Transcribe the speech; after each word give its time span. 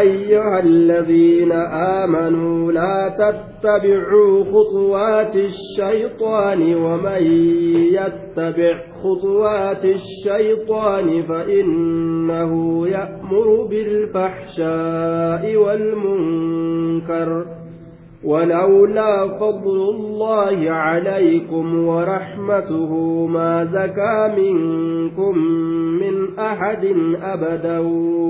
أيها 0.00 0.58
الذين 0.60 1.52
آمنوا 2.02 2.72
لا 2.72 3.16
تتبعوا 3.18 4.44
خطوات 4.44 5.36
الشيطان 5.36 6.74
ومن 6.74 7.22
يتبع 7.92 8.80
خطوات 9.02 9.84
الشيطان 9.84 11.22
فإنه 11.22 12.52
يأمر 12.88 13.66
بالفحشاء 13.70 15.56
والمنكر 15.56 17.46
ولولا 18.24 19.28
فضل 19.28 19.80
الله 19.94 20.70
عليكم 20.70 21.86
ورحمته 21.86 22.92
ما 23.26 23.64
زكى 23.64 24.42
منكم 24.42 25.34
أحد 26.38 26.84
أبدا 27.22 27.78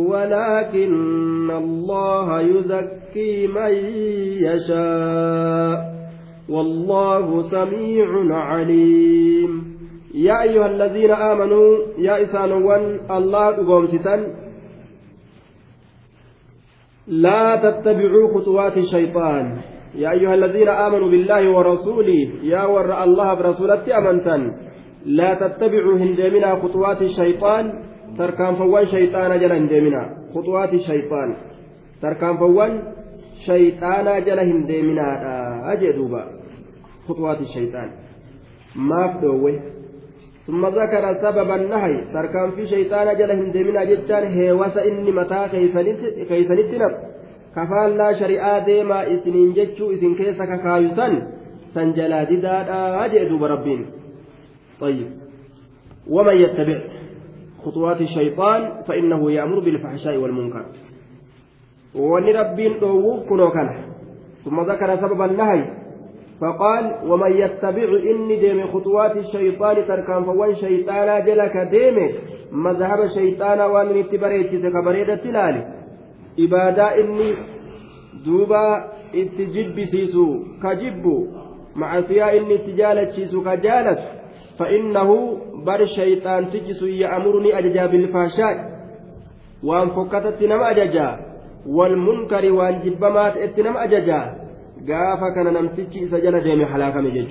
ولكن 0.09 1.51
الله 1.51 2.41
يزكي 2.41 3.47
من 3.47 3.73
يشاء. 4.47 5.99
والله 6.49 7.43
سميع 7.43 8.09
عليم. 8.35 9.79
يا 10.15 10.43
أيها 10.43 10.67
الذين 10.67 11.11
آمنوا 11.11 11.77
يا 11.99 12.23
إسانوان 12.23 13.01
الله 13.11 13.57
قومستا 13.67 14.35
لا 17.07 17.57
تتبعوا 17.57 18.41
خطوات 18.41 18.77
الشيطان. 18.77 19.59
يا 19.95 20.11
أيها 20.11 20.35
الذين 20.35 20.69
آمنوا 20.69 21.11
بالله 21.11 21.51
ورسوله 21.51 22.29
يا 22.43 22.65
ور 22.65 23.03
الله 23.05 23.35
برسولته 23.35 23.99
أمنتن. 23.99 24.68
لا 25.07 25.35
تتبعوا 25.35 25.99
هندمنا 25.99 26.55
خطوات 26.63 27.03
الشيطان. 27.03 27.73
تركان 28.19 28.55
فوان 28.57 28.87
شيطان 28.87 29.41
جل 29.41 29.53
هندمنا 29.53 30.03
خطوات 30.35 30.73
الشيطان. 30.75 31.37
تركان 32.03 32.37
فوان 32.37 32.83
شيطان 33.47 34.25
جل 34.25 34.39
هندمنا 34.39 35.07
أجدوبا 35.73 36.23
خطوات 37.09 37.41
الشيطان. 37.41 37.89
ما 38.77 39.03
فدوه 39.13 39.61
ثم 40.47 40.67
ذكر 40.67 41.05
سبب 41.25 41.51
النهي. 41.51 41.95
تركان 42.15 42.51
في 42.51 42.67
شيطان 42.67 43.17
جل 43.19 43.31
هندمنا 43.31 43.85
جتان 43.85 44.25
هيوس 44.33 44.77
إني 44.77 45.13
متى 45.13 45.49
كيسنت 46.29 46.75
نب 46.83 46.95
deemaa 48.67 49.03
isiniin 49.03 49.55
jechuu 49.55 49.91
isin 49.91 50.15
keessa 50.17 50.47
kakaayu 50.47 50.91
san 50.97 51.15
san 51.75 51.95
jalaa 51.97 52.25
didaadhaa 52.31 53.09
jee 53.09 53.29
duuba 53.31 53.49
rabbiin 53.49 53.83
طيب. 54.81 55.11
ومن 56.11 56.37
يتبع 56.37 56.81
خطوات 57.65 58.01
الشيطان 58.01 58.83
فإنه 58.89 59.33
يأمر 59.33 59.59
بالفحشاء 59.59 60.17
والمنكر. 60.17 60.65
ونربين 61.95 62.81
دووف 62.81 63.29
كنو 63.29 63.51
كان. 63.51 63.69
ثم 64.45 64.61
ذكر 64.61 64.97
سبب 64.97 65.23
النهي 65.23 65.65
فقال 66.41 66.85
ومن 67.11 67.33
يتبع 67.33 67.89
إني 68.11 68.37
ديم 68.37 68.67
خطوات 68.67 69.17
الشيطان 69.17 69.77
تركان 69.89 70.25
فوان 70.25 70.55
شيطانا 70.55 71.19
جلك 71.19 71.57
ديم 71.57 71.97
مذهب 72.53 73.01
الشيطان 73.01 73.61
ومن 73.61 73.97
اتبريت 73.99 74.53
ibaadaa 76.39 76.95
inni 76.95 77.37
duuba 78.25 78.91
itti 79.13 79.47
jibbisiisu 79.47 80.47
ka 80.63 80.75
jibbu 80.75 81.15
macasiyaa 81.75 82.31
inni 82.31 82.55
itti 82.55 82.73
jaalachiisu 82.73 83.43
ka 83.43 83.57
jaalatu 83.57 84.03
فإنه 84.59 85.11
بر 85.67 85.87
شيطان 85.87 86.51
تجس 86.51 86.83
يأمرني 86.83 87.59
أججا 87.59 87.87
بالفحشاء. 87.87 88.57
وأن 89.63 89.89
فكتت 89.97 90.43
نما 90.43 90.71
أججا. 90.71 91.09
والمنكر 91.67 92.53
وأن 92.53 92.75
جبمات 92.85 93.37
اتنما 93.37 93.85
أججا. 93.85 94.21
قافا 94.89 95.29
كان 95.35 95.47
نمتجي 95.55 96.09
سجل 96.09 96.41
ديمي 96.41 96.67
حلاكا 96.67 97.01
مجج 97.01 97.31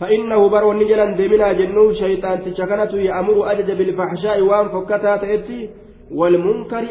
فإنه 0.00 0.48
بر 0.48 0.64
ونجلا 0.64 1.06
ديمنا 1.20 1.52
جنو 1.52 1.92
شيطان 1.92 2.36
تشكنت 2.44 2.92
يأمر 3.08 3.36
أجج 3.52 3.68
بالفحشاء. 3.78 4.40
وأن 4.40 4.66
فكتت 4.68 5.24
اتي 5.36 5.60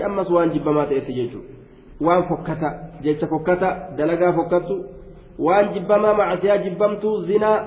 ammas 0.05 0.29
waan 0.29 0.49
jibbamaa 0.51 0.85
ta'etti 0.85 1.13
jechuudha 1.13 1.53
waan 2.01 2.23
fokkata 2.29 2.69
jecha 3.01 3.27
fokkata 3.27 3.93
dalagaa 3.97 4.33
fokkattu 4.33 4.85
waan 5.39 5.73
jibbamaa 5.73 6.13
macasiyaa 6.13 6.57
jibbamtuu 6.57 7.17
zinaa 7.27 7.65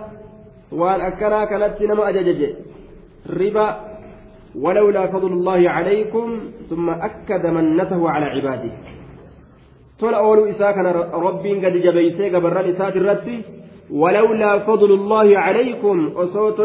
waan 0.81 1.01
akkanaa 1.01 1.47
kanatti 1.47 1.87
nama 1.87 2.07
ajajaje. 2.07 2.49
Riba 3.41 3.67
ولولا 4.55 5.07
فضل 5.07 5.33
الله 5.33 5.71
عليكم 5.71 6.27
ثم 6.71 6.91
أكد 6.91 7.47
منته 7.47 8.11
على 8.11 8.27
عباده 8.27 8.73
تولى 9.99 10.17
أولو 10.17 10.45
إساكنا 10.55 10.91
ربي 11.11 11.53
قد 11.59 11.75
جبيسي 11.75 12.31
قبر 12.31 12.71
إسات 12.71 12.97
الرد 12.97 13.29
ولولا 13.91 14.59
فضل 14.59 14.91
الله 14.95 15.39
عليكم 15.39 15.97
أصوت 16.17 16.59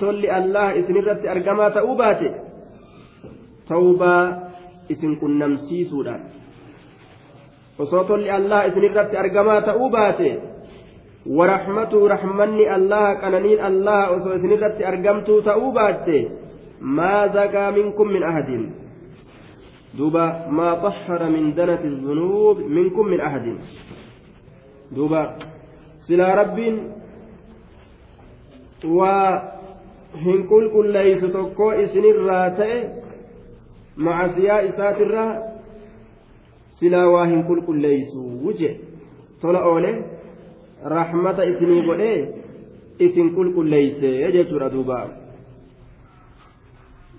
تولي 0.00 0.38
الله 0.38 0.78
اسم 0.78 0.94
الرد 0.96 1.26
أرقما 1.26 1.68
تأوباته 1.68 2.32
tawbaa 3.68 4.50
isin 4.88 5.16
qunnamsiisuudhaan. 5.16 6.20
Osoo 7.78 8.04
tolli 8.04 8.30
allah 8.30 8.66
isinirratti 8.68 9.16
argamaa 9.16 9.60
ta'uu 9.62 9.90
baate 9.90 10.28
ورحمته 11.26 12.08
رحمني 12.08 12.74
الله 12.76 13.06
قنانين 13.22 13.60
الله 13.68 14.00
وسو 14.12 14.36
سنرت 14.36 14.76
أرقمتو 14.82 15.40
تأوبات 15.40 16.08
ما 16.80 17.26
زكى 17.26 17.66
منكم 17.70 18.06
من 18.08 18.22
أحد. 18.22 18.50
دوبا 19.98 20.26
ما 20.50 20.74
طهر 20.74 21.20
من 21.28 21.54
دنة 21.54 21.82
الذنوب 21.84 22.56
منكم 22.60 23.04
من 23.06 23.20
أحد. 23.20 23.46
دوبا 24.92 25.22
سلا 26.06 26.28
رب 26.40 26.58
وهن 28.84 30.38
كل 30.50 30.64
كل 30.74 30.86
ليس 30.92 31.22
تكو 31.24 31.70
إسن 31.70 32.04
الراتئ 32.04 33.04
macasiyaa 33.96 34.60
isaatirraa 34.60 35.38
silaa 36.78 37.08
waa 37.08 37.26
hin 37.26 37.44
qulqulleeysu 37.48 38.22
wuje 38.44 38.80
tola 39.40 39.64
oole 39.64 40.04
rahmata 40.84 41.44
isinii 41.44 41.82
godhee 41.86 42.18
isin 43.06 43.34
qulqulleeyse 43.36 44.10
jechuudha 44.36 44.70
duuba 44.74 44.98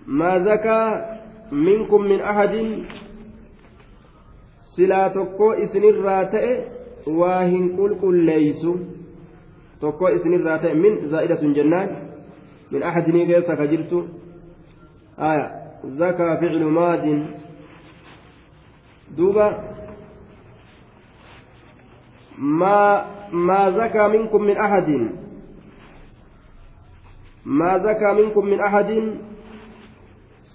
maa 0.05 0.39
zakaa 0.39 0.87
minkum 1.51 2.07
min 2.07 2.21
ahadin 2.21 2.69
silaa 4.75 5.09
tokkoo 5.09 5.53
isinirraa 5.65 6.23
ta'e 6.37 6.53
waa 7.19 7.41
hin 7.43 7.69
qulqulleeysu 7.77 8.77
tokkoo 9.79 10.15
isinirraa 10.19 10.57
ta'e 10.63 10.73
min 10.85 10.97
zaa'idatun 11.11 11.53
jennaan 11.59 11.89
min 12.71 12.83
ahadinii 12.83 13.27
keessa 13.33 13.55
ka 13.61 13.67
jirtu 13.75 14.07
aya 15.17 15.65
زكى 15.85 16.37
فعل 16.41 16.63
ماد 16.63 17.25
دوبا 19.17 19.74
ما 22.37 23.05
ما 23.31 23.71
زكى 23.71 24.07
منكم 24.07 24.41
من 24.41 24.57
أحد. 24.57 24.89
ما 27.45 27.77
زكى 27.77 28.13
منكم 28.21 28.45
من 28.45 28.59
أحد. 28.59 29.19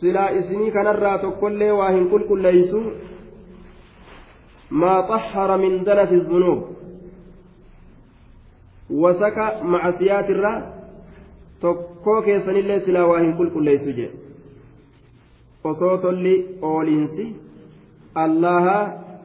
سلا 0.01 0.39
إسني 0.39 0.71
كنرى 0.71 1.19
تقول 1.19 1.71
واهن 1.71 2.09
كل 2.11 2.29
كل 2.29 2.43
ليسوا 2.43 2.91
ما 4.71 5.01
طهر 5.01 5.59
من 5.59 5.85
دنس 5.85 6.13
الذنوب. 6.13 6.61
وسكى 8.91 9.49
مع 9.63 9.91
سيات 9.91 10.31
الرا. 10.31 10.81
tokkoo 11.61 12.23
keessanillee 12.23 12.81
silaa 12.85 13.07
waa 13.07 13.21
hin 13.21 13.33
qulqulleessu 13.39 13.93
jedhe 13.97 14.19
osoo 15.71 15.97
tolli 16.05 16.35
ooliinsi 16.69 17.27
allaha 18.23 18.77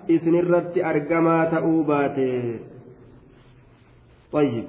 isinirratti 0.08 0.84
argamaa 0.84 1.46
ta'uu 1.46 1.84
baate. 1.84 2.32
طيب 4.36 4.64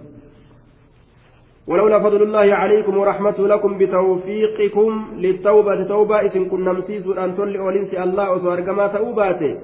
ولولا 1.66 1.98
فضل 1.98 2.22
الله 2.22 2.54
عليكم 2.54 2.96
ورحمته 2.96 3.48
لكم 3.48 3.78
بتوفيقكم 3.78 4.90
للتوبة 5.16 5.82
توبة 5.82 6.20
إذن 6.20 6.44
كنا 6.44 6.72
مسيس 6.72 7.06
أن 7.06 7.34
تولي 7.34 7.58
أولينس 7.58 7.94
الله 7.94 8.30
وسوار 8.32 8.60
كما 8.60 8.86
توباته 8.86 9.58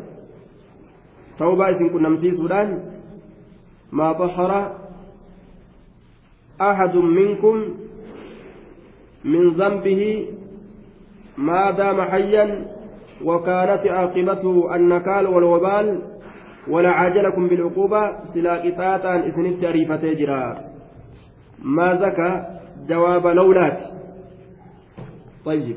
توبة 1.38 1.69
إذن 1.69 1.88
كنا 1.88 2.08
مسيس 2.08 2.40
ما 3.92 4.12
طهر 4.12 4.52
أحد 6.60 6.96
منكم 6.96 7.56
من 9.24 9.50
ذنبه 9.50 10.26
ما 11.38 11.70
دام 11.70 12.02
حيا 12.02 12.66
وكانت 13.24 13.86
عاقبته 13.86 14.74
النكال 14.76 15.26
والوبال 15.26 16.02
ولعاجلكم 16.69 17.48
بالعقوبة 17.48 18.02
سلا 18.34 18.54
قطاطا 18.54 19.28
إسنت 19.28 19.64
أريفتي 19.64 20.14
جرا 20.14 20.58
ما 21.62 21.94
زكى 21.94 22.44
جواب 22.88 23.26
لولات 23.26 23.78
طيب 25.44 25.76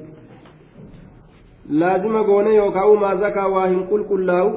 laazima 1.69 2.23
goone 2.23 2.55
yookaan 2.55 2.99
maa 2.99 3.15
zakaa 3.15 3.47
waa 3.49 3.67
hin 3.67 3.87
qulqullaa'u 3.91 4.49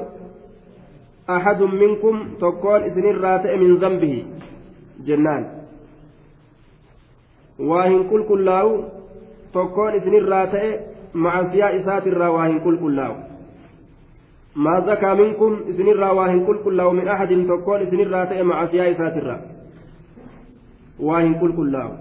axadun 1.27 1.71
minkum 1.75 2.19
tokkoon 2.39 2.85
isinirraa 2.85 3.39
ta'e 3.45 3.57
min 3.57 3.79
zambihi 3.79 4.19
jennaan 5.07 5.47
waa 7.69 7.87
hin 7.87 8.03
qulqullaa'u 8.11 8.75
tokkoon 9.51 9.95
isinirraa 10.01 10.45
ta'e 10.53 10.69
macasiyaa 11.13 11.69
isaatirraa 11.79 12.31
waa 12.31 12.47
hin 12.47 12.59
qulqullaa'u 12.65 13.15
maa 14.55 14.81
zakaa 14.81 15.15
minkum 15.15 15.57
isinirraa 15.73 16.13
waa 16.13 16.27
hin 16.27 16.45
qulqullaa'u 16.45 16.93
min 16.99 17.09
axadin 17.15 17.47
tokkoon 17.47 17.81
isinirraa 17.87 18.25
ta'e 18.25 18.43
macasiyaa 18.51 18.87
isaatirraa 18.95 19.39
waa 21.09 21.21
hin 21.21 21.35
qulqullaa'u 21.41 21.93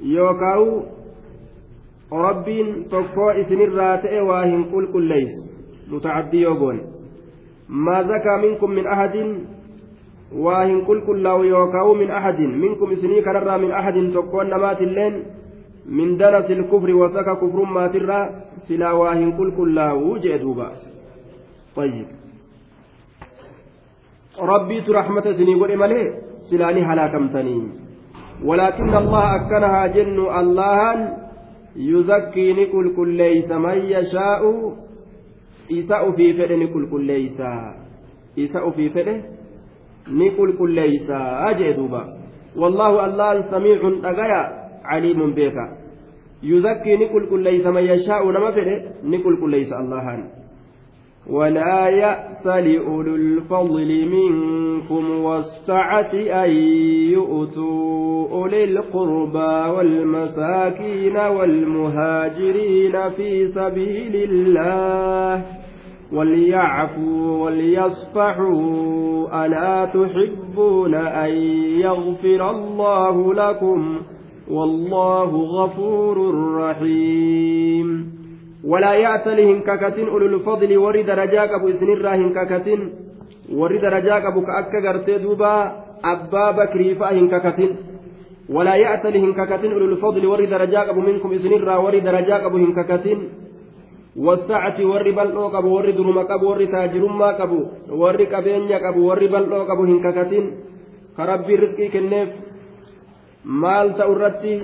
yookaan 0.00 0.82
rabbiin 2.26 2.84
tokkoo 2.88 3.30
isinirraa 3.30 3.96
ta'e 3.98 4.20
waa 4.30 4.44
hin 4.44 4.64
qulqulleessu 4.74 5.42
mutacaddi 5.90 6.42
yoo 6.42 6.54
goone 6.54 6.82
maa 7.68 8.02
zakaa 8.02 8.38
minkum 8.38 8.70
min 8.80 8.86
ahadin 8.86 9.32
waa 10.48 10.64
hin 10.64 10.84
qulqullaa'u 10.86 11.42
yookaan 11.44 11.96
min 11.98 12.10
ahadin 12.10 12.58
minkum 12.58 12.92
isinii 12.92 13.22
kanarraa 13.22 13.58
min 13.58 13.72
ahadin 13.72 14.12
tokkoon 14.12 14.50
namaatilleen 14.50 15.24
min 15.88 16.18
danasi 16.18 16.52
ilkufri 16.52 16.92
wasaka 16.92 17.36
kufrummaatirraa 17.36 18.30
silaa 18.66 18.94
waa 18.94 19.14
hin 19.14 19.32
qulqullaa'u 19.38 20.18
jee 20.18 20.38
duuba 20.38 20.72
طيب. 21.76 22.06
ربيت 24.40 24.90
رحمة 24.90 25.32
سني 25.32 25.54
ولي 25.54 26.14
سلاني 26.50 26.82
هلاكمتني 26.82 27.68
ولكن 28.44 28.94
الله 28.96 29.24
أكنها 29.36 29.86
جن 29.86 30.18
الله 30.40 30.92
يزكي 31.76 32.52
نكل 32.52 32.96
كل 32.96 33.08
ليس 33.08 33.50
من 33.52 33.78
يشاء. 33.78 34.42
إساء 35.72 36.10
في 36.10 36.32
فعل 36.32 36.60
نكل 36.60 36.90
كل 36.90 37.02
ليس. 37.04 37.40
إساء 38.38 38.70
في 38.70 38.90
فعل 38.90 39.22
نكل 40.08 40.58
كل 40.58 40.70
ليس. 40.70 41.10
أجدوبا 41.50 42.02
والله 42.56 43.06
الله 43.06 43.42
سميع 43.52 43.80
أغيا. 44.04 44.65
عليم 44.90 45.30
بك 45.34 45.54
يزكي 46.42 46.96
نكل 46.96 47.26
كل 47.30 47.42
ليس 47.42 47.66
من 47.66 47.82
يشاء 47.82 48.30
نما 48.30 48.50
فعل 48.50 48.82
نكل 49.04 49.40
كل 49.40 49.50
ليس 49.50 49.72
الله 49.72 50.24
ولا 51.30 51.88
يأس 51.88 52.46
لأولو 52.46 53.14
الفضل 53.14 54.06
منكم 54.08 55.10
والسعة 55.10 56.12
أن 56.44 56.50
يؤتوا 57.12 58.28
أولي 58.30 58.64
القربى 58.64 59.70
والمساكين 59.76 61.16
والمهاجرين 61.16 63.10
في 63.10 63.48
سبيل 63.48 64.16
الله. 64.30 65.42
وليعفوا 66.12 67.44
وليصفحوا 67.44 69.46
ألا 69.46 69.84
تحبون 69.84 70.94
أن 70.94 71.30
يغفر 71.80 72.50
الله 72.50 73.34
لكم؟ 73.34 74.00
والله 74.50 75.30
غفور 75.58 76.16
رحيم. 76.54 77.88
ولا 78.64 78.92
يأتل 78.94 79.40
هنككتين 79.40 80.08
أولو 80.08 80.26
الفضل 80.26 80.76
وري 80.76 81.02
درجاك 81.02 81.50
أبو 81.50 81.68
إسنرا 81.68 82.14
هنككتين 82.14 82.80
وري 83.52 83.78
درجاك 83.78 84.24
أبو 84.24 84.40
كأكا 84.46 84.78
غرتي 84.84 85.18
دوبا 85.18 85.54
أبا 86.04 86.50
بكري 86.50 86.94
فهنككتين 86.94 87.76
ولا 88.50 88.74
يأتل 88.74 89.16
هنككتين 89.16 89.72
أولو 89.72 89.86
الفضل 89.92 90.26
وري 90.26 90.46
درجاك 90.46 90.88
أبو 90.88 91.00
منكم 91.00 91.32
إسنرا 91.32 91.76
وري 91.76 92.00
درجاك 92.00 92.42
أبو 92.48 92.56
هنككتين 92.56 93.18
والساعة 94.16 94.78
وري 94.92 95.12
بلو 95.12 95.46
قبو 95.54 95.68
وري 95.76 95.92
درما 95.92 96.22
قبو 96.22 96.46
وري 96.50 96.66
تاجرما 96.66 97.28
قبو 97.40 97.60
وري 97.90 98.24
قبينيا 98.32 98.78
قبو 98.86 99.00
وري 99.08 99.26
بلو 99.28 99.62
قبو 99.70 99.82
هنككتين 99.90 100.44
كربي 101.16 101.54
رزقي 101.54 101.88
كنف. 101.88 102.30
مال 103.45 103.97
تأرتي 103.97 104.55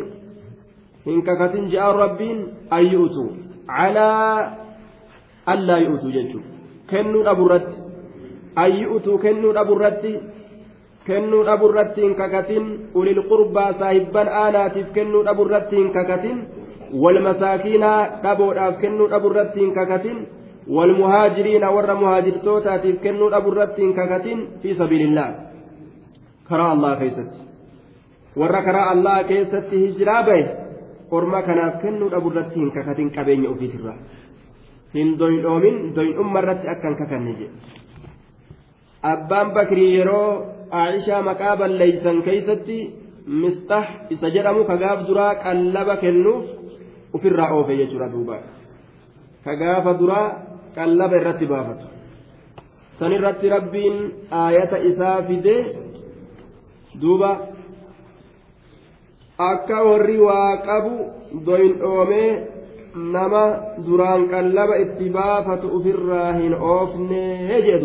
هنككتين 1.07 1.65
جاء 1.73 1.91
ربين 1.91 2.37
أيوتو 2.73 3.25
calaa 3.67 4.57
allaa 5.53 5.79
yi'utu 5.83 6.11
jechuudha 6.15 6.49
kennuu 6.91 7.23
dhaburratti 7.27 7.75
ayyu'utu 8.63 9.17
kennuu 9.23 9.51
dhaburratti 9.57 10.11
kennuu 11.07 11.43
dhaburratti 11.49 12.01
hin 12.05 12.15
kakatin 12.21 12.65
ulil 13.01 13.21
qurbaa 13.31 13.71
saahibban 13.81 14.31
aanaatiif 14.43 14.87
kennuu 14.97 15.23
dhaburratti 15.27 15.75
hin 15.81 15.91
kakatin 15.97 16.37
wal 17.03 17.19
masaakiinaa 17.27 17.99
dhaboodhaaf 18.25 18.79
kennuu 18.83 19.09
dhaburratti 19.15 19.59
hin 19.65 19.73
kakatin 19.79 20.17
wal 20.77 20.93
muhaajiriina 21.01 21.73
warra 21.77 21.95
muhaajirtootaatiif 22.03 23.01
kennuu 23.07 23.29
dhaburratti 23.35 23.81
hin 23.85 23.93
kakatin 23.99 24.47
fi 24.63 24.75
sabiilillah 24.83 25.27
karaa 26.49 26.71
allah 26.77 26.95
keessatti 27.03 27.40
warra 28.36 28.62
karaa 28.66 28.86
allah 28.94 29.16
keessatti 29.30 29.82
hijiraa 29.84 30.22
bahe 30.28 30.44
orma 31.10 31.42
kanaaf 31.48 31.82
kennuu 31.82 32.10
dhaburratti 32.14 32.60
hin 32.60 32.72
kakatin 32.78 33.10
qabeenya 33.16 33.50
ofiitirraa 33.50 33.98
hin 34.94 35.18
doyndhoomin 35.18 35.78
doyndhumma 35.96 36.42
irratti 36.44 36.72
akka 36.74 36.88
hin 36.88 36.98
kakanne 37.02 37.36
jedhe 37.42 37.80
abbaan 39.12 39.54
bakrii 39.58 39.92
yeroo 39.98 40.28
aishaa 40.84 41.22
maqaa 41.28 41.56
balleeysan 41.62 42.22
keeysatti 42.28 42.78
mistah 43.44 43.86
isa 44.10 44.34
jedhamu 44.34 44.64
kagaaf 44.70 45.06
duraa 45.08 45.34
qallaba 45.44 45.96
kennuuf 46.02 46.44
ufirraa 47.12 47.52
oofe 47.54 47.76
jechuudha 47.76 48.08
duuba. 48.08 48.38
Kagaafa 49.44 49.94
duraa 49.98 50.26
qallaba 50.74 51.16
irratti 51.16 51.46
baafatu. 51.46 51.86
San 52.98 53.12
irratti 53.12 53.48
rabbiin 53.48 53.96
aayata 54.30 54.78
isaa 54.90 55.22
fide 55.28 55.56
duuba 57.00 57.30
akka 59.50 59.84
warri 59.88 60.18
waa 60.20 60.56
qabu 60.66 60.94
doyndhoomee 61.46 62.30
nama 62.94 63.44
duraan 63.86 64.28
qallaba 64.32 64.76
itti 64.84 65.10
baafatu 65.10 65.72
ufirraa 65.78 66.32
hin 66.40 66.54
oofne 66.54 67.22
jee 67.66 67.78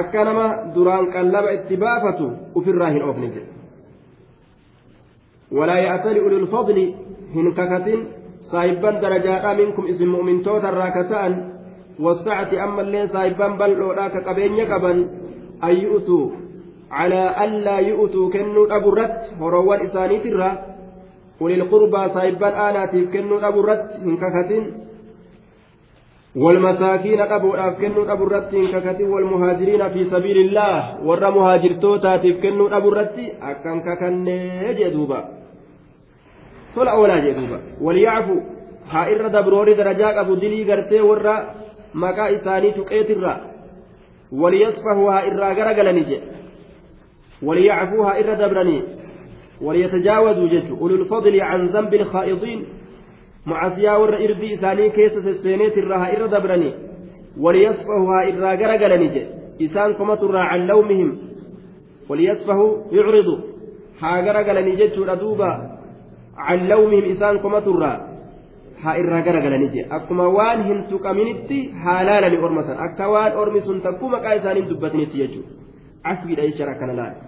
akka 0.00 0.24
nama 0.24 0.46
duraan 0.74 1.06
qallaba 1.12 1.52
itti 1.58 1.76
baafatu 1.76 2.30
ufirraa 2.54 2.90
hin 2.90 3.02
oofne 3.02 3.28
jedhe 3.34 3.52
walaa 5.60 5.78
ya'tali 5.78 6.20
ulul 6.20 6.46
fadli 6.54 6.84
hin 7.34 7.54
kakatin 7.54 8.06
saahibban 8.50 9.00
darajaadha 9.00 9.54
minkum 9.54 9.86
isin 9.86 10.08
mu'mintoota 10.08 10.72
irraa 10.72 10.90
ka 10.90 11.04
ta'an 11.12 11.34
wasacati 12.04 12.60
ammallee 12.66 13.08
saahibban 13.14 13.56
bal'oodha 13.58 14.10
ka 14.10 14.20
qabeenya 14.28 14.66
qaban 14.66 14.98
an 16.90 17.12
yu'tuu 17.12 17.28
calaa 17.28 17.34
allaa 17.44 17.80
yu'tuu 17.80 18.30
kennuu 18.30 18.68
dhaburratti 18.68 19.34
horoowwan 19.40 19.86
isaaniitirra 19.86 20.50
ulil 21.40 21.64
qurbaa 21.70 22.08
saahibban 22.08 22.54
aanaatiif 22.54 23.10
kennuu 23.10 23.40
dhaburratti 23.40 24.04
hin 24.04 24.18
kakatin 24.18 24.88
والمساكين 26.36 27.20
أبو 27.20 27.54
أفكنوا 27.54 28.12
أبو 28.12 28.24
الرتي 28.24 28.66
ككتي 28.66 29.04
والمهاجرين 29.04 29.88
في 29.88 30.10
سبيل 30.10 30.36
الله. 30.36 31.02
ور 31.04 31.30
مهاجرتوتا 31.30 32.16
تفكنوا 32.16 32.76
أبو 32.76 32.88
الرتي 32.88 33.32
أكن 33.42 33.80
ككن 33.80 34.24
جدوبا. 34.78 35.20
صلى 36.74 36.90
أولا 36.90 37.18
جدوبا. 37.18 37.58
وليعفوا 37.80 38.40
ها 38.90 39.02
إر 39.12 39.28
دبروري 39.28 39.74
درجاك 39.74 40.14
أبو 40.14 40.34
دلي 40.34 40.62
غرتي 40.68 41.00
ور 41.00 41.26
مكا 41.94 42.24
إساني 42.34 42.70
تقيت 42.70 43.10
الرا 43.10 43.34
وليصفحوا 44.32 45.12
ها 45.12 45.18
إر 45.26 45.40
غرغلني 45.58 46.37
وليعفوا 47.42 48.04
ها 48.04 48.18
إر 48.18 48.34
دبرني. 48.34 48.82
وليتجاوزوا 49.60 50.48
جد 50.48 50.70
أولو 50.80 50.94
الفضل 50.94 51.40
عن 51.40 51.68
ذنب 51.68 51.94
الخائضين. 51.94 52.64
معصيا 53.46 53.92
ور 53.96 54.16
إردي 54.24 54.54
إساني 54.54 54.90
كيس 54.90 55.12
سينيت 55.42 55.78
الرها 55.78 56.16
إر 56.16 56.26
دبرني. 56.26 56.74
وليصفحوا 57.40 58.22
إر 58.28 58.42
غرغلني 58.60 59.08
جي 59.08 59.26
إسان 59.64 59.96
ترى 60.14 60.38
عن 60.38 60.66
لومهم. 60.66 61.18
وليصفحوا 62.08 62.76
يعرضوا. 62.92 63.38
ها 64.02 64.20
غرغلني 64.20 64.76
جي 64.76 64.86
دوبا. 65.14 65.78
عن 66.36 66.68
لومهم 66.68 67.04
إسان 67.04 67.38
إر 69.00 69.12
غرغلني 69.26 69.68
جي 69.68 69.86
أكما 69.96 70.26
وان 70.26 70.60
هم 70.60 70.78
تقمنتي 70.90 71.72
حلالا 71.84 72.28
لأرمسا 72.28 72.74
أكا 72.84 73.06
وان 73.06 73.32
أرمسون 73.32 73.82
تكوما 73.82 74.18
كايسان 74.18 74.68
دبتني 74.68 75.06
تيجو 75.06 75.42
عفوي 76.04 76.34
لا 76.34 76.42
يشرا 76.42 76.72
كان 76.72 76.90
لا 76.96 77.06
إر 77.06 77.27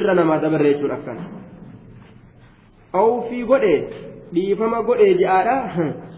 نما 0.00 0.36
دبر 0.36 0.66
يجون 0.66 0.90
أكان 0.90 1.18
أو 2.94 3.20
في 3.20 3.42
غده 3.44 3.84
dhiifama 4.34 4.82
godhe 4.88 5.14
je'aadha 5.20 5.56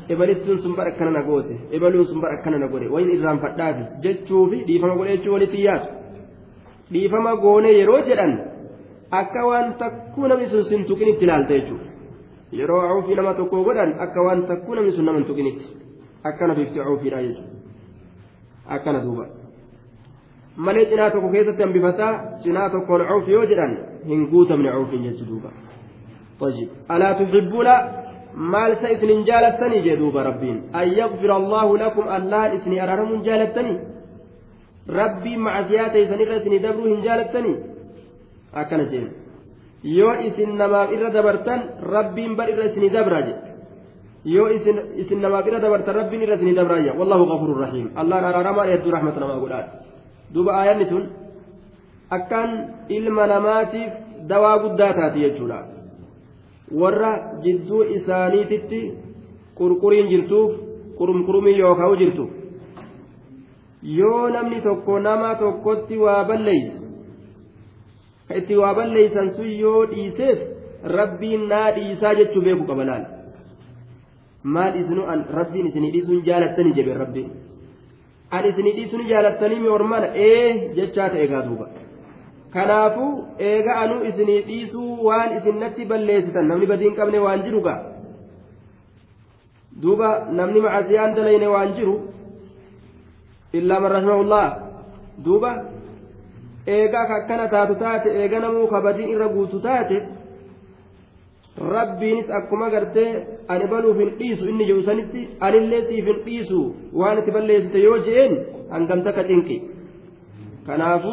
ebalisuun 0.09 0.59
sun 0.63 0.77
bara 0.77 0.91
akkana 0.93 1.11
na 1.11 1.23
goote 1.23 1.55
ebaluun 1.77 2.07
sun 2.07 2.21
bara 2.21 2.35
akkana 2.39 2.59
na 2.59 2.69
godhe 2.73 2.89
wayin 2.95 3.11
irraan 3.17 3.39
fadhaafi 3.45 3.85
jechuufi 4.05 4.59
dhiifama 4.69 4.95
godhe 4.99 5.17
jechuu 5.17 5.33
walitti 5.37 5.65
yaatu 5.65 5.89
dhiifama 6.93 7.37
goone 7.45 7.71
yeroo 7.79 8.01
jedhan 8.09 8.33
akka 9.21 9.47
waan 9.49 9.75
takkuu 9.83 10.29
namni 10.29 10.47
sun 10.53 10.65
sin 10.71 10.85
tuqinitti 10.91 11.25
ilaalta 11.27 11.59
jechuudha 11.59 11.89
yeroo 12.59 12.83
cuufii 12.93 13.17
nama 13.21 13.35
tokko 13.41 13.65
godhan 13.69 13.95
akka 14.07 14.27
waan 14.27 14.47
takkuu 14.51 14.75
namni 14.75 14.93
sun 14.97 15.05
nama 15.05 15.19
hin 15.19 15.27
tuqinitti 15.31 15.67
akkana 16.31 16.55
bifti 16.59 16.79
cuufiidha 16.87 17.23
jechuudha 17.27 17.51
akkana 18.77 19.01
duuba 19.07 19.27
malee 20.57 20.87
cinaa 20.87 21.11
tokko 21.11 21.29
keessatti 21.29 21.63
hambifataa 21.63 22.13
cinaa 22.43 22.71
tokkoon 22.71 23.07
cuufi 23.11 23.33
yoo 23.33 23.47
jedhan 23.53 23.77
hin 24.09 24.27
guutamne 24.33 24.73
cuufiin 24.73 25.05
jechuudha 25.05 25.31
duuba. 25.31 25.51
طيب 26.41 26.69
ألا 26.91 27.13
تحبون 27.13 27.69
maal 28.35 28.75
sa 28.83 28.91
isinin 28.91 29.23
jaalattanii 29.27 29.83
jee 29.87 29.97
duuba 29.97 30.23
rabbiin 30.27 30.59
an 30.73 30.87
yaqfira 31.01 31.35
allaahu 31.41 31.79
lakum 31.79 32.09
allahan 32.17 32.57
isinii 32.57 32.81
araaramuun 32.85 33.23
jaalattanii 33.23 33.79
rabbiin 34.99 35.41
macasiyaa 35.41 35.93
teeysanirra 35.95 36.41
isinii 36.41 36.63
dabruu 36.65 36.89
hin 36.91 37.05
jaalattanii 37.07 37.57
akkana 38.63 38.85
jeen 38.91 39.07
yoo 39.99 40.15
isin 40.29 40.59
namaaf 40.63 40.97
irra 40.97 41.13
dabartan 41.17 41.63
rabbiin 41.95 42.37
bar 42.37 42.49
irra 42.55 42.65
isinii 42.71 42.93
dabraa 42.97 43.23
je 43.29 43.35
yoo 44.35 44.49
isin 45.03 45.23
namaaf 45.23 45.47
irra 45.47 45.63
dabartan 45.67 45.95
rabbiin 46.01 46.27
irra 46.27 46.35
isinii 46.35 46.59
dabraayya 46.61 46.99
wallahu 46.99 47.31
gafurun 47.33 47.65
rahiim 47.67 47.89
allahan 48.03 48.31
araaramaa 48.33 48.71
hedduu 48.73 48.97
rahmata 48.97 49.21
namaa 49.21 49.43
godhaadha 49.45 49.84
duuba 50.35 50.53
aayanni 50.59 50.87
tun 50.93 51.05
akkaan 52.11 52.51
ilma 52.89 53.27
namaatiif 53.27 53.93
dawaa 54.29 54.59
guddaa 54.59 54.93
taati 54.99 55.21
jechuudha. 55.25 55.59
Warra 56.81 57.13
jidduu 57.45 57.83
isaaniititti 57.97 58.81
qurquriin 59.59 60.09
jirtuuf 60.13 60.53
qurumqurumii 60.99 61.59
yookaan 61.59 61.99
jirtu. 61.99 62.31
Yoo 63.83 64.29
namni 64.31 64.61
tokko 64.61 64.99
nama 65.01 65.35
tokkotti 65.35 65.99
waa 65.99 66.25
balleeyse 66.25 66.79
ka 68.29 68.35
itti 68.41 68.57
waa 68.57 68.75
balleeysan 68.75 69.31
sun 69.37 69.51
yoo 69.63 69.87
dhiiseef 69.91 70.39
rabbiin 70.97 71.49
naa 71.49 71.71
dhiisaa 71.77 72.15
jechuu 72.21 72.43
beeku 72.47 72.65
qaba 72.71 72.85
laal 72.91 73.05
maal 74.55 74.79
isinu 74.81 75.03
an 75.15 75.25
rabbiin 75.39 75.67
isinii 75.71 75.93
dhiisuun 75.97 76.23
jaalattanii 76.29 76.73
jebe 76.79 76.95
rabbiin 77.03 77.29
an 78.31 78.45
isinii 78.51 78.73
dhiisuun 78.77 79.09
jaalattanii 79.09 79.61
mi 79.65 79.69
hormana 79.69 80.07
ee 80.27 80.75
jechaa 80.77 81.09
ta'e 81.15 81.27
gaa 81.33 81.43
duuba. 81.49 81.67
kanaafuu 82.55 83.13
eega 83.51 83.73
anuu 83.83 84.05
isinii 84.11 84.41
dhiisuu 84.49 85.05
waan 85.07 85.37
isin 85.39 85.57
natti 85.63 85.85
balleessitan 85.93 86.47
namni 86.51 86.67
badiin 86.73 86.95
qabne 86.99 87.19
waan 87.27 87.43
jiru 87.47 87.61
gaa 87.67 87.81
duuba 89.83 90.09
namni 90.41 90.61
macasiyaan 90.67 91.15
dalayne 91.17 91.49
waan 91.55 91.73
jiru 91.79 91.95
illaa 93.61 93.81
man 93.85 93.93
rahimahullah 93.97 94.45
duuba 95.25 95.51
eega 96.77 97.01
akkana 97.17 97.49
taatu 97.55 97.75
taate 97.83 98.09
eega 98.21 98.41
namuu 98.45 98.67
kabadiin 98.75 99.11
irra 99.15 99.29
guutu 99.35 99.61
taate 99.67 99.97
rabbiinis 101.59 102.31
akkuma 102.31 102.71
gartee 102.71 103.11
ani 103.49 103.67
baluuf 103.71 103.97
hin 103.99 104.11
dhiisu 104.19 104.49
inni 104.49 104.65
jiru 104.67 104.83
sanitti 104.83 105.29
anillee 105.41 105.83
siif 105.89 106.07
hin 106.11 106.19
dhiisu 106.25 106.61
waan 106.93 107.19
itti 107.19 107.31
balleessite 107.37 107.79
yoo 107.87 107.99
je'een 108.07 108.35
hangam 108.71 109.05
takka 109.07 109.25
cinqi 109.29 109.57
kanaafu 110.67 111.13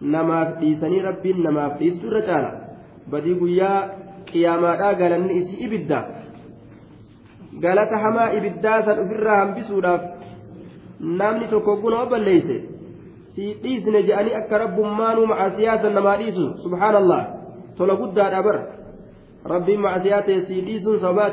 namaaf 0.00 0.58
dhiisanii 0.60 1.00
rabbiin 1.08 1.42
namaaf 1.42 1.78
dhiistu 1.78 2.06
irra 2.06 2.22
caala. 2.28 2.50
Badii 3.10 3.34
guyyaa 3.40 3.80
qiyaamaadhaa 4.30 4.94
galanni 5.00 5.34
isii 5.40 5.64
ibidda. 5.66 5.98
Galata 7.60 7.98
hamaa 8.04 8.30
ibiddaa 8.38 8.82
san 8.84 8.98
ofirraa 9.04 9.36
hambisuudhaaf 9.42 10.02
namni 11.00 11.48
tokko 11.48 11.76
gunoo 11.76 12.06
balleeyse 12.06 12.56
sii 13.34 13.54
dhiisne 13.62 14.02
je'anii 14.08 14.34
akka 14.40 14.58
rabbummaanuu 14.58 15.26
macasiyaa 15.32 15.78
san 15.82 15.94
namaa 15.94 16.16
dhiisu 16.22 16.44
subhaanallah 16.64 17.22
tola 17.76 17.96
guddaadha 18.02 18.42
bar 18.42 18.58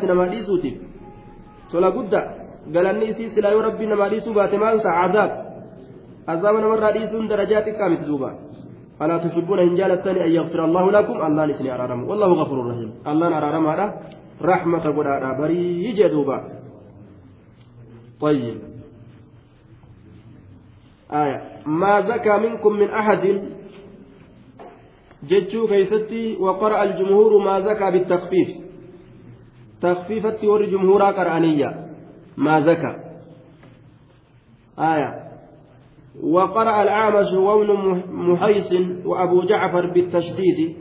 namaa 0.07 0.29
dhiisuutiif 0.33 0.75
tola 1.71 1.91
guddaa 1.91 2.25
galanni 2.71 3.05
isii 3.11 3.29
silaa 3.35 3.51
yoo 3.51 3.61
rabbiin 3.61 3.89
namaa 3.89 4.09
dhiisuu 4.09 4.33
baate 4.33 4.57
maal 4.57 4.79
ta'a 4.85 5.03
azaab 5.07 5.31
azaaba 6.33 6.61
namarraa 6.61 6.95
dhiisuun 6.97 7.29
darajaa 7.29 7.65
xiqqaa 7.67 7.89
miti 7.89 8.05
duuba 8.11 8.29
ألا 9.01 9.17
تحبون 9.17 9.59
إن 9.59 9.75
جالتني 9.75 10.25
أن 10.25 10.31
يغفر 10.31 10.65
الله 10.65 10.91
لكم 10.91 11.25
الله 11.25 11.45
نسني 11.45 11.73
أرارم 11.75 12.03
والله 12.03 12.27
غفور 12.41 12.57
رحيم 12.69 12.91
الله 13.07 13.37
أرارم 13.37 13.67
هذا 13.67 13.93
رحمة 14.41 14.79
قد 14.79 15.37
بري 15.39 15.91
جدوبا 15.91 16.37
طيب 18.21 18.57
آية 21.11 21.41
ما 21.65 22.01
زكى 22.01 22.37
منكم 22.37 22.73
من 22.73 22.89
أحد 22.89 23.23
جتشو 25.27 25.67
كيستي 25.67 26.35
وقرأ 26.39 26.83
الجمهور 26.83 27.37
ما 27.45 27.59
زكى 27.59 27.91
بالتخفيف 27.91 28.49
تخفيفة 29.81 30.47
ور 30.47 30.65
جمهورا 30.65 31.11
قرآنية 31.11 31.69
ما 32.37 32.61
زكى 32.61 32.95
آية 34.79 35.23
وقرأ 36.23 36.83
الأعمش 36.83 37.33
وابن 37.33 38.01
محيص 38.07 38.71
وأبو 39.05 39.43
جعفر 39.43 39.85
بالتشديد 39.93 40.75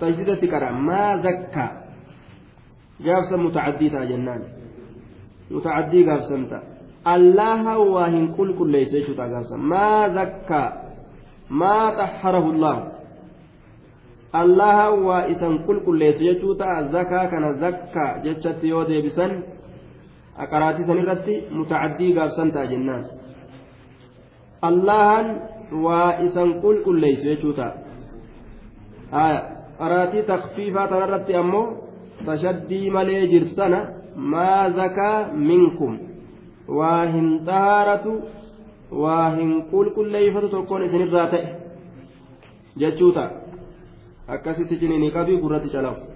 تشديد 0.00 0.36
تكرا 0.36 0.70
ما 0.72 1.16
زكى 1.16 1.68
جافسا 3.00 3.36
متعديتا 3.36 4.04
جنان 4.04 4.42
متعدي 5.50 6.02
جافسا 6.02 6.62
الله 7.06 7.78
واهن 7.78 8.34
كل 8.36 8.58
كل 8.58 8.70
ليس 8.72 9.10
ما 9.50 10.08
زكى 10.08 10.72
ما 11.50 11.90
طهره 11.90 12.50
الله 12.50 12.93
الله 14.42 14.90
وإسان 14.90 15.54
كل 15.66 15.78
كل 15.86 15.98
ليس 15.98 16.18
جوتا 16.42 16.82
زكى 16.94 17.22
كان 17.30 17.44
زكى 17.62 18.06
جتشت 18.24 18.64
يودي 18.64 18.98
بسن 19.06 19.32
أقراتي 20.42 20.82
سنرتي 20.88 21.34
متعدي 21.58 22.08
جافسا 22.16 22.64
جنان 22.70 23.02
allahan 24.68 25.26
waa 25.84 26.16
isan 26.26 26.50
qulqulleeysu 26.64 27.24
jechuu 27.30 27.52
ta'a 27.58 29.26
qaraatii 29.80 30.24
takfiifaa 30.30 30.86
tanarratti 30.92 31.36
ammoo 31.42 31.66
tashaddii 32.28 32.90
malee 32.96 33.22
jirtana 33.32 33.80
maa 34.34 34.62
zakaa 34.78 35.18
minkum 35.50 35.98
waa 36.78 37.02
hin 37.14 37.28
xahaaratu 37.48 38.12
waa 39.02 39.26
hin 39.36 39.52
qulqulleeyfatu 39.72 40.52
tokkoon 40.54 40.86
isinirraa 40.88 41.26
ta'e 41.34 41.46
jechuu 42.84 43.12
ta'a 43.18 43.43
akkasitti 44.28 44.78
ciniinii 44.80 45.10
qabii 45.10 45.40
gurratti 45.40 45.70
calafu 45.76 46.14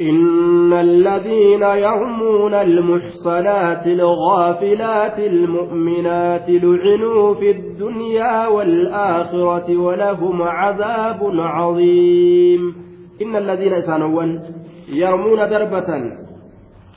إن 0.00 0.72
الذين 0.72 1.62
يرمون 1.62 2.54
المحصنات 2.54 3.86
الغافلات 3.86 5.18
المؤمنات 5.18 6.46
لعنوا 6.48 7.34
في 7.34 7.50
الدنيا 7.50 8.46
والآخرة 8.46 9.76
ولهم 9.76 10.42
عذاب 10.42 11.20
عظيم 11.38 12.74
إن 13.22 13.36
الذين 13.36 13.72
إسانوان 13.72 14.42
يرمون 14.88 15.38
دربة 15.38 15.90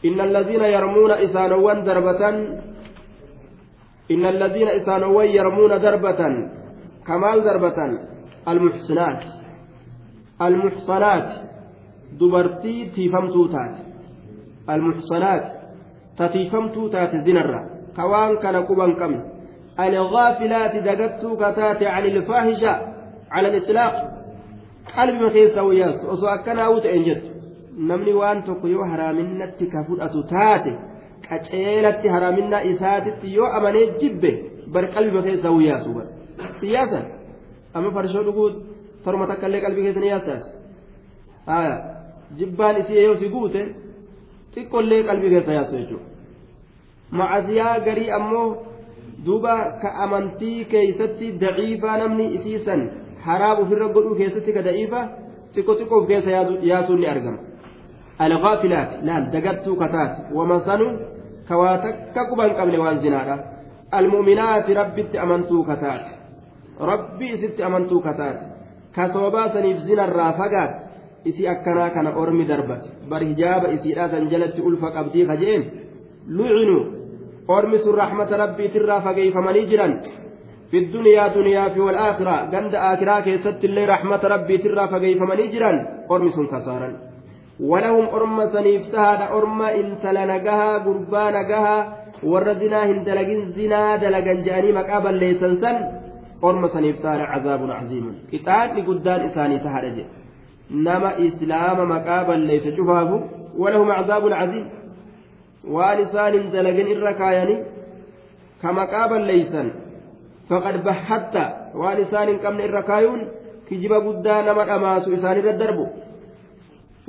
إن 0.06 0.22
الذين 0.22 0.64
يرمون 0.64 1.12
إسانوان 1.12 1.84
دربة 1.84 2.30
إن 4.12 4.26
الذين 4.26 4.68
إسانوان 4.68 5.28
يرمون 5.28 5.82
دربة 5.82 6.22
كمال 7.08 7.44
دربة 7.44 7.78
المحصنات 8.48 9.24
المحصنات 10.42 11.28
taate 16.92 17.18
zinarra 17.26 17.62
ka 17.96 18.04
waan 18.12 18.38
kana 18.44 18.62
quban 18.70 18.96
qabne 18.96 19.22
alghaafilaati 19.78 20.84
dagattuu 20.90 21.38
ka 21.38 21.54
taate 21.54 21.86
can 21.86 22.06
ilfaahisha 22.06 22.74
cala 23.32 23.48
alislaaq 23.52 23.96
qalbima 24.96 25.30
keessaa 25.36 25.64
wayyaansu 25.70 26.10
osoo 26.14 26.30
akkanaa'uu 26.38 26.82
ta'en 26.86 27.04
jettu 27.08 27.30
namni 27.90 28.14
waan 28.14 28.44
tokko 28.44 28.68
yoo 28.68 28.86
haraaminatti 28.92 29.66
ka 29.74 29.84
fudhatu 29.88 30.24
taate 30.34 30.72
qaceelatti 31.30 32.08
haraaminaa 32.16 32.62
isaatitti 32.72 33.34
yoo 33.38 33.50
amanee 33.58 33.88
jibbe 34.02 34.32
bar 34.74 34.86
qalbima 34.96 35.22
keessaa 35.28 35.52
wayyaasu 35.58 35.94
bar 35.98 36.08
siyaasan 36.60 37.06
amma 37.74 37.90
farshoo 37.96 38.24
dhuguu 38.28 38.48
torma 39.04 39.26
takka 39.32 39.46
illee 39.48 39.62
qalbii 39.66 39.84
keessa 39.86 40.02
ni 40.04 40.10
yaasaati 40.14 40.50
jibbaan 42.40 42.76
isii 42.82 43.04
yoo 43.06 43.16
si 43.22 43.28
guute 43.36 43.62
xiqqollee 44.54 45.02
qalbii 45.10 45.32
keessa 45.34 45.54
yaasu 45.60 45.74
jechuudha 45.82 46.06
macasiyaa 47.20 47.76
garii 47.88 48.10
ammoo 48.20 48.48
duuba 49.26 49.56
ka 49.82 49.90
amantii 50.04 50.66
keeysatti 50.74 51.28
daciifaa 51.44 51.98
namni 52.02 52.26
isiisan 52.38 52.82
haraam 53.26 53.58
ofirra 53.64 53.88
godhuu 53.96 54.16
keessatti 54.20 54.52
ka 54.58 54.62
daciifa 54.68 55.02
xiqqo 55.56 55.74
xiqqo 55.80 55.96
of 56.00 56.06
keessa 56.12 56.30
yaasuun 56.72 57.00
ni 57.02 57.08
argama 57.14 57.40
alghaafilaati 58.26 58.96
laal 59.08 59.24
dagattuu 59.36 59.76
kataati 59.84 60.20
wamasanu 60.38 60.88
ka 61.48 61.54
waa 61.62 61.76
takka 61.86 62.22
quban 62.30 62.52
qabne 62.60 62.78
waan 62.84 63.00
zinaadha 63.04 63.36
almu'minaati 64.00 64.72
rabbitti 64.82 65.18
amantuu 65.26 65.64
kataati 65.70 66.12
rabbii 66.82 67.34
isitti 67.38 67.64
amantuu 67.64 68.02
kataate 68.02 68.46
ka 68.96 69.10
soobaasaniif 69.14 69.78
zinarraa 69.88 70.34
fagaat 70.40 70.74
isii 71.26 71.48
akkanaa 71.48 71.90
kana 71.90 72.16
ormi 72.16 72.46
darbate 72.46 72.90
bar 73.10 73.22
hijaaba 73.24 73.74
isiidhaa 73.76 74.10
san 74.14 74.30
jalatti 74.32 74.62
ulfa 74.62 74.92
qabdii 74.96 75.26
kajeen 75.26 75.64
lucinuu 76.38 76.84
ormi 77.48 77.80
sun 77.84 77.96
rahmata 78.04 78.42
rabbiitirraa 78.44 79.02
fageeyfamanii 79.02 79.70
jiran 79.74 79.96
في 80.72 80.78
الدنيا 80.78 81.28
دنيا 81.28 81.70
في 81.70 81.80
والآخرة 81.80 82.36
قند 82.54 82.76
آخرة 82.76 83.20
كيست 83.20 83.64
اللي 83.64 83.86
رحمة 83.86 84.24
ربي 84.24 84.58
ترى 84.58 84.88
فقيفمني 84.88 85.48
جرا 85.48 85.72
أرمس 86.12 86.38
كسارا 86.52 86.90
ولهم 87.60 88.06
أرم 88.16 88.46
سنيفتها 88.56 89.34
أرم 89.38 89.62
إن 89.62 89.88
تلنقها 90.04 90.78
قربانقها 90.86 91.78
والرزنا 92.24 92.80
هندلقين 92.86 93.52
زنا 93.56 93.96
دلقا 93.96 94.34
جاني 94.48 94.72
مقابا 96.44 96.66
ليسن 96.66 96.68
سن 96.68 96.68
أرم 96.68 96.68
سنيفتها 96.68 97.12
عذاب 97.12 97.72
عظيم 97.72 98.16
كتاب 98.32 98.70
قدان 98.88 99.22
إساني 99.22 99.60
تهرج 99.60 100.06
نما 100.72 101.28
إسلام 101.28 101.90
مقابا 101.90 102.34
ليس 102.34 102.64
شفاه 102.68 103.24
ولهم 103.58 103.92
عذاب 103.92 104.34
عظيم 104.34 104.70
ولسان 105.68 106.34
ليسن 109.18 109.72
faqad 110.52 110.84
bahatta 110.84 111.72
waan 111.80 111.98
isaan 112.04 112.28
hin 112.28 112.40
qabne 112.44 112.64
irra 112.68 112.84
kaayuun 112.84 113.22
kijiba 113.68 114.04
guddaa 114.08 114.42
nama 114.44 114.66
dhamaasu 114.70 115.14
isaanirra 115.18 115.54
darbu 115.62 115.86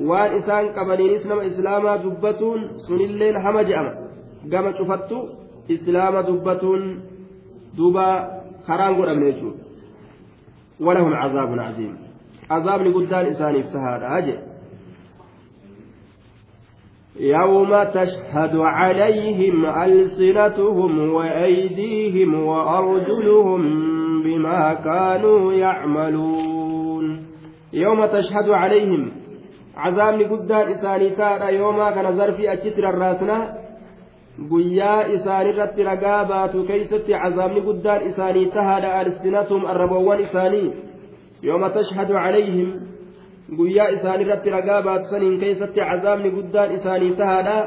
waan 0.08 0.36
isaan 0.38 0.70
qabaniinis 0.76 1.24
nama 1.30 1.42
islaamaa 1.50 1.96
dubbatuun 2.04 2.60
sunilleen 2.86 3.36
hama 3.44 3.64
je'ama 3.70 3.92
gama 4.52 4.72
cufattu 4.78 5.18
islaama 5.74 6.22
dubbatuun 6.28 7.02
duuba 7.76 8.06
karaan 8.66 8.96
godhamne 8.96 9.32
jechuudha. 9.32 9.64
Walahum 10.80 11.12
cazaabun 11.22 11.58
caziim 11.64 11.94
azaabni 12.48 12.90
guddaan 12.96 13.26
isaaniif 13.32 13.68
tahaadha 13.72 14.20
jedhe 14.28 14.52
يوم 17.16 17.84
تشهد 17.84 18.56
عليهم 18.56 19.66
ألسنتهم 19.66 21.12
وأيديهم 21.12 22.44
وأرجلهم 22.44 23.62
بما 24.22 24.74
كانوا 24.74 25.52
يعملون 25.52 27.26
يوم 27.72 28.06
تشهد 28.06 28.48
عليهم 28.48 29.12
عذاب 29.76 30.22
قدان 30.22 30.68
إساني 30.68 31.10
تارا 31.10 31.48
يوم 31.48 31.76
كان 31.76 32.16
ظرفي 32.16 32.52
أشتر 32.52 32.88
الراسنا 32.88 33.54
guyyaa 34.38 35.02
isaan 35.16 35.48
irratti 35.48 35.82
ragaa 35.82 36.24
baatu 36.24 36.64
keeysatti 36.64 37.12
cazaabni 37.12 37.60
guddaan 37.60 38.06
isaanii 38.10 38.46
tahaadha 38.46 38.94
alsinatum 39.00 39.66
arrabawwan 39.66 40.20
isaanii 40.26 40.72
yooma 41.42 41.70
tashhadu 41.70 42.14
calayhim 42.14 42.70
guyyaa 43.58 43.88
isaanirratti 43.96 44.50
ragaa 44.50 44.82
baataniin 44.82 45.38
keessatti 45.40 45.80
cazaabni 45.80 46.30
guddaan 46.30 46.74
isaanii 46.78 47.12
tahaadha 47.20 47.58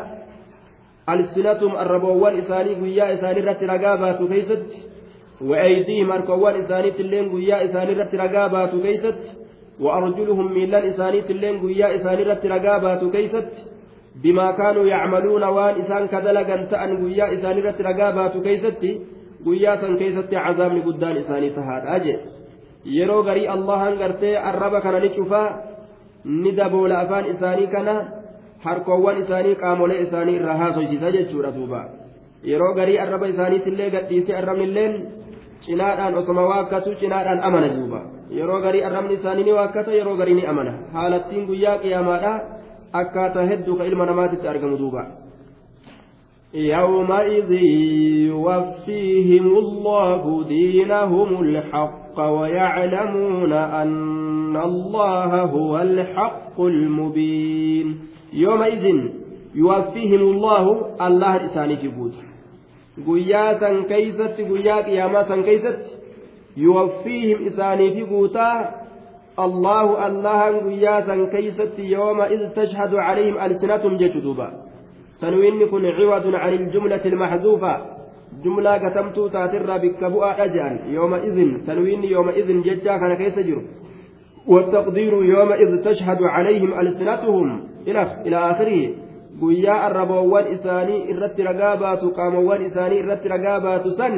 alsinatum 1.08 1.76
arraboowwan 1.76 2.40
isaanii 2.44 2.76
guyyaa 2.76 3.10
isaanirratti 3.18 3.66
ragaa 3.74 3.98
baatu 3.98 4.28
keessatti 4.28 4.84
wa'aydiihim 5.50 6.10
harkowwan 6.10 6.62
isaaniitilleen 6.64 7.30
guyyaa 7.30 7.62
isaanirratti 7.70 8.18
ragaa 8.18 8.50
baatu 8.50 8.80
keessatti 8.80 9.46
وأرجلهم 9.80 10.54
ميلان 10.54 10.84
إسانيت 10.84 11.32
اللين 11.32 11.60
قويا 11.60 11.96
إسانيرت 11.96 12.46
رقا 12.46 12.78
باتو 12.78 13.12
كيست 13.12 13.52
بما 14.24 14.52
كانوا 14.52 14.86
يعملون 14.86 15.44
وان 15.44 15.74
إسان 15.82 16.08
كدلقا 16.08 16.58
تأن 16.72 16.98
قويا 16.98 17.26
إسانيرت 17.34 17.82
رقا 17.82 18.12
باتو 18.12 18.42
كيست 18.42 18.84
قويا 19.46 19.76
سن 19.82 19.98
كيست 19.98 20.34
عذاب 20.34 20.74
قدان 20.88 21.16
إساني 21.18 21.50
تهاد 21.50 21.84
أجي 21.96 22.16
yeroo 22.86 23.24
garii 23.26 23.48
allahan 23.50 23.98
gartee 23.98 24.38
arraba 24.38 24.82
kana 24.82 25.00
ni 25.00 25.10
cufaa 25.18 25.50
ni 26.26 26.52
daboola 26.54 27.00
afaan 27.00 27.26
isaanii 27.34 27.68
kana 27.68 27.96
harkoowwan 28.66 29.22
isaanii 29.24 29.56
qaamolee 29.62 30.02
isaanii 30.06 30.36
irraa 30.40 30.58
haasoysiisa 30.62 31.12
jechuudha 31.16 31.52
duuba 31.56 31.80
yeroo 32.52 32.74
garii 32.80 33.00
arraba 33.06 33.28
isaaniitillee 33.34 33.90
gadhiisee 33.96 34.36
arrabnilleen 34.42 34.94
cinaadhaan 35.66 36.18
osoma 36.22 36.44
waakkatu 36.52 36.94
cinaadhaan 37.02 37.42
amana 37.50 37.70
duuba 37.78 38.02
yeroo 38.40 38.60
garii 38.66 38.84
arrabni 38.90 39.18
isaanii 39.20 39.48
ni 39.50 39.58
waakkata 39.60 39.98
yeroo 40.00 40.16
garii 40.22 40.38
ni 40.40 40.46
amana 40.54 40.74
haalattiin 40.94 41.48
guyyaa 41.50 41.78
qiyaamaadha 41.84 42.34
akkaataa 43.02 43.46
hedduu 43.52 43.84
ilma 43.92 44.06
namaatitti 44.06 44.48
argamu 44.48 44.78
duuba 44.78 45.06
يومئذ 46.56 47.52
يوفيهم 48.32 49.58
الله 49.58 50.44
دينهم 50.48 51.42
الحق 51.42 52.20
ويعلمون 52.20 53.54
أن 53.54 54.56
الله 54.56 55.42
هو 55.42 55.82
الحق 55.82 56.62
المبين 56.62 58.00
يومئذ 58.34 58.86
يوفيهم 59.56 60.22
الله 60.22 60.66
الله 61.08 61.46
إساني 61.46 61.76
جبوت 61.76 62.16
san 63.60 63.86
keeysatti 63.86 64.44
guyyaa 64.46 64.84
qiyaamaa 64.84 65.28
san 65.28 65.44
keeysatti 65.44 65.92
yuwaffiihim 66.56 67.48
isaanii 67.48 67.92
fi 67.92 68.04
allahan 69.38 70.60
guyyaa 70.64 71.02
san 71.06 71.28
keeysatti 71.32 71.92
yooma 71.92 72.30
id 72.30 72.54
tashhadu 72.56 72.98
calayhim 72.98 73.38
alsinatum 73.38 73.98
jechu 73.98 74.22
duuba 74.22 74.66
تنوين 75.20 75.66
كن 75.72 75.86
عوض 75.86 76.36
عن 76.36 76.54
الجملة 76.54 77.06
المحذوفة 77.06 77.74
جملة 78.44 78.78
كتمت 78.78 79.20
تاتر 79.34 79.78
بكبؤة 79.78 80.44
أجعل 80.44 80.80
يومئذ 80.88 81.38
تنوين 81.68 82.04
يومئذ 82.04 82.62
ججا 82.62 82.98
كان 82.98 83.14
كيس 83.16 83.40
جر 83.40 83.62
والتقدير 84.48 85.14
يومئذ 85.24 85.82
تشهد 85.82 86.24
عليهم 86.24 86.80
ألسنتهم 86.80 87.64
إلى 87.88 88.02
إلى 88.26 88.38
آخره 88.52 89.06
guyyaa 89.40 89.82
arraboowwan 89.88 90.52
isaanii 90.54 91.06
irratti 91.12 91.44
ragaa 91.44 91.76
baatu 91.78 92.12
qaamowwan 92.12 92.62
isaanii 92.66 93.00
irratti 93.04 93.28
ragaa 93.28 93.60
baatu 93.60 93.92
san 93.92 94.14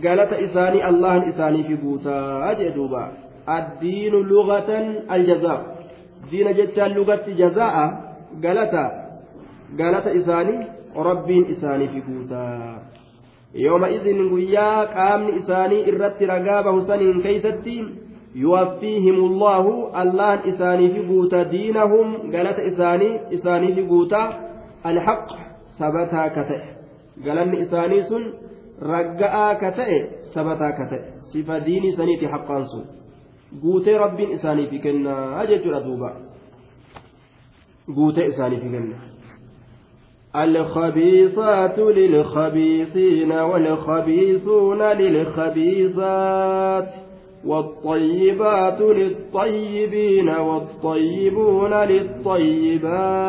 galata 0.01 0.39
isaanii 0.47 0.81
allahan 0.81 1.29
isaaniifi 1.29 1.77
guutaa 1.83 2.55
jee 2.55 2.71
duuba 2.75 3.09
addiinu 3.57 4.23
lugatan 4.23 4.95
aljazaa 5.07 5.61
diina 6.31 6.53
jechaan 6.53 6.95
lugatti 6.95 7.33
jazaa'a 7.33 7.85
galata 8.41 8.91
galata 9.77 10.11
isaanii 10.11 10.59
rabbiin 10.95 11.45
isaaniifi 11.55 12.01
guutaa 12.01 12.79
yooma 13.53 13.87
izin 13.97 14.29
guyyaa 14.29 14.85
qaamni 14.95 15.37
isaanii 15.39 15.83
irratti 15.93 16.25
ragaa 16.25 16.63
bahu 16.63 16.81
saniin 18.31 18.31
keeysatti 18.31 18.39
yuwaffiihim 18.39 19.25
allahu 19.25 19.89
allahan 19.93 20.39
isaaniifi 20.45 20.99
guuta 20.99 21.51
diinahum 21.51 22.31
galata 22.31 22.61
isaanii 22.61 23.19
isaaniifi 23.29 23.83
guuta 23.83 24.33
alhaq 24.83 25.29
sabataa 25.77 26.29
ka 26.29 26.43
ta'e 26.43 26.75
galanni 27.23 27.61
isaanii 27.61 28.01
sun 28.01 28.33
ragga'aa 28.81 29.55
ka 29.55 29.71
ta'e 29.71 30.09
sabataa 30.33 30.71
ka 30.71 30.85
ta'e 30.89 31.13
sifa 31.31 31.65
diinii 31.65 31.91
saniiti 31.91 32.25
haqqaan 32.25 32.67
sun 32.67 32.85
guutee 33.61 33.97
rabbiin 33.97 34.31
isaaniifi 34.31 34.79
kennaa 34.79 35.45
jechuudha 35.45 35.85
duuba 35.85 36.11
guutee 37.95 38.25
isaaniifi 38.25 38.69
kenna 38.69 39.11
الخبيثات 40.35 41.79
للخبيثين 41.79 43.31
والخبيثون 43.31 44.81
للخبيثات 44.81 46.89
والطيبات 47.45 48.81
للطيبين 48.81 50.29
والطيبون 50.29 51.73
للطيبات 51.73 53.21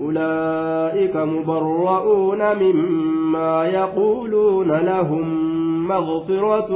أولئك 0.00 1.16
مبرؤون 1.16 2.56
مما 2.56 3.66
يقولون 3.66 4.72
لهم 4.72 5.54
مغفرة 5.88 6.74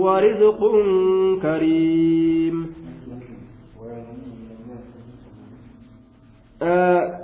ورزق 0.00 0.60
كريم. 1.42 2.74
آه 6.62 7.20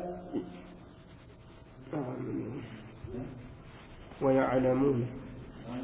ويعلمون 4.22 5.07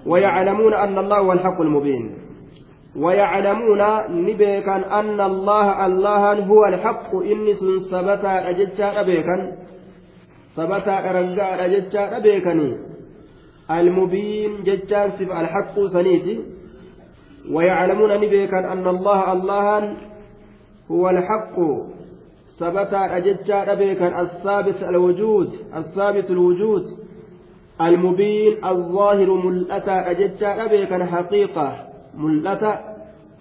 ويعلمون 0.06 0.74
أن 0.74 0.98
الله 0.98 1.18
هو 1.18 1.32
الحق 1.32 1.60
المبين. 1.60 2.21
ويعلمون 2.96 3.82
نبيكا 4.10 5.00
أن 5.00 5.20
الله 5.20 5.86
الله 5.86 6.44
هو 6.44 6.64
الحق. 6.64 7.14
إني 7.14 7.54
سن 7.54 7.78
سبتا 7.78 8.48
أججا 8.50 9.00
أبيكا 9.00 9.56
سبتا 10.56 11.10
أرجاء 11.10 11.64
أججا 11.64 12.16
أبيكني 12.16 12.78
المبين 13.70 14.62
ججان 14.62 15.10
سف 15.10 15.30
الحق 15.32 15.80
سنيتي 15.92 16.40
ويعلمون 17.50 18.16
نبيكا 18.20 18.72
أن 18.72 18.88
الله 18.88 19.32
الله 19.32 19.96
هو 20.90 21.10
الحق. 21.10 21.56
ثبتا 22.58 23.16
أججا 23.16 23.72
أبيكا 23.72 24.20
الثابت 24.20 24.82
الوجود 24.82 25.48
الثابت 25.76 26.30
الوجود. 26.30 26.84
المبين 27.80 28.64
الظاهر 28.64 29.30
ملأتا 29.34 30.10
أججا 30.10 30.64
أبيكا 30.64 31.04
حقيقة. 31.04 31.91
ملأتا 32.14 32.72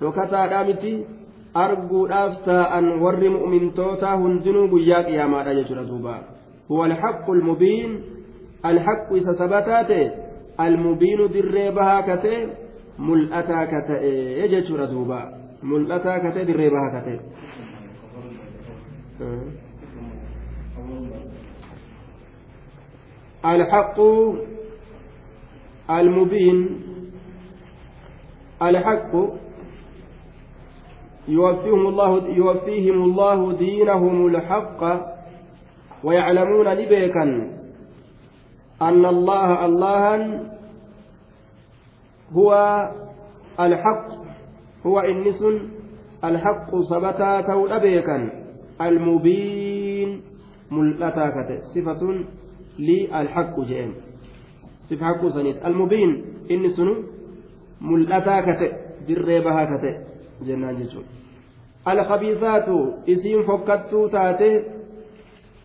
وكتا 0.02 0.48
دامتي 0.48 1.06
arguudhaaf 1.54 2.44
taa'an 2.46 3.02
warri 3.02 3.30
mu'mintootaa 3.30 4.16
hundinuu 4.18 4.68
guyyaa 4.74 5.04
qiyaamaadha 5.04 5.54
jechuudha 5.54 5.84
duuba 5.88 6.14
huwa 6.70 6.86
alhaqqu 6.86 7.32
almubiin 7.32 7.98
alhaqqu 8.64 9.18
isa 9.18 9.36
sabataa 9.36 9.84
ta'e 9.84 10.12
almubiinu 10.58 11.28
dirree 11.34 11.72
bahaa 11.72 12.04
ka 12.04 12.18
ta'e 12.26 12.40
mul'ataa 12.98 13.66
ka 13.74 13.82
ta'e 13.90 14.48
jechuudha 14.54 14.88
duuba 14.94 15.20
mul'ataa 15.74 16.20
ka 16.20 16.32
ta'e 16.32 16.46
dirree 16.46 16.70
bahaa 16.70 16.92
ka 16.92 17.02
ta'e 17.08 17.20
الحق 23.42 23.98
المبين 25.90 26.58
الحق 28.62 29.14
يوفيهم 31.28 31.88
الله 31.88 32.28
يوفيهم 32.28 33.04
الله 33.04 33.58
دينهم 33.58 34.28
الحق 34.28 34.82
ويعلمون 36.04 36.68
لبيكا 36.68 37.24
أن 38.82 39.06
الله 39.06 39.66
الله 39.66 40.40
هو 42.34 42.52
الحق 43.60 44.08
هو 44.86 45.00
إنس 45.00 45.42
الحق 46.24 46.70
ثبتا 46.90 47.76
أبيكا 47.76 48.30
المبين 48.82 50.22
ملتا 50.72 51.30
كته 51.30 51.62
صفة 51.76 52.02
للحق 52.80 53.60
جئن. 53.60 53.92
صفة 54.90 55.06
حق 55.06 55.28
سنيت. 55.28 55.66
المبين 55.66 56.26
إنس 56.52 56.82
ملتا 57.82 58.38
كته 58.42 58.68
دربها 59.08 59.64
كته 59.72 59.94
jennaan 60.48 60.78
jechuudha 60.82 61.10
alkhabiisaatu 61.92 62.76
isiin 63.14 63.46
fokkattuu 63.46 64.10
taate 64.10 64.50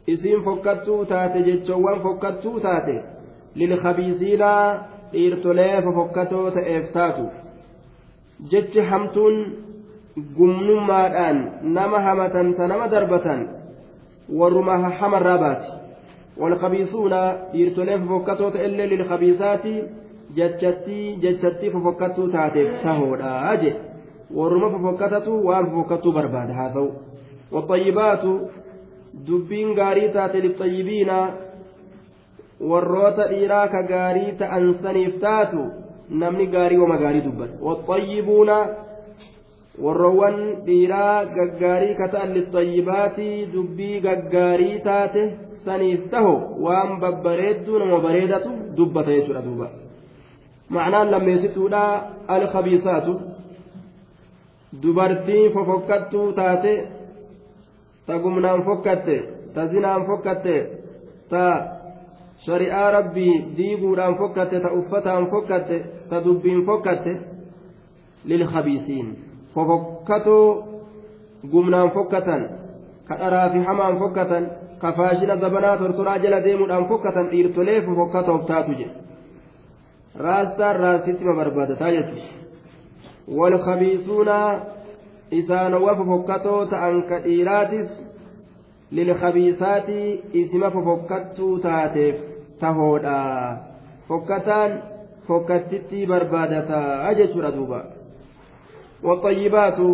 isiin 0.07 0.43
fokkattuu 0.45 1.05
taate 1.13 1.39
jechoowwan 1.47 2.03
fokkattuu 2.03 2.61
taate 2.61 2.97
lilkhabiisiinaa 3.55 4.65
dhiirtolee 5.13 5.83
fofokkatoo 5.87 6.51
ta'eef 6.57 6.93
taatu 6.97 7.25
jechi 8.53 8.81
hamtuun 8.91 9.37
gumnummaadhaan 10.37 11.39
nama 11.63 12.01
hamatanta 12.09 12.69
nama 12.73 12.91
darbatan 12.95 13.41
warruma 14.39 14.79
hamarraa 15.01 15.39
baati 15.45 15.71
walkhabiisuuna 16.41 17.21
dhiirtoleen 17.53 18.01
fofokkatoo 18.03 18.51
ta'ellee 18.51 18.89
lilkhabiisaati 18.93 19.75
jechattii 20.39 21.07
jechattii 21.25 21.71
fofokkattuu 21.75 22.29
taateef 22.37 22.71
tahoodha 22.85 23.33
jedhe 23.63 23.81
warruma 24.39 24.69
fofokkatatu 24.77 25.33
waan 25.49 25.67
fofokkattuu 25.73 26.13
barbaada 26.19 26.55
haasa'u 26.61 26.89
waxayyibaatu 27.57 28.33
dubbiin 29.29 29.71
gaarii 29.81 30.09
taate 30.17 30.41
lixayyibiina 30.47 31.19
warroota 32.71 33.25
dhiiraa 33.33 33.67
ka 33.75 33.83
gaarii 33.93 34.33
ta'an 34.43 34.67
saniif 34.83 35.15
taatu 35.25 35.63
namni 36.23 36.47
gaarii 36.57 36.79
wama 36.83 36.97
gaarii 37.05 37.25
dubbata. 37.29 37.55
Waxayyibuuna 37.69 38.57
warroowwan 39.85 40.37
dhiiraa 40.67 41.25
gaggaarii 41.39 41.95
ka 42.01 42.07
ta'an 42.15 42.31
lixayyibaati 42.39 43.29
dubbii 43.55 44.01
gaggaarii 44.07 44.79
taate 44.89 45.25
saniif 45.65 46.07
taho 46.15 46.35
waan 46.67 46.93
babbareedduu 47.03 47.79
nama 47.83 47.99
bareedatu 48.07 48.51
dubbata 48.79 49.11
jechuudha 49.19 49.43
duuba 49.49 49.69
macnaan 50.75 51.11
lammeessituudha 51.15 51.83
alkhabiisaatu 52.35 53.13
dubartii 54.83 55.51
fofokkattuu 55.55 56.33
taate 56.33 56.73
ta 58.07 58.19
gumnaan 58.25 58.63
fokkatte 58.65 59.17
ta 59.55 59.67
zinaan 59.73 60.07
fokkatte 60.07 60.55
ta 61.31 61.43
shari'aa 62.47 62.91
rabbii 62.97 63.35
diiguudhaan 63.57 64.17
fokkatte 64.21 64.61
ta 64.65 64.71
uffataan 64.79 65.27
fokkatte 65.31 65.77
ta 66.11 66.25
dubbiin 66.25 66.65
fokkatte 66.67 67.13
lilkhabiisiin 68.25 69.09
fofokkatoo 69.55 70.47
gumnaan 71.53 71.91
fokkatan 71.91 72.43
ka 73.09 73.15
dharaa 73.21 73.49
fi 73.53 73.59
hamaan 73.69 73.99
fokkatan 73.99 74.45
ka 74.83 74.93
faashina 74.93 75.37
zabanaa 75.37 75.77
tortoraa 75.77 76.19
jala 76.25 76.41
deemuudhaan 76.45 76.87
fokkatan 76.89 77.27
dhiirtolee 77.31 77.81
fofokkatoof 77.87 78.47
taatu 78.47 78.73
jedhe 78.81 78.95
raastaan 80.19 80.77
raastitti 80.77 81.25
ma 81.25 81.35
barbaadataa 81.41 81.91
jechuudha 81.91 82.47
wal 83.39 83.59
kabiisuuna 83.69 84.37
isaanowwa 85.31 85.97
fofokkatoo 85.97 86.67
ta'an 86.67 87.03
ka 87.09 87.19
dhiiraatis 87.25 87.89
lilkabiisaati 88.91 90.01
isima 90.33 90.71
fofokkattuu 90.71 91.59
taateef 91.59 92.17
tahoodha. 92.61 93.57
Fokkataan 94.09 94.83
fokkattitti 95.29 96.07
barbaadataa 96.07 97.13
jechuudha 97.15 97.51
duuba. 97.57 97.81
Waxayyibaatu 99.03 99.89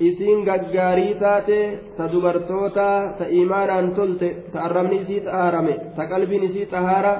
isiin 0.00 0.44
gaggaarii 0.44 1.14
taate 1.14 1.78
ta 1.96 2.12
dubartoota 2.12 2.86
ta 3.18 3.24
imaanaan 3.30 3.94
tolte 3.94 4.28
ta 4.52 4.62
arrabni 4.62 5.00
isii 5.00 5.20
xaarame 5.20 5.74
ta 5.96 6.06
qalbiin 6.06 6.44
isii 6.44 6.66
xahara 6.66 7.14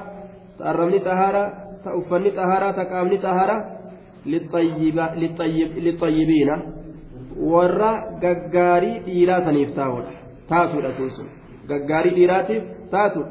ta 0.57 0.63
arrabni 0.71 0.99
xahara 0.99 1.43
ta 1.85 1.95
uffanni 1.99 2.31
xaharaa 2.37 2.73
ta 2.73 2.85
qaamni 2.91 3.17
xaharaa 3.25 3.61
lixayyibiina 5.85 6.55
warra 7.53 7.91
gaggaarii 8.21 8.99
dhiiraa 9.07 9.41
saniif 9.47 9.73
taa'udha 9.79 10.13
taatudha 10.51 10.91
sun 11.17 11.27
gaggaarii 11.71 12.15
dhiiraatiif 12.15 12.63
taatudha 12.95 13.29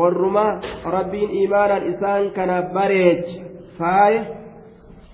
warruma 0.00 0.44
rabbiin 0.96 1.30
imaanaan 1.44 1.86
isaan 1.92 2.30
kana 2.36 2.62
bareecha 2.76 3.40
faaye 3.78 4.20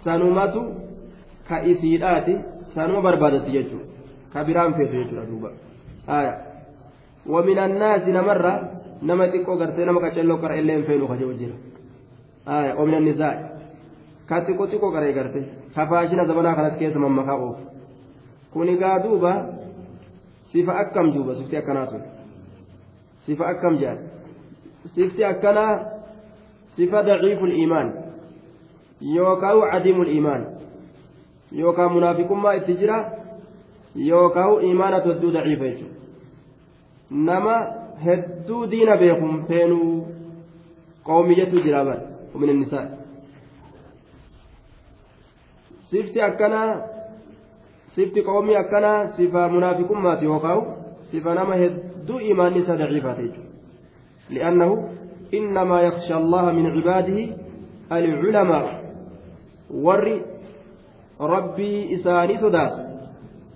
sanumatu 0.04 0.64
ka 1.48 1.62
isiidhaati 1.74 2.36
sanuma 2.74 3.02
barbaadatti 3.08 3.56
jechuudha 3.58 3.86
ka 4.32 4.44
biraan 4.44 4.74
feetu 4.74 4.96
jechuudha 4.96 5.26
duuba. 5.30 5.50
Wamin 7.26 7.46
minannaasi 7.54 8.12
namarra 8.12 8.52
nama 9.02 9.30
xiqqoo 9.32 9.56
gartee 9.58 9.86
nama 9.86 10.00
qacalloo 10.00 10.38
qara 10.42 10.58
illee 10.58 10.76
hin 10.76 10.86
feenu 10.86 11.08
kaje 11.08 11.24
jira 11.38 11.54
oomina 12.46 13.00
nisaa 13.00 13.34
ka 14.28 14.40
xiqqoo 14.46 14.66
xiqqoo 14.70 14.92
qaree 14.92 15.12
garte. 15.12 15.40
Ka 15.74 15.86
zabanaa 15.86 16.26
zamanaa 16.26 16.54
kanatti 16.54 16.78
keessa 16.78 16.98
mammakaa 16.98 17.36
oofu 17.36 17.62
kuni 18.52 18.76
gaa 18.76 18.98
duuba 19.04 19.32
sifa 20.52 20.72
akkam 20.82 21.12
duuba? 21.14 21.34
Sifti 21.34 21.56
akkanaa 21.56 21.86
sun 21.86 22.02
sifa 23.26 23.44
akkam 23.52 23.78
jedhan 23.78 23.98
sifti 24.94 25.24
akkanaa 25.24 25.80
sifa 26.76 27.02
daciiful 27.02 27.52
iimaan. 27.52 27.92
Yookaan 29.00 29.70
cadiimul 29.72 30.08
iimaan. 30.08 30.46
Yookaan 31.52 31.92
munaafiqummaa 31.92 32.52
itti 32.52 32.74
jira. 32.80 32.98
Yookaan 33.94 34.62
iimaana 34.64 35.00
hedduu 35.04 35.32
daciifa 35.32 35.64
jechuudha. 35.64 35.94
Nama 37.10 37.56
hedduu 38.04 38.70
diina 38.70 38.96
beekuun 38.96 39.44
feenuu 39.48 40.06
qoomiyyatu 41.04 41.62
jira 41.64 41.84
bara. 41.84 42.15
Nisaa. 42.38 42.86
sifti 45.90 46.22
akkanaa 46.22 46.76
sifti 47.94 48.22
qoomii 48.22 48.56
akkanaa 48.56 49.08
sifa 49.16 49.48
munaafiqummaati 49.48 50.24
yookaan 50.24 50.62
sifa 51.10 51.34
nama 51.34 51.54
hedduu 51.54 52.18
imaanni 52.18 52.62
isa 52.62 52.78
daciifaate 52.78 53.22
jechuudha 53.22 53.50
li'annahu 54.30 54.76
innamaa 55.38 55.80
yakhsha 55.88 56.16
allaha 56.16 56.52
min 56.58 56.72
cibaadihi 56.76 57.24
alculamaa 57.98 58.64
warri 59.86 60.16
rabbii 61.34 61.80
isaanii 61.98 62.38
sodaatu 62.44 62.78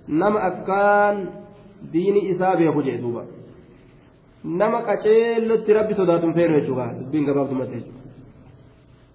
nama 0.07 0.43
akkaan 0.49 1.23
diini 1.93 2.27
isaa 2.35 2.55
beeku 2.55 2.83
jee 2.89 2.97
duuba 3.01 3.25
nama 4.43 4.85
qaceellotti 4.91 5.73
rabbi 5.79 5.99
sodaatuun 6.03 6.33
feeru 6.39 6.59
jechuudha 6.59 6.93
dubbiin 6.99 7.25
gabaabdumatti 7.31 7.75
jechuudha 7.75 8.00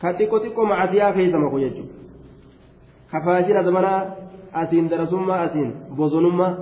ka 0.00 0.08
xiqqoo 0.18 0.40
xiqqoo 0.44 0.66
macasiyaa 0.72 1.12
keessa 1.16 1.38
maku 1.44 1.58
jechuudha. 1.64 1.94
kafaashina 3.10 3.62
zamanaa 3.62 4.00
asiin 4.52 4.90
darasummaa 4.90 5.40
asiin 5.46 5.70
bosonummaa 5.96 6.52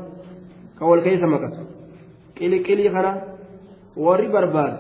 ka 0.79 0.87
wal 0.91 1.03
keessa 1.07 1.27
maqasu 1.35 1.63
qiliqilii 2.39 2.91
kana 2.97 3.13
warri 4.07 4.29
barbaadu 4.35 4.77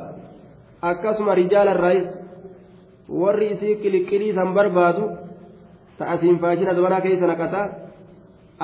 akkasuma 0.91 1.35
rijaalarraayis 1.41 2.09
warri 3.23 3.51
isii 3.55 3.75
qiliqilii 3.83 4.35
san 4.39 4.55
barbaadu 4.59 5.05
ta 5.99 6.05
asiin 6.15 6.39
faashina 6.45 6.75
zamanaa 6.79 7.01
keessa 7.07 7.27
naqataa 7.33 7.67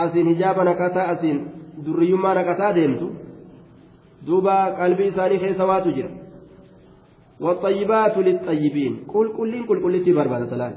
asiin 0.05 0.29
hijaaba 0.33 0.65
naqataa 0.71 1.09
asiin 1.15 1.39
durriyyummaa 1.87 2.35
naqataa 2.41 2.73
deemtu 2.79 3.13
duuba 4.27 4.57
qalbii 4.81 5.13
isaanii 5.13 5.43
keessa 5.45 5.71
waatu 5.73 5.93
jira 5.99 6.11
والطيبات 7.42 8.18
للطيبين 8.18 9.04
قل 9.14 9.28
كل 9.38 9.66
كل 9.66 9.82
كل 9.82 10.14
بربادة 10.14 10.56
الآن 10.56 10.74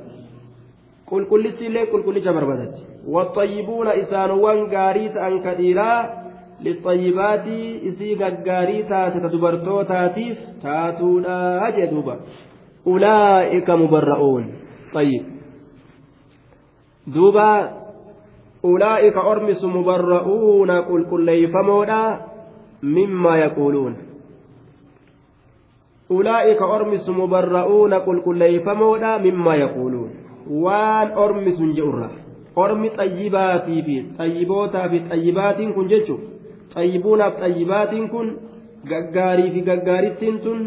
قل 1.07 1.24
كل 1.24 1.44
لين 1.61 1.87
قل 1.87 2.02
كل 2.02 2.20
بربادة 2.35 2.72
والطيبون 3.07 3.88
إسانوان 3.88 4.59
غاريت 4.74 5.16
أن 5.16 5.42
كثيرا 5.42 5.94
للطيبات 6.61 7.46
إسي 7.88 8.14
غاري 8.48 8.83
تاتي 8.83 9.20
تدبرتو 9.20 9.83
تاتيف 9.83 10.38
تاتونا 10.62 11.68
أجدوبا 11.68 12.16
أولئك 12.87 13.70
مبرؤون 13.70 14.44
طيب 14.94 15.24
دوبا 17.07 17.70
أولئك 18.64 19.16
أرمس 19.16 19.64
مبرؤون 19.64 20.70
قل 20.70 21.07
كل 21.11 21.28
يفمونا 21.28 22.20
مما 22.83 23.38
يقولون 23.38 23.96
ulaa'ika 26.17 26.65
ormisu 26.76 27.13
mubarra'uuna 27.13 27.99
qulqulleeyfamoodha 28.08 29.19
mimmaa 29.19 29.56
yaquuluun. 29.56 30.12
Waan 30.63 31.17
ormi 31.26 31.52
sun 31.58 31.76
je'urra. 31.78 32.10
Ormi 32.56 32.89
xayyibaatii 32.97 33.82
fi 33.88 33.95
xayyibootaa 34.17 34.89
fi 34.89 34.99
xayyibaatiin 35.10 35.73
kun 35.73 35.89
jechu 35.89 36.15
xayyibuunaaf 36.73 37.39
xayyibaatiin 37.43 38.10
kun 38.10 38.28
gaggaarii 38.89 39.52
fi 39.54 39.62
gaggaarittiin 39.69 40.39
tun 40.43 40.60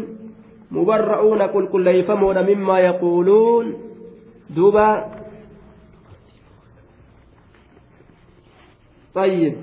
mubarra'uuna 0.69 1.47
qulqulleeyfamoodha 1.55 2.43
mimmaa 2.43 2.79
yaquuluun. 2.79 3.75
Duuba. 4.55 4.87
Xayyib 9.15 9.55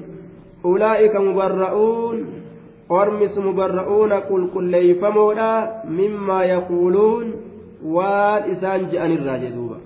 ulaa'ika 0.65 1.21
mubarra'uun. 1.21 2.44
أرمس 2.91 3.39
مبرؤون 3.39 4.13
قل 4.13 4.51
قل 4.55 4.65
ليفمولا 4.65 5.83
مما 5.89 6.45
يقولون 6.45 7.33
والإسان 7.85 8.89
جأن 8.93 9.13
الراجع 9.13 9.49
دوبا 9.49 9.79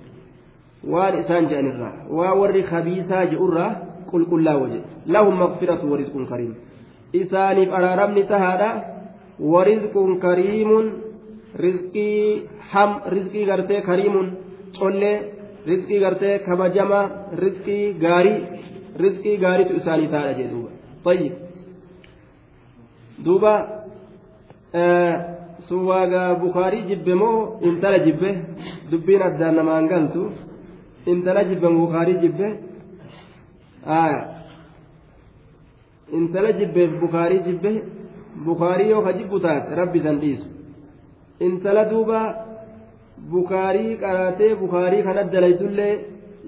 والإسان 0.85 1.47
جأن 1.49 1.67
الراجع 1.67 2.03
ووري 2.11 2.63
خبيثا 2.63 3.25
جئرة 3.25 3.83
قل 4.13 4.25
قل 4.31 4.45
لا 4.45 4.55
وجه 4.55 4.81
لهم 5.07 5.39
مغفرة 5.41 5.91
ورزق 5.91 6.29
كريم 6.31 6.55
إسانف 7.17 7.69
أرارمني 7.73 8.23
تهادا 8.23 8.71
ورزق 9.41 9.95
كريم 10.23 10.93
رزقي 11.61 12.41
حم 12.71 12.91
رزقي 13.07 13.45
غرتي 13.51 13.81
كريم 13.81 14.35
تولي 14.75 15.21
رزقي 15.69 15.99
غرتي 16.05 16.39
كبجما 16.39 17.01
رزقي 17.43 17.81
غاري 18.03 18.37
rizqii 19.05 19.37
gaariitu 19.45 19.77
isaanii 19.81 20.11
taadha 20.15 20.33
jee 20.39 20.49
duuba. 20.53 20.71
Tayyib. 21.05 21.48
Duuba 23.25 23.53
sun 25.69 25.83
waagaa 25.91 26.35
bukaarii 26.43 26.87
jibbe 26.91 27.13
moo 27.23 27.59
intala 27.69 27.99
jibbe 28.07 28.31
dubbiin 28.91 29.23
addaan 29.29 29.55
namaan 29.61 29.89
galtu 29.93 30.23
intala 31.13 31.45
jibbe 31.51 31.69
bukaarii 31.81 32.19
jibbe 32.25 32.47
intala 36.19 36.53
jibbeef 36.59 36.91
bukaarii 37.01 37.41
jibbe 37.47 37.71
bukaarii 38.45 38.91
yoo 38.91 39.03
ka 39.07 39.13
jibbu 39.19 39.41
taate 39.45 39.75
rabbi 39.81 40.01
san 40.05 40.21
dhiisu 40.23 40.47
intala 41.47 41.85
duuba 41.91 42.21
bukaarii 43.33 43.97
qaraatee 44.03 44.55
bukaarii 44.63 45.03
kan 45.07 45.19
addalaytullee 45.25 45.95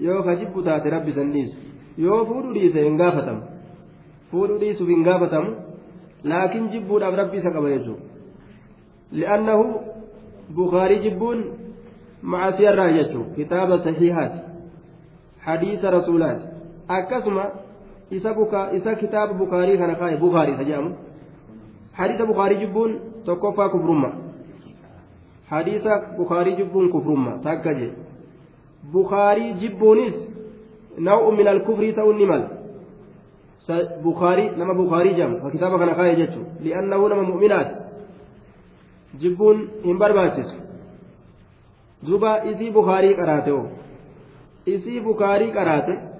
yoo 0.06 0.22
ka 0.26 0.36
jibbu 0.40 0.62
taate 0.68 0.90
rabbi 0.96 1.12
san 1.18 1.32
dhiisu 1.34 1.56
yoo 2.04 2.20
fuudhuu 2.28 2.54
dhiise 2.56 2.84
hin 2.86 2.96
gaafatamu 3.02 3.42
fuudhuu 4.30 4.58
dhiisuuf 4.62 4.88
hin 4.94 5.02
gaafatamu 5.08 5.50
qaba 7.52 7.70
jechuudha 7.70 8.02
li'annahu 9.12 9.64
bukaarii 10.54 10.98
jibbuun 10.98 11.44
macasiyarraa 12.22 12.92
jechuudha 12.92 13.34
kitaaba 13.34 13.78
sahihaati 13.84 14.40
hadiisa 15.46 15.90
rasuulaati 15.90 16.46
akkasuma 16.88 17.44
isa 18.10 18.34
buka 18.34 18.72
isa 18.72 18.94
kitaaba 18.94 19.34
bukaarii 19.34 19.78
kana 19.78 19.94
kaa'e 19.94 20.16
bukaarii 20.16 20.54
isa 20.54 20.64
jedhamu 20.64 20.96
hadiisa 21.92 22.26
bukaarii 22.26 22.58
jibbuun 22.64 22.98
tokkoffaa 23.24 23.68
kufrumma 23.68 24.12
hadiisa 25.50 26.02
bukaarii 26.16 26.56
jibbuun 26.56 26.90
kufrumma 26.90 27.38
takka 27.42 27.74
jee 27.74 27.92
bukaarii 28.92 29.52
jibbuunis 29.52 30.14
نوع 30.98 31.30
من 31.30 31.48
الكفر 31.48 31.92
مال 32.26 32.59
بخاري 34.04 34.48
نما 34.58 34.72
بخاري 34.72 35.12
جام 35.14 35.32
وكتابه 35.44 35.78
كان 35.78 35.94
خاية 35.94 36.14
جتشو 36.24 36.42
لأنه 36.64 37.08
نما 37.08 37.22
مؤمنات 37.22 37.70
جبون 39.20 39.68
هم 39.84 39.98
برباتس 39.98 40.50
دوبا 42.02 42.42
إذي 42.42 42.70
بخاري 42.70 43.14
قراته 43.14 43.66
إذي 44.68 45.00
بخاري 45.00 45.52
قراته 45.52 46.10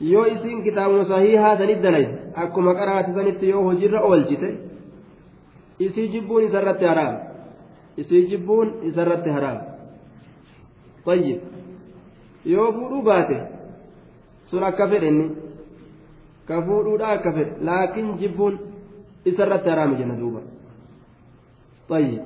yoo 0.00 0.26
isiin 0.26 0.62
kitaabuma 0.62 1.04
sahihaa 1.10 1.56
sanit 1.58 1.82
dalayte 1.82 2.30
akkuma 2.42 2.74
qaraate 2.74 3.14
sanitti 3.14 3.48
yoo 3.50 3.62
hojiirra 3.64 4.02
oolchite 4.06 4.48
isii 5.86 6.08
jibbuun 6.12 6.44
isarratti 6.48 6.84
haraam 6.84 7.16
isii 7.96 8.26
jibbuun 8.30 8.68
isarratti 8.90 9.30
haraam 9.36 9.58
tayyib 11.04 11.40
yoo 12.44 12.68
fuudhuu 12.76 13.02
baate 13.10 13.38
sun 14.50 14.62
akka 14.70 14.88
fedhe 14.92 15.08
inni 15.08 15.26
ka 16.48 16.62
fuudhuudha 16.66 17.08
akka 17.16 17.32
fedhe 17.32 17.64
laakiin 17.70 18.14
jibbuun 18.20 18.60
isarratti 19.24 19.70
haraami 19.70 20.00
jenna 20.00 20.20
duuba. 20.20 20.40
طيب 21.88 22.20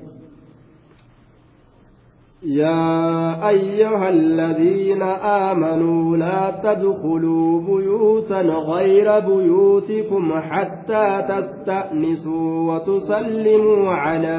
يا 2.42 3.48
أيها 3.48 4.08
الذين 4.08 5.02
آمنوا 5.02 6.16
لا 6.16 6.50
تدخلوا 6.62 7.60
بيوتا 7.60 8.40
غير 8.40 9.20
بيوتكم 9.20 10.40
حتى 10.40 11.22
تستأنسوا 11.28 12.74
وتسلموا 12.74 13.90
على 13.90 14.38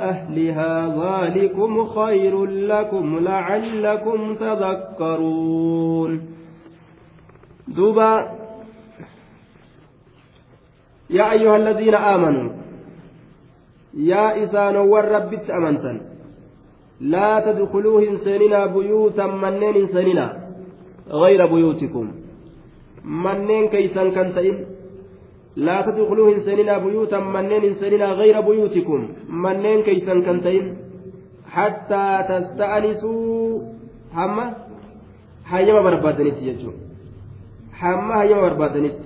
أهلها 0.00 0.86
ذلكم 0.86 1.84
خير 1.84 2.44
لكم 2.46 3.18
لعلكم 3.18 4.34
تذكرون 4.34 6.20
يا 11.10 11.32
أيها 11.32 11.56
الذين 11.56 11.94
آمنوا 11.94 12.50
يا 13.94 14.44
إسان 14.44 14.76
والرب 14.76 15.32
أمنتن 15.58 15.96
لا 17.00 17.30
تدخلوا 17.46 18.00
إنساننا 18.08 18.66
بيوتا 18.66 19.26
منين 19.26 19.74
إنساننا 19.82 20.26
غير 21.22 21.40
بيوتكم. 21.46 22.06
منين 23.24 23.64
كيسان 23.68 24.08
كنتين 24.16 24.56
لا 25.56 25.76
تدخلوا 25.86 26.34
إنساننا 26.34 26.78
بيوتا 26.84 27.18
منين 27.34 27.62
إنساننا 27.70 28.06
غير 28.20 28.36
بيوتكم. 28.40 29.00
منين 29.44 29.80
كيسان 29.82 30.18
كنتين 30.26 30.64
حتى 31.54 32.06
تستأنسوا. 32.28 33.60
هما 34.14 34.44
هيما 35.46 35.80
بربادنت 35.86 36.38
يجو 36.42 36.72
هما 37.82 38.22
هيما 38.22 38.40
بربادنت 38.40 39.00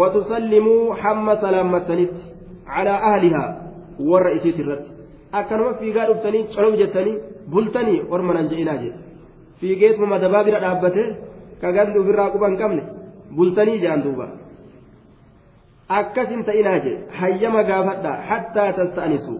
وتسلموا 0.00 0.94
حما 0.94 1.34
سلامتنت 1.44 2.14
على 2.66 2.90
أهلها 3.10 3.46
والرئيسية 4.00 4.58
الرتب 4.64 4.94
akkanuma 5.38 5.74
fiigaa 5.80 6.06
dhuftanii 6.08 6.42
colom 6.54 6.74
jettanii 6.80 7.14
bultanii 7.52 8.02
orma 8.14 8.34
nan 8.34 8.48
je'inaa 8.50 8.76
jedhe 8.82 8.98
fiigeetuma 9.60 10.06
madabaa 10.12 10.44
bira 10.46 10.60
dhaabbate 10.64 11.04
ka 11.60 11.72
gandi 11.76 11.98
ofirraa 12.02 12.30
quba 12.34 12.46
hin 12.50 12.58
qabne 12.60 12.82
bultanii 13.36 13.78
jedhan 13.82 14.04
duuba 14.04 14.26
akkas 15.98 16.28
hin 16.34 16.44
ta'inaa 16.48 16.78
jedhe 16.84 17.18
hayyama 17.20 17.62
gaafadha 17.70 18.12
hattaa 18.30 18.68
tasta'anisu 18.78 19.34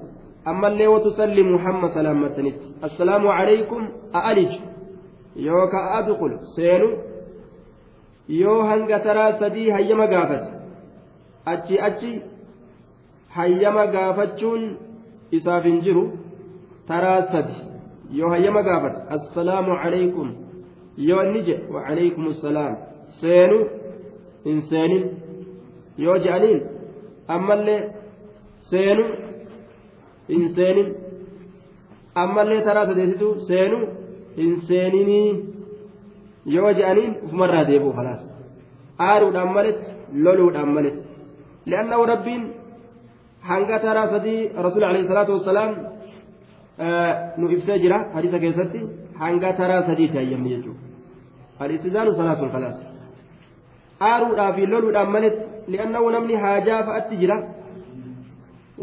ammallee 0.53 0.89
watusallimu 0.95 1.59
hamma 1.67 1.89
salaammattanitti 1.97 2.67
assalaamu 2.89 3.29
calaykum 3.39 3.83
a'alij 4.21 4.53
yooka 5.49 5.81
adqul 5.99 6.33
seenu 6.57 6.89
yoo 8.42 8.64
hanga 8.70 9.00
taraa 9.00 9.32
sadii 9.40 9.70
hayyama 9.76 10.08
gaafate 10.08 10.50
achi 11.54 11.80
achi 11.88 12.12
hayyama 13.38 13.86
gaafachuun 13.96 14.64
isaaf 15.38 15.64
hin 15.64 15.82
jiru 15.86 16.04
taraa 16.88 17.22
sadi. 17.32 17.56
Yoo 18.20 18.30
hayyama 18.30 18.62
gaafate 18.64 19.00
assalaamu 19.16 19.76
calaykum 19.84 20.30
yoo 21.08 21.24
inni 21.24 21.42
jedhe 21.48 21.74
wacalaykum 21.76 22.28
assalaam. 22.34 22.76
Seenu 23.22 23.60
hin 24.46 24.62
seenin. 24.70 25.06
Yoo 25.98 26.18
je'aniin 26.26 26.62
ammallee 27.28 27.82
seenu 28.72 29.06
hin 30.30 30.50
seenin. 30.56 30.90
Ammallee 32.16 32.62
taraa 32.68 32.86
sadeessitu 32.92 33.36
seenu 33.48 33.78
hin 34.38 34.62
seeninii 34.68 35.49
yoo 36.46 36.72
je'aniin 36.80 37.16
ufumarraa 37.26 37.68
deebi'u 37.68 37.94
falaas 38.00 38.22
aaruudhaan 39.10 39.54
maletti 39.58 39.92
loluudhaan 40.24 40.70
maletti 40.78 41.04
li'annahu 41.66 42.06
rabbiin 42.14 42.44
hanga 43.50 43.80
taraa 43.86 44.08
sadii 44.14 44.52
rasuul 44.66 44.84
alayhi 44.84 45.08
salaatu 45.08 45.32
wassalaam 45.38 45.72
nu 47.38 47.52
ibsee 47.56 47.80
jira 47.84 48.00
hadiisa 48.16 48.40
keessatti 48.40 48.80
hanga 49.22 49.54
taraa 49.60 49.82
sadiiti 49.90 50.18
hayyamni 50.22 50.50
jechuudha 50.56 50.82
al-istizaanu 51.66 52.16
salaasun 52.20 52.52
khalaas 52.56 52.78
aaruudhaa 54.10 54.52
fi 54.58 54.68
loluudhaan 54.74 55.12
maletti 55.16 55.44
li'annahu 55.74 56.10
namni 56.16 56.36
haajaa 56.44 56.84
fa'atti 56.90 57.16
jira 57.22 57.38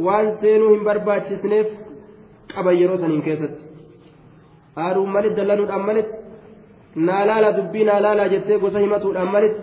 waan 0.06 0.26
seenuu 0.40 0.74
hin 0.74 0.84
barbaachisneef 0.88 1.68
qaban 2.54 2.78
yeroo 2.80 2.98
saniin 3.02 3.22
keessatti 3.22 3.62
aaruun 4.84 5.10
malit 5.16 5.36
dallanuudhaan 5.38 5.84
maletti 5.88 6.15
naa 6.96 7.24
laala 7.30 7.52
dubbii 7.58 7.84
naa 7.84 8.00
laala 8.00 8.28
jettee 8.34 8.58
gosa 8.58 8.84
himatuudhaan 8.84 9.32
maletti 9.32 9.62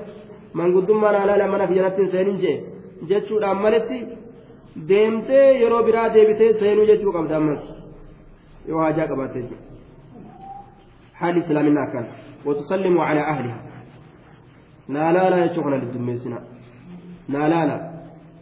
manguddummaa 0.61 1.13
naa 1.17 1.25
laala 1.31 1.47
mana 1.53 1.67
hin 1.67 2.11
seenin 2.11 2.41
jee 2.43 2.57
jechuudhaan 3.11 3.61
maletti 3.67 4.01
deemtee 4.89 5.47
yeroo 5.61 5.83
biraa 5.83 6.09
deebitee 6.17 6.51
seenuu 6.59 6.89
jechuu 6.91 7.15
qabda 7.19 7.37
ammas 7.37 7.63
yoo 8.67 8.83
haajaa 8.85 9.07
qabaattee 9.13 9.41
jechuudha 9.41 9.63
haalli 11.21 11.39
islaaminaa 11.45 11.87
akkana 11.87 12.23
وتسلم 12.45 12.99
على 13.01 13.19
أهلها 13.19 13.61
نالالا 14.87 15.45
يشوفنا 15.45 15.75
للدميسنا 15.75 16.39
نالالا 17.29 17.77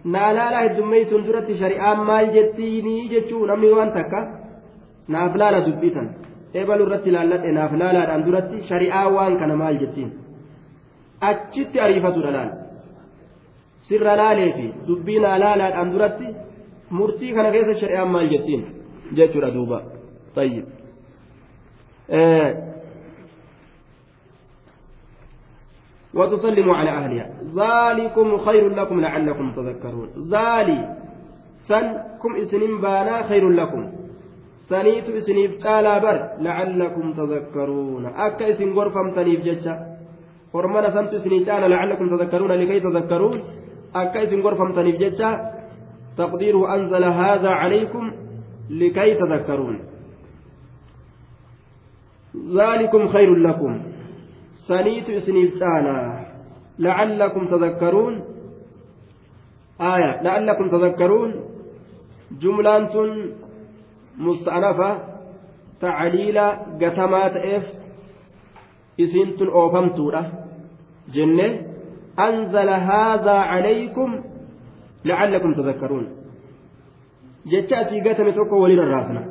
نالالا 0.06 0.60
الدميسون 0.66 1.24
درت 1.26 1.52
شريعة 1.62 1.94
مال 2.10 2.26
جتيني 2.36 3.08
جتشو 3.12 3.46
نمي 3.46 3.72
وان 3.78 3.90
تكا 3.96 4.22
نافلالا 5.14 5.60
دبيتا 5.66 6.04
ebalu 6.54 6.84
irratti 6.86 7.12
laalladhe 7.12 7.52
naaf 7.52 7.72
laalaadhaan 7.82 8.26
duratti 8.26 8.64
shari'aa 8.70 9.08
waan 9.16 9.38
kana 9.40 9.56
maal 9.56 9.78
jettiin 9.84 10.12
achitti 11.30 11.80
ariifatudha 11.80 12.32
laal 12.38 12.52
sirra 13.88 14.16
laalee 14.22 14.52
fi 14.58 14.66
dubbii 14.88 15.20
naa 15.20 15.40
laalaadhaan 15.44 15.94
duratti 15.94 16.28
murtii 16.98 17.34
kana 17.34 17.52
keessa 17.56 17.80
shari'aan 17.82 18.10
maal 18.16 18.30
jettiin 18.34 18.62
jechuudha 19.18 19.54
duuba 19.58 19.82
tayyib 20.36 20.66
وتسلموا 26.14 26.76
على 26.76 26.90
أهلها 26.90 27.30
ذلكم 27.56 28.38
خير 28.38 28.70
لكم 28.70 29.02
لعلكم 29.02 29.52
تذكرون 29.52 30.10
ذلك 30.32 30.98
سنكم 31.68 32.36
إسنين 32.36 32.82
بانا 32.82 33.24
خير 33.24 33.50
لكم 33.50 33.92
سنيت 34.72 35.08
إسنيف 35.20 35.52
تعالى 35.64 35.94
بر 36.06 36.18
لعلكم 36.48 37.06
تذكرون 37.20 38.06
أكا 38.06 38.46
إسن 38.52 38.70
غرفم 38.78 39.08
تنيف 39.18 39.40
جتشا 39.48 39.76
ورمنا 40.54 40.90
سنت 40.96 41.12
إسنيف 41.20 41.42
تعالى 41.48 41.68
لعلكم 41.74 42.06
تذكرون 42.14 42.52
لكي 42.52 42.80
تذكرون 42.88 43.38
أكا 43.96 44.24
إسن 44.24 44.40
غرفم 44.46 44.70
تنيف 44.78 44.96
جتشا 45.04 45.30
تقديره 46.18 46.62
أنزل 46.76 47.04
هذا 47.04 47.50
عليكم 47.62 48.04
لكي 48.82 49.10
تذكرون 49.24 49.76
ذلكم 52.60 53.08
خير 53.08 53.36
لكم 53.36 53.72
سنيت 54.70 55.10
إسنيف 55.10 55.60
تعالى 55.60 55.98
لعلكم 56.80 57.48
تذكرون 57.48 58.14
آية 59.82 60.12
لعلكم 60.22 60.66
تذكرون 60.70 61.32
جملة 62.42 62.78
ta'eef 67.36 67.64
isiin 68.98 69.38
tun 69.38 69.50
oofamtuudha 69.54 70.24
jenne 71.16 71.48
anzala 72.18 72.80
haadhaa 72.90 73.44
calaykum 73.52 74.10
lacallakum 75.10 75.56
tadakkaruun 75.60 76.06
jecha 77.52 77.76
asii 77.84 78.02
gatame 78.08 78.32
tokko 78.38 78.62
walirra 78.64 78.86
raafna 78.96 79.22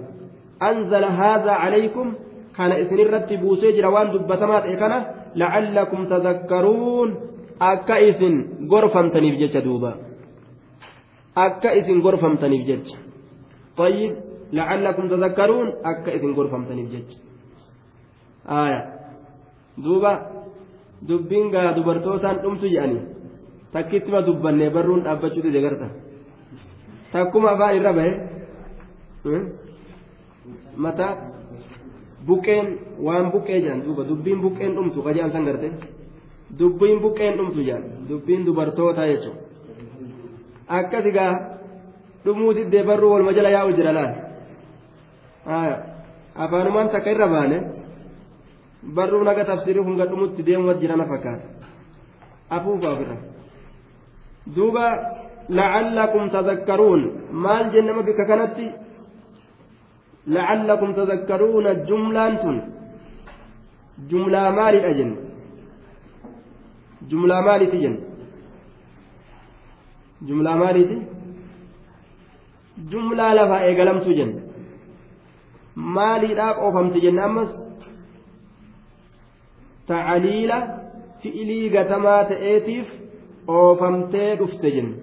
anzala 0.71 1.11
haadhaa 1.21 1.59
calaykum 1.65 2.15
kana 2.57 2.81
isinirratti 2.83 3.41
buusee 3.43 3.73
jira 3.77 3.91
waan 3.95 4.13
dubbatamaa 4.13 4.61
ta'e 4.65 4.77
kana 4.77 4.99
lacallakum 5.43 6.09
tadakkaruun 6.13 7.11
akka 7.73 8.01
isin 8.11 8.35
gorfamtaniif 8.73 9.37
jecha 9.43 9.61
duuba 9.67 9.93
akka 11.47 11.77
isin 11.81 12.03
gorfamtaniif 12.07 12.67
jecha 12.73 12.99
طيب 13.81 14.30
لعلكم 14.53 15.09
تذكرون 15.09 15.69
أكا 15.85 16.15
إذن 16.15 16.33
غرفم 16.33 16.65
تنجج 16.65 17.09
آية 18.49 18.81
دوبا 19.79 20.13
dubartootaan 21.77 22.43
dhumtu 22.43 22.67
jedhani 22.69 23.01
takkittima 23.73 24.21
dubbanne 24.27 24.67
barruun 24.75 25.01
dhaabbachuu 25.05 25.43
dide 25.43 25.61
garta 25.65 25.87
takkuma 27.13 27.49
afaan 27.55 27.77
irra 27.79 27.93
bahe 27.99 28.13
mataa 30.85 31.13
buqqeen 32.27 32.67
waan 33.07 33.31
buqqee 33.33 33.61
jedhan 33.65 33.81
duuba 33.85 34.03
dubbiin 34.11 34.41
buqqeen 34.45 34.75
dhumtu 34.77 35.03
ka 35.05 35.11
jedhan 35.17 35.33
san 35.33 35.45
garte 35.49 35.69
dubbiin 36.59 36.99
buqqeen 37.05 37.35
dhumtu 37.39 37.61
jedhan 37.69 37.85
dubbiin 38.09 38.45
dubartootaa 38.47 39.07
jechuudha 39.13 39.41
akkasi 40.79 41.11
gaa 41.19 41.33
dhumuu 42.25 42.53
diddee 42.57 42.85
barruu 42.89 43.13
walma 43.15 43.33
jala 43.37 43.51
yaa'u 43.57 43.73
jira 43.79 43.93
laal 43.99 44.30
afaanumaan 45.47 46.91
takka 46.95 47.11
irra 47.11 47.29
baane 47.29 47.57
barruu 48.97 49.25
naga 49.25 49.45
tafsirii 49.45 49.85
hunga 49.89 50.07
dhumutti 50.11 50.43
deemuwat 50.43 50.81
jirana 50.81 51.05
fakkaata 51.13 51.47
afuufa 52.57 52.89
ofirra 52.95 53.17
duuba 54.57 54.85
lacallakum 55.49 56.31
tadakkaruun 56.37 57.03
maal 57.45 57.65
jennama 57.75 58.03
bika 58.03 58.25
kanatti 58.31 58.67
lacallakum 60.35 60.95
tadakkaruuna 60.95 61.75
jumlaan 61.89 62.35
tun 62.43 62.57
jumlaa 64.11 64.51
maalidha 64.59 64.93
jenne 64.99 65.17
jumlaa 67.11 67.43
maaliiti 67.49 67.79
jenne 67.85 68.01
jumlaa 70.29 70.57
maaliiti 70.63 70.97
jumlaa 72.91 73.35
lafaa 73.39 73.63
eegalamtuu 73.69 74.15
jenne 74.21 74.50
maaliidhaaf 75.75 76.57
oofamte 76.59 77.01
jenne 77.01 77.23
ammas 77.23 77.51
tacaliila 79.87 80.59
fi'ilii 81.23 81.71
gatamaa 81.71 82.25
ta'eetiif 82.25 82.89
oofamtee 83.49 84.37
dhufte 84.39 84.71
jenne. 84.77 84.95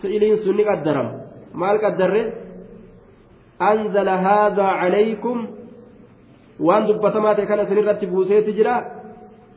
Fi'iliin 0.00 0.38
sun 0.44 0.56
ni 0.56 0.64
qaddarama. 0.64 1.12
Maal 1.52 1.78
qaddarre? 1.84 2.22
Anzala 3.70 4.16
haadhaa 4.26 4.72
calaykum. 4.80 5.38
Waan 6.66 6.88
dubbatamaa 6.88 7.34
ta'e 7.34 7.46
kana 7.46 7.62
isinirratti 7.62 8.06
buuseeti 8.12 8.52
jira. 8.58 8.76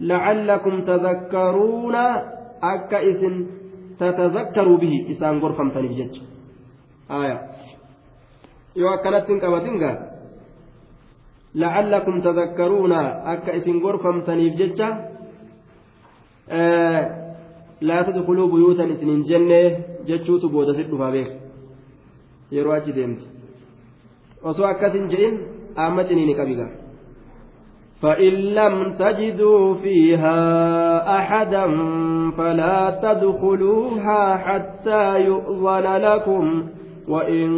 Lacallakum 0.10 0.84
tadakkaruuna 0.90 2.04
akka 2.62 3.00
isin 3.12 3.36
tatadakkaruu 4.00 4.78
bihi 4.84 5.00
isaan 5.14 5.40
gorfamtaniif 5.44 5.94
jecha. 6.00 6.22
Aya 7.10 7.36
yoo 8.83 8.90
akkanatti 8.97 9.33
hin 9.33 9.40
qabatin 9.45 9.79
gaa 9.83 9.97
lacallakum 11.62 12.23
tadakkaruuna 12.27 13.01
akka 13.35 13.57
isin 13.59 13.81
gorfamtaniif 13.85 14.55
jecha 14.61 14.88
laa 17.88 18.05
tadkuluu 18.05 18.49
buyuutan 18.55 18.95
isin 18.95 19.11
hin 19.14 19.25
jenne 19.33 19.61
jechuutu 20.09 20.49
booda 20.55 20.75
sit 20.79 20.88
dhufaa 20.93 21.11
beek 21.17 21.31
yeroo 22.57 22.75
achi 22.79 22.93
deemte 22.97 23.25
osoo 24.53 24.67
akkas 24.73 24.93
hin 24.99 25.11
jedhin 25.12 25.37
amma 25.88 26.05
ciniini 26.09 26.35
qabigaa 26.40 26.73
فإن 28.05 28.33
لم 28.33 28.75
تجدوا 28.99 29.75
فيها 29.75 30.38
أحدا 31.19 31.67
فلا 32.38 33.01
تدخلوها 33.03 34.37
حتى 34.37 35.21
يؤذن 35.21 35.87
لكم 35.96 36.44
وإن 37.10 37.50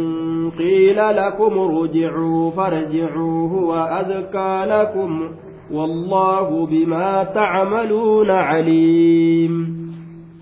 قيل 0.58 1.16
لكم 1.16 1.58
ارجعوا 1.58 2.50
فارجعوا 2.50 3.48
هو 3.48 3.74
أزكى 3.74 4.64
لكم 4.66 5.30
والله 5.72 6.66
بما 6.66 7.24
تعملون 7.24 8.30
عليم. 8.30 9.82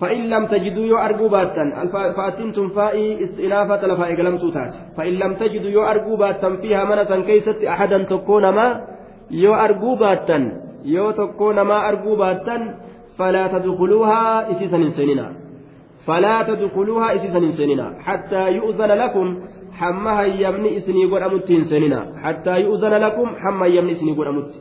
فإن 0.01 0.29
لم 0.29 0.45
تجدوا 0.45 0.85
يو 0.85 0.97
أرجوباتا 0.97 1.63
فأتنتم 2.17 2.69
فائي؟ 2.69 3.23
استئنافة 3.23 3.87
لفائق 3.87 4.19
لم 4.19 4.37
تتات 4.37 4.73
فإن 4.97 5.13
لم 5.13 5.33
تجدوا 5.33 5.69
يو 5.69 5.83
أرجوباتا 5.83 6.49
فيها 6.61 6.83
منة 6.85 7.21
كيست 7.27 7.63
أحدا 7.67 8.03
تكون 8.03 8.49
ما؟ 8.49 8.81
yoo 9.31 9.55
arguu 9.55 9.95
baattan 9.95 10.51
yoo 10.83 11.13
tokko 11.13 11.53
namaa 11.53 11.83
arguu 11.91 12.15
baattan 12.19 12.75
falaa 13.17 13.49
tadkuluuhaa 13.53 14.43
tadkuluuhaa 16.05 17.11
isiisan 17.13 17.43
hin 17.43 17.57
seenina 17.57 17.91
hattaa 18.05 18.49
yu'zana 18.49 18.95
lakum 18.95 19.35
hamma 19.79 20.13
hayyamni 20.15 20.75
isinii 20.75 21.07
godhamutti 21.07 21.53
hin 21.53 21.65
seenina 21.69 22.05
hattaa 22.23 22.57
yu'zana 22.57 22.99
lakum 22.99 23.35
hamma 23.43 23.65
hayyamni 23.65 23.91
isinii 23.91 24.15
godhamutti 24.15 24.59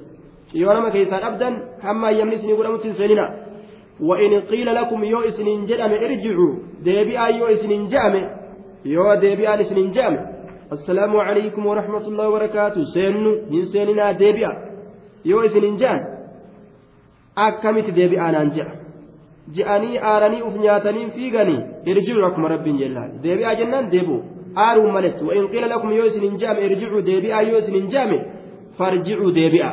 yoo 0.64 0.74
nama 0.74 0.90
keessaa 0.90 1.20
dhabdan 1.20 1.62
hamma 1.82 2.06
hayyamni 2.06 2.36
isinii 2.36 2.56
godhamutti 2.56 2.88
hin 2.88 2.96
seenina 2.96 3.30
وإن 4.00 4.40
قيل 4.40 4.74
لكم 4.74 5.04
يو 5.04 5.20
إسنين 5.20 5.66
جأم 5.66 5.92
ارجعوا 5.92 6.54
ديبئا 6.84 7.26
يو 7.28 7.46
إسنين 7.46 7.86
جأم 7.86 8.14
يو 8.84 9.14
ديبئا 9.14 9.60
إسنين 9.60 9.92
جأم 9.92 10.26
السلام 10.72 11.16
عليكم 11.16 11.66
ورحمة 11.66 12.04
الله 12.08 12.28
وبركاته 12.28 12.84
سينو 12.84 13.30
من 13.50 13.64
سيننا 13.72 14.12
ديبئا 14.12 14.52
يو 15.24 15.40
إسنين 15.40 15.76
جأم 15.76 16.00
أكمت 17.38 17.90
ديبئا 17.90 18.28
ji'anii 19.54 19.98
aaranii 20.12 20.42
uf 20.48 20.56
nyaatanii 20.64 21.10
fiiganii 21.16 21.60
irji'u 21.92 22.24
akkuma 22.24 22.48
rabbiin 22.48 22.78
jennaan. 22.78 23.10
Deebi'aa 23.22 23.54
jennaan 23.60 23.90
deebi'u. 23.92 24.22
Aaruu 24.56 24.90
males. 24.92 25.22
Wa'in 25.22 25.48
qiila 25.52 25.68
lakum 25.68 25.92
yoo 25.92 26.06
isin 26.06 26.22
hin 26.28 26.38
jaame 26.38 26.64
irji'u 26.66 27.02
deebi'aa 27.10 27.42
yoo 27.42 27.58
isin 27.58 27.74
hin 27.74 27.90
jaame 27.90 28.18
farji'u 28.78 29.34
deebi'a. 29.34 29.70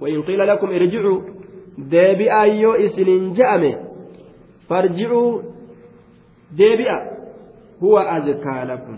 Wa'in 0.00 0.22
qiila 0.28 0.46
lakum 0.52 0.72
irji'u 0.78 1.12
deebi'aa 1.90 2.46
yoo 2.46 2.74
isin 2.86 3.12
hin 3.14 3.34
jaame 3.40 3.70
farji'u 4.68 5.22
deebi'a. 6.62 6.98
Huwa 7.80 8.08
azkaa 8.16 8.64
lakum. 8.64 8.96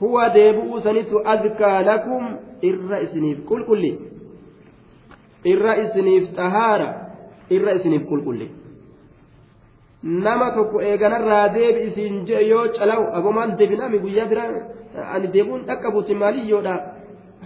Huwa 0.00 0.28
deebi'uu 0.34 0.80
sanitu 0.80 1.20
azkaa 1.34 1.82
lakum 1.82 2.24
irra 2.62 3.00
isiniif 3.00 3.44
qulqulli. 3.50 3.92
Irra 5.44 5.76
isiniif 5.84 6.24
xahaara 6.36 6.88
irra 7.50 7.72
isiniif 7.78 8.04
qulqulli. 8.10 8.48
Nama 10.02 10.46
tokko 10.56 10.80
eeganarraa 10.90 11.46
deebi 11.56 11.80
isiin 11.88 12.16
je'e 12.28 12.42
yoo 12.52 12.64
cala'u 12.78 13.04
agomaan 13.18 13.50
deebinami 13.58 13.98
guyyaa 14.04 14.28
biraa 14.32 14.48
ani 15.14 15.28
deebuun 15.34 15.60
dhaqqabuuti 15.68 16.14
maaliyyoodha 16.22 16.74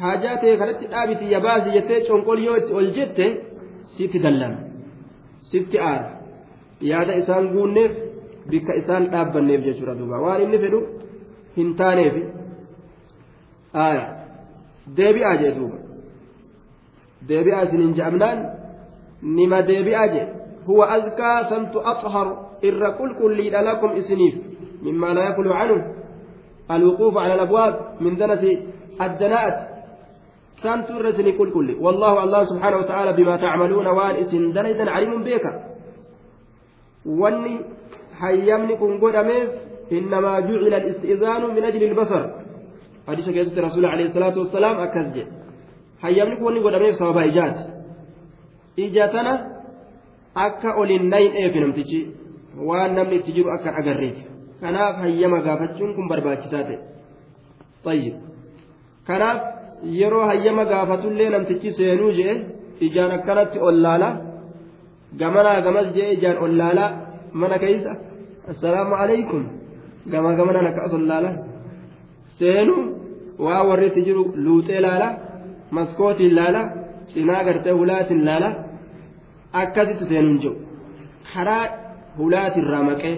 haajaa 0.03 0.37
ta'e 0.43 0.55
kanatti 0.61 0.87
dhaabiti 0.93 1.25
yabaasi 1.35 1.69
jettee 1.77 2.01
conqol 2.09 2.39
yoo 2.47 2.57
itti 2.61 2.73
ol 2.79 2.89
jette 2.99 3.27
sitti 3.97 4.19
dallana 4.25 4.59
sitti 5.51 5.77
aara. 5.89 6.09
Yaada 6.91 7.13
isaan 7.23 7.45
guunneef 7.55 7.93
bikka 8.51 8.73
isaan 8.81 9.05
dhaabbanneef 9.13 9.61
jechuudha 9.67 9.95
duuba. 9.99 10.17
Waan 10.25 10.41
inni 10.45 10.59
fedhu 10.65 10.79
hin 11.57 11.69
taaneef 11.79 12.15
aaya. 13.85 14.05
Deebi'aa 14.97 15.37
jee 15.43 15.53
duuba. 15.59 15.79
Deebi'aa 17.29 17.63
isiniin 17.67 17.95
je'amnaan 17.99 18.39
nima 19.37 19.59
deebi'aa 19.71 20.07
jee 20.15 20.27
huwa 20.67 20.91
azkaa 20.91 21.49
santu 21.51 21.81
axhar 21.81 22.29
irra 22.63 22.91
qulqulliidha 22.99 23.63
lakum 23.63 23.97
isiniif 23.97 24.35
mimmaa 24.83 25.15
laa 25.15 25.25
yakulu 25.31 25.51
canhu 25.51 25.79
الوقوف 26.71 27.19
على 27.19 27.35
الأبواب 27.35 27.75
من 28.01 28.17
دنس 28.17 28.43
الدناءة. 29.01 29.69
سانتو 30.63 30.99
الرسل 30.99 31.39
كل 31.39 31.53
كل. 31.55 31.69
والله 31.81 32.25
الله 32.25 32.45
سبحانه 32.45 32.77
وتعالى 32.77 33.13
بما 33.13 33.37
تعملون 33.37 33.87
وان 33.87 34.15
إسن 34.15 34.53
دليدا 34.53 34.91
عليم 34.91 35.23
بك. 35.25 35.47
واني 37.07 37.61
حيمني 38.21 38.77
كن 38.77 38.99
قدميف 38.99 39.49
إنما 39.93 40.41
جعل 40.41 40.75
الاستئذان 40.75 41.43
من 41.55 41.63
أجل 41.65 41.83
البصر. 41.83 42.23
حديث 43.09 43.31
كيسة 43.31 43.59
الرسول 43.59 43.87
عليه 43.87 44.07
الصلاة 44.11 44.39
والسلام 44.39 44.77
أكزج 44.87 45.27
حيمني 46.03 46.37
كن 46.37 46.55
قدميف 46.67 46.95
سبب 46.99 47.17
إيجاد. 47.19 47.57
إيجاتنا 48.79 49.33
akka 50.45 50.71
olin 50.81 51.05
nayin 51.13 51.33
eefi 51.43 51.59
namtichi 51.65 52.01
waan 52.69 52.91
namni 52.97 53.17
itti 53.21 53.33
jiru 53.37 53.51
akka 53.57 53.71
agarreef 53.81 54.17
kanaaf 54.63 54.95
hayyama 55.05 55.39
gaafachuun 55.47 55.91
kun 55.97 56.07
barbaachisaa 56.11 56.65
ta'e. 56.69 56.79
Tayyib. 57.85 58.15
Kanaaf 59.09 59.39
yeroo 59.99 60.25
hayyama 60.31 60.65
gaafatullee 60.73 61.29
namtichi 61.35 61.69
seenuu 61.79 62.13
jee 62.19 62.35
ijaan 62.87 63.13
akkanatti 63.19 63.59
ollaala 63.69 64.09
gamanaa 65.21 65.61
gamas 65.67 65.89
jee 65.97 66.09
ijaan 66.17 66.39
ollaala 66.47 66.85
mana 67.41 67.57
keeysa 67.65 67.93
assalaamu 68.51 68.95
alaykum 69.03 69.43
gama 70.13 70.31
gamanaan 70.39 70.67
akkas 70.71 70.93
ollaala 70.99 71.31
seenuu 72.39 72.83
waa 73.47 73.63
warri 73.69 73.87
itti 73.91 74.03
jiru 74.09 74.25
luuxee 74.45 74.81
laala 74.87 75.09
maskootiin 75.77 76.35
laala 76.39 76.63
cinaa 77.13 77.45
gartee 77.49 77.75
hulaatiin 77.81 78.25
laala 78.29 78.49
akkasitti 79.62 80.06
seenuun 80.12 80.42
jiru 80.44 80.56
karaa 81.34 81.64
hulaatirraa 82.18 82.84
maqee 82.90 83.16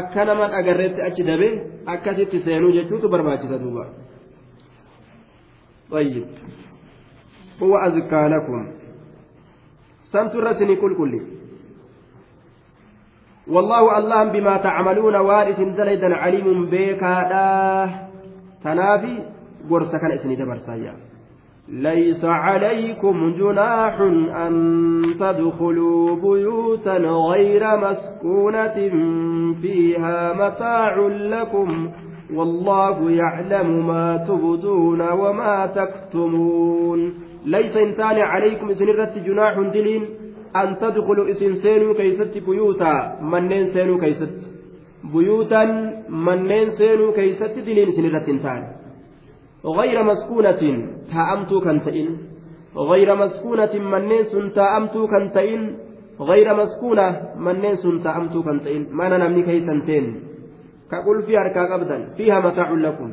akka 0.00 0.24
nama 0.24 0.50
agarreetti 0.60 1.06
achi 1.08 1.30
dabee 1.30 1.54
akkasitti 1.94 2.44
seenuu 2.44 2.76
jechuutu 2.76 3.08
barbaachisa 3.08 3.62
duuba. 3.64 3.86
طيب 5.90 6.26
هو 7.62 7.76
أزكى 7.76 8.28
لكم 8.28 8.68
سنترتني 10.12 10.76
كل 10.76 10.96
كل 10.96 11.20
والله 13.46 13.98
الله 13.98 14.24
بما 14.24 14.56
تعملون 14.56 15.16
وارث 15.16 15.60
دليدا 15.60 16.14
عليم 16.14 16.66
بيكا 16.66 17.14
تنافي 18.64 19.14
قرصك 19.70 20.04
الاسم 20.04 20.32
دبرسايا 20.34 20.94
ليس 21.69 22.25
عليكم 22.25 23.33
جناح 23.39 24.01
أن 24.47 24.53
تدخلوا 25.19 26.15
بيوتا 26.15 26.97
غير 27.31 27.63
مسكونة 27.77 28.77
فيها 29.61 30.33
متاع 30.33 30.97
لكم 31.07 31.89
والله 32.33 33.11
يعلم 33.11 33.87
ما 33.87 34.17
تبدون 34.27 35.01
وما 35.01 35.65
تكتمون. 35.65 37.13
ليس 37.45 37.77
إنسان 37.77 38.17
عليكم 38.17 38.73
سنرت 38.73 39.17
جناح 39.17 39.59
دلين 39.73 40.03
أن 40.55 40.77
تدخلوا 40.81 41.29
إسن 41.31 41.55
سينو 41.55 41.93
كيست 41.93 42.37
بيوتا. 42.47 43.19
منين 43.21 43.71
سينو 43.71 43.97
كيست؟ 43.97 44.35
بيوتا 45.13 45.63
منين 46.09 46.71
سينو 46.71 47.11
كيست 47.11 47.55
دلين 47.67 47.91
سنرت 47.91 48.29
إنسان. 48.29 48.82
غير 49.65 50.03
مسكونة 50.03 50.63
تأمتو 51.13 51.61
كنتئن 51.61 52.09
غير 52.75 53.15
مسكونة 53.15 53.73
منين 53.93 54.23
سن 54.31 54.45
تأمتو 54.53 55.07
كنتئن 55.07 55.61
غير 56.19 56.47
مسكونة 56.61 57.05
منين 57.45 57.75
سن 57.75 58.03
تأمتو 58.03 58.43
كنتئن 58.43 58.83
ما 58.91 59.07
كيسنتين 59.47 60.05
fiiha 62.17 62.41
mataacun 62.41 62.81
lakum 62.81 63.11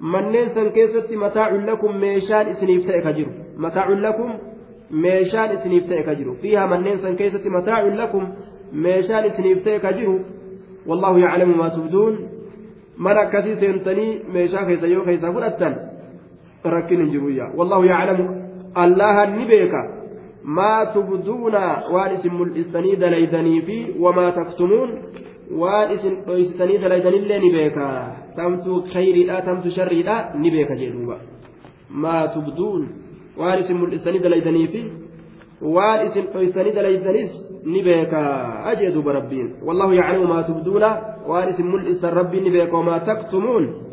manneen 0.00 0.54
san 0.54 0.72
keessatti 0.72 1.16
mataacun 1.16 1.66
lakum 1.66 1.98
meeshaan 2.00 2.48
isiniif 2.52 2.86
ta'e 2.86 3.02
ka 3.02 3.12
jiru 3.12 3.30
mataacun 3.56 4.02
lakum 4.02 4.30
meeshaan 4.90 5.54
isiniif 5.56 5.86
ta'e 5.88 6.02
ka 6.08 6.14
jiru 6.14 6.34
fiiha 6.42 6.66
manneen 6.66 6.98
san 7.02 7.16
keessatti 7.16 7.50
mataacun 7.50 7.96
lakum 8.02 8.24
meeshaan 8.72 9.26
isiniif 9.30 9.62
ta'e 9.64 9.78
ka 9.80 9.92
jiru 9.98 10.16
wallahu 10.86 11.18
yaclamu 11.24 11.54
maa 11.60 11.70
tubduun 11.76 12.18
mana 12.96 13.20
akkasii 13.20 13.56
seentanii 13.60 14.10
meeshaa 14.32 14.64
keessa 14.66 14.86
yoo 14.86 15.04
keessa 15.04 15.32
fudhattan 15.32 15.74
rakkin 16.64 17.00
hin 17.02 17.10
jiruyya 17.14 17.50
wallahu 17.56 17.84
yaclamu 17.84 18.28
allaha 18.74 19.26
ni 19.26 19.44
beeka 19.44 19.80
maa 20.44 20.86
tubduuna 20.94 21.82
waan 21.92 22.14
isin 22.18 22.32
mul'istanii 22.40 22.96
dalaydanii 22.96 23.60
fi 23.68 23.76
wamaa 24.04 24.30
taktumuun 24.38 24.90
waan 25.62 25.92
isin 25.96 26.16
dhoysitanii 26.26 26.78
dalaydanillee 26.78 27.38
ni 27.38 27.50
beeka 27.50 27.86
tamtu 28.36 28.82
khayriidha 28.92 29.42
tamtu 29.48 29.70
sharriidha 29.76 30.16
ni 30.34 30.50
beeka 30.50 30.76
jedhuuba 30.82 31.16
maa 31.90 32.28
tubduun 32.36 32.88
waan 33.42 33.62
isin 33.64 33.76
mul'isanii 33.82 34.24
dalaydanii 34.26 34.66
fi 34.74 34.82
waan 35.76 36.06
isin 36.06 36.32
dhoysitanii 36.32 36.72
dalaydanis 36.78 37.30
ni 37.64 37.82
beeka 37.82 38.20
ajee 38.72 38.92
duuba 38.96 39.12
rabbiin 39.12 39.48
wallahu 39.66 39.94
yaclamu 40.00 40.26
maa 40.32 40.42
tubduuna 40.42 40.90
waan 41.28 41.50
isin 41.52 41.66
mul'isan 41.72 42.14
rabbiin 42.20 42.44
ni 42.44 42.50
beeka 42.50 42.76
wamaa 42.76 43.00
taktumuun 43.10 43.89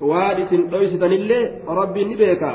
waan 0.00 0.42
isin 0.42 0.68
dhoysitanillee 0.70 1.44
rabbiin 1.80 2.08
ni 2.08 2.16
beeka. 2.16 2.52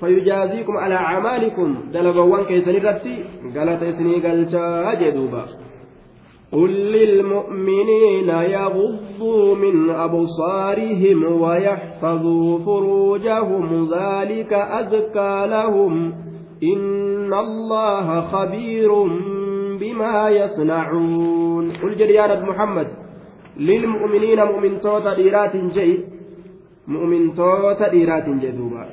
فيجازيكم 0.00 0.76
على 0.76 0.94
أعمالكم 0.94 1.76
دلبوان 1.92 2.44
كيسن 2.44 2.70
الرتي 2.70 3.24
قالت 3.56 3.82
إسني 3.82 4.14
قلشا 4.14 4.94
جدوبا 4.94 5.44
قل 6.52 6.70
للمؤمنين 6.70 8.28
يغضوا 8.28 9.54
من 9.54 9.90
أبصارهم 9.90 11.40
ويحفظوا 11.42 12.58
فروجهم 12.58 13.88
ذلك 13.94 14.52
أزكى 14.52 15.46
لهم 15.46 16.12
إن 16.62 17.34
الله 17.34 18.20
خبير 18.20 18.92
بما 19.80 20.28
يصنعون 20.28 21.72
قل 21.72 21.96
جريان 21.96 22.46
محمد 22.46 22.88
للمؤمنين 23.56 24.44
مؤمن 24.44 24.80
توتا 24.80 25.14
ديرات 25.14 25.56
جي 25.56 26.15
مؤمن 26.88 27.34
توتا 27.34 27.88
ديرات 27.88 28.28
جدوبا 28.28 28.86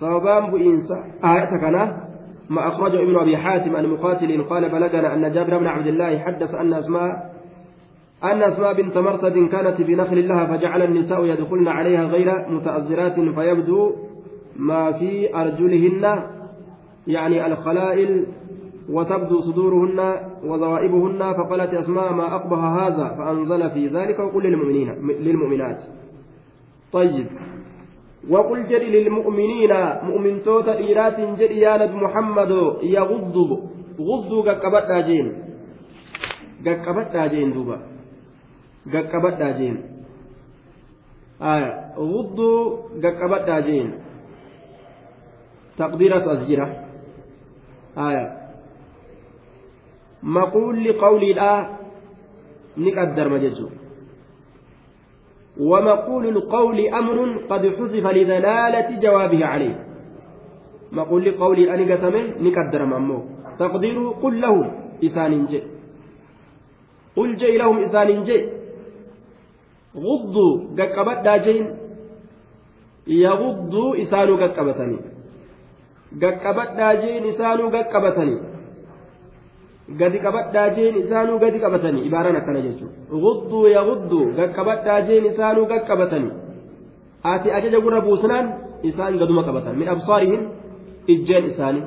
صوبان 0.00 0.50
بإنسا 0.50 1.04
آية 1.24 1.50
كنا 1.60 2.06
ما 2.50 2.68
أخرجه 2.68 3.02
ابن 3.02 3.16
أبي 3.16 3.36
حاتم 3.36 3.76
عن 3.76 3.86
مقاتل 3.86 4.42
قال 4.42 4.68
بلغنا 4.68 5.14
أن 5.14 5.32
جابر 5.32 5.58
بن 5.58 5.66
عبد 5.66 5.86
الله 5.86 6.18
حدث 6.18 6.54
أن 6.54 6.74
أسماء 6.74 7.36
أن 8.24 8.42
أسماء 8.42 8.72
بنت 8.72 8.98
مرصد 8.98 9.48
كانت 9.52 9.82
في 9.82 9.94
نخل 9.94 10.28
لها 10.28 10.46
فجعل 10.46 10.82
النساء 10.82 11.24
يدخلن 11.24 11.68
عليها 11.68 12.04
غير 12.04 12.48
متأذرات 12.48 13.14
فيبدو 13.14 13.92
ما 14.56 14.92
في 14.92 15.36
أرجلهن 15.36 16.22
يعني 17.06 17.46
الخلائل 17.46 18.26
وتبدو 18.90 19.40
صدورهن 19.40 20.14
وضوائبهن 20.44 21.32
فقالت 21.32 21.74
أسماء 21.74 22.12
ما 22.12 22.34
أقبح 22.34 22.58
هذا 22.58 23.14
فأنزل 23.18 23.70
في 23.70 23.88
ذلك 23.88 24.18
وقل 24.18 24.42
للمؤمنين 24.42 24.88
للمؤمنات 25.20 25.78
طيب 26.91 27.27
وقل 28.29 28.67
جري 28.67 28.87
للمؤمنين 29.03 29.73
مؤمن 30.03 30.43
توتا 30.43 30.77
إيرات 30.77 31.17
جري 31.39 31.59
يا 31.59 31.77
نبي 31.77 31.95
محمد 31.95 32.51
يغضوا 32.83 33.57
غضوا 33.99 34.41
قكبت 34.47 34.91
جين 35.07 35.27
قكبت 36.67 37.15
جين 37.31 37.53
دوبا 37.53 37.77
قكبت 38.93 39.41
جين 39.57 39.75
آية 41.41 41.71
غضوا 41.97 42.59
قكبت 43.03 43.49
جين 43.65 43.89
تقديرة 45.77 46.25
أزجرة 46.33 46.67
آية 47.97 48.25
مقول 50.23 50.83
لقولي 50.83 51.33
لا 51.33 51.51
نقدر 52.77 53.29
مجزو 53.29 53.69
ومقول 55.60 56.24
القول 56.28 56.88
أمر 56.88 57.38
قد 57.50 57.62
حذف 57.76 58.06
لدلالة 58.06 59.00
جوابه 59.00 59.46
عليه. 59.46 59.76
مقول 60.92 61.24
لقول 61.24 61.58
أني 61.68 61.92
قسمه 61.92 62.24
نقدر 62.40 62.84
ممو 62.84 63.18
تقديره 63.58 64.10
قل 64.22 64.40
له 64.40 64.72
إسان 65.04 65.46
جي 65.46 65.62
قل 67.16 67.36
جي 67.36 67.56
لهم 67.56 67.78
إسان 67.78 68.22
جي 68.22 68.38
غضوا 69.96 70.52
قكبت 70.78 71.18
داجين 71.24 71.66
يغضوا 73.06 74.02
إسانوا 74.02 74.36
قكبتني. 74.36 74.98
قكبت 76.22 76.70
داجين 76.76 77.24
إسانوا 77.24 77.70
قكبتني. 77.70 78.55
Gadi 80.00 80.18
qabadhaa 80.26 80.68
jeen 80.76 80.94
isaanuu 81.02 81.38
gadi 81.44 81.58
qabatanii 81.64 82.06
ibaaraan 82.08 82.36
akkana 82.40 82.60
jechuudha 82.66 83.20
gudduu 83.24 83.64
yagudduu 83.76 84.24
gaqqabadhaa 84.38 85.00
jeen 85.08 85.24
isaanuu 85.32 85.66
gaqqabatanii 85.72 86.32
ati 87.32 87.48
ajaja 87.58 87.78
gurra 87.84 88.00
buusnaan 88.06 88.46
isaan 88.90 89.18
gaduma 89.20 89.42
qabatan 89.48 89.74
min 89.80 89.88
absaarihim 89.94 90.42
ijjeen 91.14 91.44
isaanii 91.52 91.84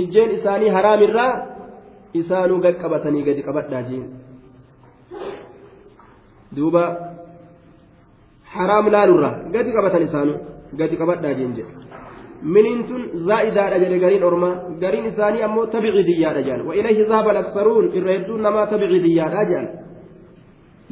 ijjeen 0.00 0.30
isaanii 0.38 0.70
haraamirraa 0.76 1.32
isaanuu 2.20 2.60
gaqqabatanii 2.66 3.22
gadi 3.28 3.42
qabadhaa 3.48 3.82
jeen 3.88 4.04
duuba 6.56 6.84
haraam 8.54 8.86
laalurraa 8.94 9.34
gadi 9.54 9.70
qabatan 9.76 10.02
isaanuu 10.08 10.38
gadi 10.80 10.96
qabadhaa 11.02 11.34
jeen 11.38 11.52
jedhe 11.58 11.72
miniin 12.42 12.84
tun 12.88 13.02
zaa'idaadha 13.28 13.78
jedhe 13.82 13.98
gariin 14.04 14.24
ormaa 14.30 14.54
gariin 14.80 15.06
isaanii 15.12 15.42
ammoo 15.42 15.66
jedhan 15.66 16.66
wa 16.68 16.74
ilayhi 16.74 17.04
zaaba 17.12 17.30
alaksaruun 17.30 17.92
irra 17.98 18.10
hedduun 18.16 18.42
namaa 18.42 18.66
tabicidiyyaadha 18.66 19.44
jedhan 19.52 19.68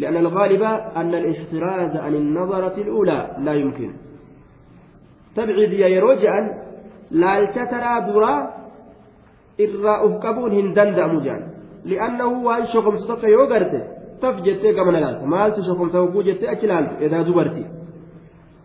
لأن 0.02 0.16
الغالب 0.16 0.62
أن 1.00 1.14
الاحتراز 1.14 1.96
عن 1.96 2.14
النظرة 2.14 2.76
الأولى 2.84 3.20
لا 3.46 3.54
يمكن 3.54 3.90
تبعد 5.36 5.72
يا 5.72 5.88
يروجعا 5.96 6.42
لا 7.10 7.34
تترى 7.44 7.94
درا 8.06 8.34
إرى 9.60 9.94
أفقبون 10.06 10.52
هندن 10.58 10.90
دأمجان 10.98 11.40
لأنه 11.90 12.30
وأن 12.46 12.66
شخم 12.72 12.94
ستك 12.98 13.24
يوغرت 13.24 13.74
تفجت 14.22 14.62
كما 14.76 14.90
نلالت 14.94 15.22
مالت 15.32 15.56
شخم 15.68 15.88
سوكو 15.94 16.22
جت 16.22 16.42
أكلالت 16.54 16.92
إذا 17.02 17.18
دبرتي 17.22 17.64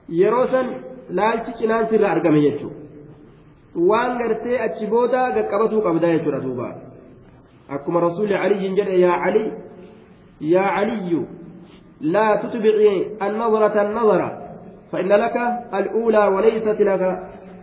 يروسا 0.10 0.62
laalchi 1.10 1.52
cinaan 1.60 1.88
sirra 1.90 2.12
argame 2.12 2.42
jechuudha 2.46 2.73
waan 3.76 4.18
gartee 4.18 4.60
achi 4.68 4.86
booda 4.88 5.32
gaqqabatuu 5.32 5.82
qabda 5.82 6.14
jechuudha 6.14 6.40
duuba 6.46 6.68
akkuma 7.70 8.00
rasuulli 8.08 8.34
caliyyiin 8.44 8.76
jedhe 8.76 9.00
yaa 9.00 9.18
cali 9.24 9.44
yaa 10.54 10.70
caliyyu 10.76 11.22
laa 12.16 12.38
tutbici 12.38 12.94
annadrata 13.20 13.82
annadara 13.82 14.44
فإن 14.94 15.08
لك 15.08 15.38
الأولى 15.74 16.28
وليست 16.28 16.82
لك 16.82 17.04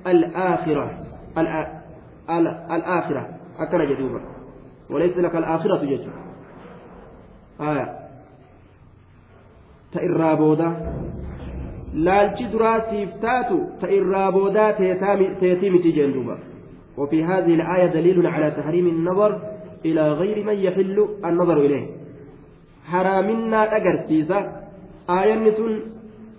الآخرة 0.07 0.99
الآخرة 2.71 3.29
أكن 3.59 3.95
جدوبا 3.95 4.21
وليس 4.91 5.17
لك 5.17 5.37
الآخرة 5.37 5.85
جدوبا 5.85 6.13
آية 7.61 7.99
تئرابودا 9.93 10.69
laalchi 11.95 12.53
duraa 12.53 12.79
siif 12.91 13.19
taatu 13.21 13.59
ta 13.81 13.91
irraa 13.99 14.31
boodaa 14.33 14.73
teetii 14.79 15.71
miti 15.71 15.93
jeen 15.99 16.15
duuba 16.15 16.39
وفي 17.01 17.25
هذه 17.25 17.55
الآية 17.55 17.87
دليل 17.87 18.27
على 18.27 18.51
تحريم 18.51 18.87
النظر 18.87 19.41
إلى 19.85 20.13
غير 20.13 20.45
من 20.45 20.53
يحل 20.53 21.09
النظر 21.25 21.57
إليه 21.57 21.87
حرامنا 22.87 23.77
أجرسيسا 23.77 24.39
آية 25.11 25.35
نسون 25.35 25.81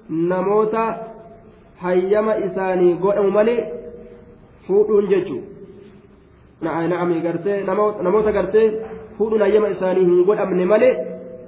نموتا 0.09 0.85
isaanii 2.45 2.93
godhamu 3.01 3.31
malee 3.31 3.61
fuudhuun 4.67 5.07
jechuun 5.09 5.43
na'am 6.61 7.13
gartee 7.23 7.63
namoota 8.03 8.31
gartee 8.31 8.67
fuudhuun 9.17 9.41
hayyama 9.41 9.71
isaanii 9.75 10.05
hin 10.05 10.21
godhamne 10.27 10.65
malee 10.73 10.93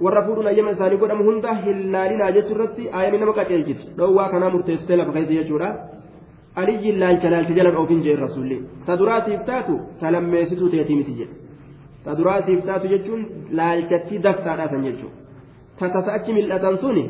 warra 0.02 0.22
fuudhuun 0.26 0.48
ayyama 0.52 0.72
isaanii 0.76 0.98
godhamu 1.04 1.24
hunda 1.30 1.54
hin 1.66 1.92
laalinaa 1.96 2.32
jechuu 2.38 2.56
irratti 2.56 2.90
aayanii 2.98 3.20
nama 3.24 3.34
qaceelchiti 3.40 3.84
dhoowwaa 3.98 4.30
kanaa 4.34 4.50
murteessitee 4.56 4.98
lafa 5.02 5.12
keessa 5.18 5.34
jechuudha 5.40 5.70
aliyyiin 6.62 7.00
laalcha 7.04 7.30
laalcha 7.34 7.54
jala 7.60 7.72
dhoofin 7.76 8.04
jee 8.08 8.16
rasuulli 8.26 8.58
ta 8.86 8.98
duraasiif 9.02 9.42
taatu 9.50 9.80
ta 10.00 10.12
lammeessituu 10.16 10.70
teetii 10.76 10.96
miti 11.02 11.14
jedhe 11.20 11.36
ta 12.06 12.18
duraasiif 12.20 12.66
taatu 12.70 12.88
jechuun 12.94 13.26
laalchatti 13.62 14.20
daftaadhaasan 14.28 14.84
jechuudha 14.88 15.18
ta 15.80 15.90
tasa 15.96 16.14
achi 16.18 16.34
mil'atan 16.40 16.78
suni 16.84 17.06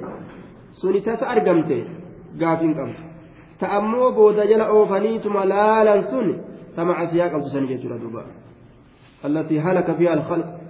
suni 0.81 1.01
tasa 1.07 1.27
argamte 1.35 1.77
gaafiin 2.41 2.73
qabdu 2.79 2.99
ta 3.59 3.71
ammoo 3.79 4.11
booda 4.17 4.45
jala 4.51 4.71
oofaniituma 4.77 5.45
laalan 5.53 6.03
sun 6.11 6.27
ta 6.75 6.85
macasiyaa 6.89 7.29
qabdu 7.35 7.49
san 7.55 7.67
jechuudha 7.71 7.97
duuba 8.03 8.23
allatii 9.29 9.57
halaka 9.67 9.93
fiha 9.99 10.11
alkhalq 10.17 10.62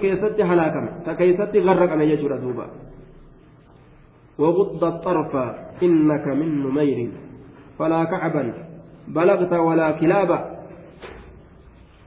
keessatti 0.00 0.42
halaakame 0.42 0.90
ta 1.04 1.14
keessatti 1.14 1.64
garraqame 1.64 2.04
jechuudha 2.06 2.38
duuba 2.44 2.66
وغض 4.38 4.84
الطرف 4.84 5.32
إنك 5.82 6.26
من 6.26 6.62
نمير 6.62 7.10
فلا 7.78 8.04
كعبا 8.04 8.52
بلغت 9.08 9.52
ولا 9.52 9.90
كلابا 9.90 10.38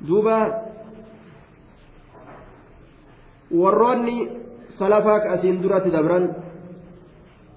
دوبا 0.01 0.39
duratti 5.61 5.91
dabran 5.91 6.25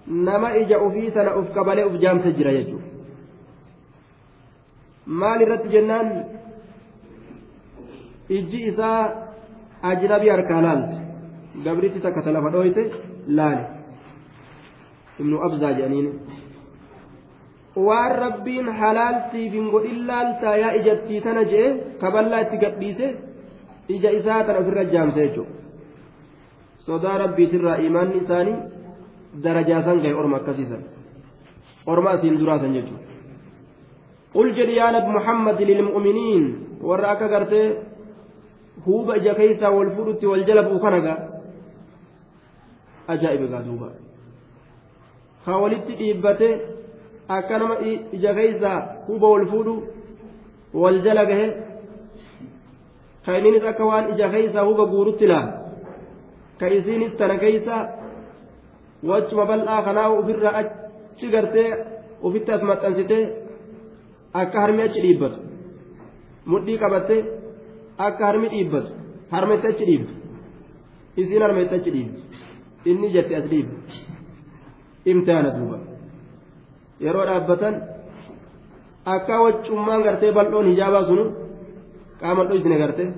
nama 0.07 0.59
ija 0.59 0.82
ufii 0.82 1.14
sana 1.14 1.39
uf 1.39 1.55
qabalee 1.55 1.87
uf 1.87 1.95
jaamsa 2.03 2.35
jira 2.35 2.51
jechuudha 2.51 2.89
maal 5.07 5.41
irratti 5.47 5.70
jennaan 5.70 6.09
ijji 8.28 8.61
isaa 8.74 9.24
ajnabii 9.91 10.30
harkaa 10.35 10.61
laalte 10.66 10.97
gabritti 11.64 12.01
takka 12.05 12.22
ta 12.26 12.30
lafa 12.37 12.51
dhooyte 12.55 12.82
laale 13.39 13.64
ibnu 15.20 15.37
abzaa 15.47 15.72
jedhaniin. 15.78 16.09
Waan 17.87 18.12
rabbiin 18.24 18.66
halaal 18.80 19.16
siif 19.30 19.53
hin 19.53 19.66
godhin 19.74 20.07
laaltaa 20.09 20.57
yaa 20.62 20.72
ijattii 20.80 21.20
tana 21.26 21.43
je'e 21.53 21.68
kaballaa 22.03 22.41
itti 22.47 22.57
gadhiise 22.64 23.07
ija 23.97 24.11
isaa 24.18 24.41
tana 24.47 24.59
ofirra 24.62 24.85
jaamse 24.95 25.20
jechuudha. 25.20 25.53
Sodaa 26.87 27.16
rabbiitirraa 27.24 27.76
imaanni 27.89 28.16
isaanii 28.24 28.57
darajaa 29.45 29.82
san 29.87 29.99
gahe 30.03 30.14
orma 30.20 30.37
akkasiisan. 30.41 30.82
Orma 31.93 32.11
asiin 32.16 32.39
duraasan 32.41 32.72
jechuudha. 32.76 33.03
Qul 34.35 34.49
jedhi 34.59 34.76
yaa 34.80 34.93
nabi 34.97 35.11
muhammad 35.18 35.59
lilmu'miniin 35.70 36.45
warra 36.89 37.09
akka 37.14 37.28
gartee 37.35 37.66
huuba 38.87 39.16
ija 39.16 39.35
keessaa 39.35 39.70
wal 39.70 39.91
fuudhutti 39.97 40.27
wal 40.27 40.45
jala 40.49 40.62
bu'u 40.68 40.81
kana 40.85 41.01
gaa 41.07 41.18
ajaa'iba 43.14 43.47
gaa 43.53 43.62
duuba 43.66 43.89
ka 45.45 45.53
walitti 45.62 45.93
dhiibbate 46.01 46.49
akka 47.37 47.59
nama 47.59 47.77
ija 48.12 48.35
keessaa 48.39 48.79
huuba 49.07 49.27
wal 49.35 49.47
fuudhu 49.53 49.75
wal 50.83 50.99
jala 51.07 51.25
gahe 51.31 51.47
ka 53.27 53.39
inninis 53.39 53.64
akka 53.72 53.85
waan 53.91 54.11
ija 54.14 54.29
keessaa 54.35 54.64
huuba 54.68 54.85
guurutti 54.93 55.27
laal 55.33 55.49
ka 56.59 56.66
isiinis 56.79 57.16
tana 57.18 57.37
keeysa 57.39 57.77
wachuma 59.09 59.45
bal'aa 59.51 59.83
kanaa 59.87 60.09
ofirraa 60.18 60.55
achi 60.61 61.27
gartee 61.35 61.68
ofitti 62.22 62.53
as 62.53 62.62
maxxansitee 62.70 63.25
akka 64.43 64.61
harmi 64.61 64.83
achi 64.83 65.01
dhiibbatu 65.05 65.39
mudhii 66.53 66.79
qabattee 66.83 67.20
akka 68.07 68.22
harmi 68.28 68.49
dhiibbatu 68.53 68.90
harmetti 69.34 69.66
achi 69.72 69.84
dhiibdu 69.88 70.12
isiin 71.22 71.42
harmetti 71.47 71.74
achi 71.78 71.90
dhiibdu 71.97 72.18
inni 72.90 73.09
jette 73.14 73.34
as 73.40 73.47
dhiibdu 73.53 73.74
imtihaana 75.12 75.51
duuba 75.57 75.78
yeroo 77.05 77.24
dhaabbatan 77.30 77.74
akka 79.14 79.34
waccummaan 79.45 80.03
gartee 80.07 80.32
bal'oon 80.38 80.66
hijaabaa 80.72 81.05
sunu 81.09 81.24
qaaman 82.20 82.47
dhoysine 82.51 82.76
gartee 82.82 83.09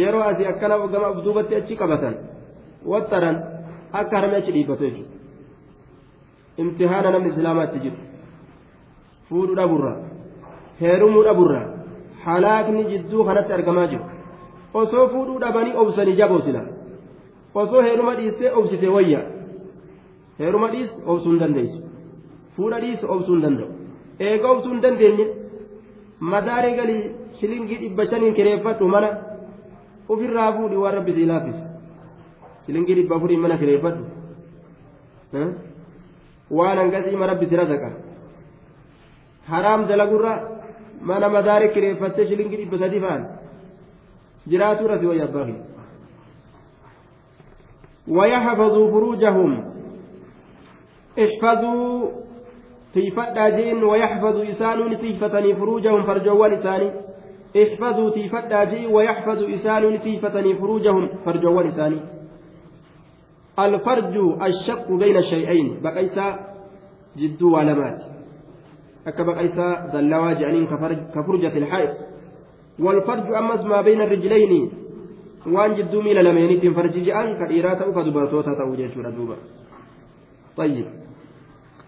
yeroo 0.00 0.22
asii 0.30 0.46
akkana 0.52 0.74
gama 0.92 1.08
duubatti 1.24 1.54
achi 1.60 1.74
qabatan 1.80 2.14
waxxaran 2.92 3.36
akka 4.00 4.14
harmi 4.20 4.36
achi 4.40 4.52
dhiibbatu 4.56 4.82
jechuudha 4.86 5.14
imtihaana 6.62 7.08
namni 7.14 7.28
islaamaatti 7.32 7.78
jiru 7.84 7.98
fuudhu 9.28 9.54
dhaburra 9.60 9.92
heerumuu 10.80 11.24
dhaburra 11.28 11.60
halaakni 12.24 12.84
jidduu 12.92 13.24
kanatti 13.28 13.52
argamaa 13.58 13.86
jiru 13.92 14.04
osoo 14.80 15.06
fuudhuu 15.12 15.38
dhabanii 15.44 15.76
obsanii 15.82 16.16
jaboosila 16.22 16.62
osoo 17.62 17.82
heeruma 17.88 18.14
dhiistee 18.18 18.50
obsite 18.62 18.88
wayya 18.96 19.20
heeruma 20.40 20.68
dhiis 20.74 20.90
obsuu 21.06 21.30
hin 21.32 21.40
dandeessu 21.44 21.78
fuudha 22.56 22.78
dhiis 22.84 23.00
obsuu 23.14 23.34
hin 23.34 23.42
danda'u 23.46 23.68
eega 24.28 24.46
obsuu 24.52 24.72
hin 24.74 24.82
dandeenye 24.86 25.26
madaaree 26.34 26.74
galii 26.82 27.02
shilingii 27.40 27.78
dhibba 27.82 28.06
shaniin 28.12 28.34
kireeffadhu 28.38 28.88
mana 28.94 29.10
ofirraa 30.14 30.52
fuudhi 30.58 30.76
waan 30.84 30.94
rabbi 31.00 31.12
sii 31.18 31.26
laaffise 31.32 31.62
shilingii 32.66 32.96
dhibba 33.00 33.14
afuriin 33.18 33.42
mana 33.46 33.56
kireeffadhu 33.64 34.04
waan 36.60 36.78
hangasii 36.82 37.16
ma 37.24 37.26
rabbi 37.32 37.46
si 37.50 37.56
razaqa 37.62 37.90
haraam 39.50 39.86
dalagurra 39.90 40.32
mana 41.00 41.28
madaaree 41.28 41.68
kireeffattee 41.74 42.26
shilingii 42.28 42.56
dhibba 42.62 42.78
sadii 42.78 43.00
fa'an 43.00 43.26
jiraatuu 44.50 44.88
rasi 44.88 45.06
wayya 45.06 45.24
abbaa 45.24 45.46
ويحفظوا 48.08 48.90
فروجهم. 48.90 49.64
احفظوا 51.18 52.08
تيفتا 52.94 53.48
جين 53.48 53.84
ويحفظوا 53.84 54.50
إسانون 54.50 54.98
تيفتني 54.98 55.54
فروجهم 55.54 56.02
فرجوان 56.02 56.52
إساني. 56.52 56.90
احفظوا 57.62 58.10
تيفتا 58.10 58.64
جين 58.64 58.86
ويحفظوا 58.94 59.54
إسانون 59.54 60.00
تيفتني 60.00 60.54
فروجهم 60.54 61.08
فرجوان 61.24 61.66
إساني. 61.66 62.00
الفرج 63.58 64.14
الشق 64.42 64.92
بين 64.92 65.16
الشيئين. 65.16 65.80
بقيسا 65.82 66.26
جدو 67.16 67.56
علامات 69.06 69.08
أكا 69.08 69.22
بقيسا 69.22 69.90
ذلوا 69.94 70.32
جعنين 70.32 70.66
كفرجة 71.14 71.58
الحائط 71.58 71.90
والفرج 72.78 73.32
أمس 73.34 73.60
ما 73.64 73.80
بين 73.80 74.00
الرجلين 74.00 74.70
وان 75.46 75.74
جدو 75.74 76.02
ميل 76.02 76.24
لمينيت 76.24 76.74
فرج 76.76 76.98
جأن 76.98 77.46
كإيرات 77.46 77.82
أو 77.82 77.92
كدبرتوتا 77.92 78.54
توجه 78.54 78.94
شورا 78.94 79.10
دوبا 79.10 79.36
طيب 80.56 80.86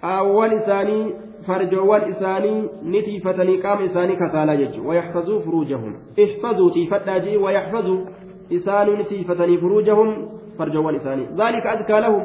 qaawwan 0.03 0.53
isaanii 0.53 1.15
farjoowwan 1.47 2.11
isaanii 2.11 2.63
ni 2.83 3.03
tiifatanii 3.03 3.59
qaama 3.59 3.85
isaanii 3.85 4.17
kasaalaa 4.17 4.57
jechuudha 4.57 4.89
wayaxfazuu 4.89 5.41
furuujahum 5.41 5.93
ixfazuu 6.17 6.71
tiifadhaa 6.71 7.19
jee 7.19 7.37
wayaxfazuu 7.37 8.07
isaanuu 8.51 8.97
ni 8.97 9.05
tiifatanii 9.05 9.59
furuujahum 9.59 10.11
farjoowwan 10.59 10.97
isaanii 10.97 11.29
zaalika 11.37 11.71
azkaa 11.71 12.01
lahum 12.01 12.25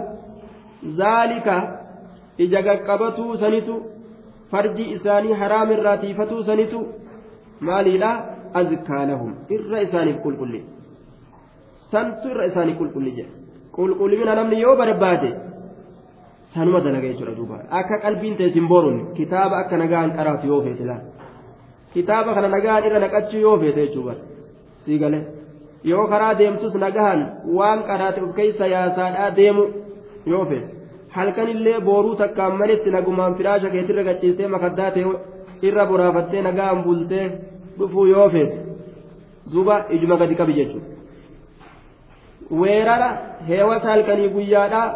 zaalika 1.02 1.80
ija 2.38 2.64
qaqqabatuu 2.64 3.38
sanitu 3.38 3.76
farji 4.52 4.84
isaanii 4.96 5.34
haraam 5.42 5.72
irraa 5.72 5.98
tiifatuu 5.98 6.44
sanitu 6.44 6.80
maaliidha? 7.60 8.12
Azkaa 8.54 9.06
lahum 9.10 9.34
irra 9.56 9.82
isaaniif 9.86 10.22
qulqulli. 10.26 10.60
Santu 11.92 12.30
irra 12.34 12.46
isaaniif 12.52 12.78
qulqulli 12.82 13.12
jedhe 13.18 13.32
qulqullimina 13.76 14.36
namni 14.40 14.62
yoo 14.62 14.76
barbaade 14.82 15.30
sanuma 16.54 16.82
dalaga 16.82 17.08
jechuudha 17.12 17.36
duuba. 17.40 17.58
Akka 17.80 18.00
qalbiin 18.06 18.38
ta'e 18.38 18.50
simboruun 18.56 19.14
kitaaba 19.18 19.58
akka 19.64 19.78
nagaan 19.78 20.16
qaraatu 20.18 20.48
yoo 20.48 20.62
feete 20.66 20.86
laal? 20.86 21.04
Kitaaba 21.94 22.34
kana 22.34 22.48
nagaan 22.56 22.88
irra 22.88 23.00
naqachuu 23.00 23.42
yoo 23.48 23.58
feete 23.60 23.82
jechuudha. 23.88 24.16
Sii 24.86 25.00
galee? 25.00 25.24
Yoo 25.84 26.08
karaa 26.08 26.34
deemtus 26.40 26.74
nagahan 26.86 27.22
waan 27.58 27.84
qaraate 27.90 28.22
of 28.22 28.36
keessa 28.36 28.66
yaasaadhaa 28.76 29.36
deemu 29.36 29.64
yoo 30.26 30.46
feete 30.46 30.77
halkanillee 31.18 31.80
booruu 31.88 32.16
takkaan 32.22 32.54
malitti 32.62 32.90
nagumaan 32.98 33.38
firaasha 33.40 33.70
keetirra 33.76 34.04
gachiistee 34.10 34.48
makaddaa 34.56 34.92
ta'e 34.96 35.06
irra 35.70 35.84
boraafattee 35.92 36.42
nagaan 36.50 36.84
bultee 36.86 37.26
dhufuu 37.80 38.06
yoo 38.14 38.30
feete 38.36 38.58
duuba 39.54 39.76
ijuma 39.98 40.16
gadi 40.22 40.36
qabi 40.44 40.54
jechuudha 40.60 40.90
weerara 42.62 43.10
heewasa 43.50 43.88
halkanii 43.94 44.30
guyyaadhaa. 44.38 44.88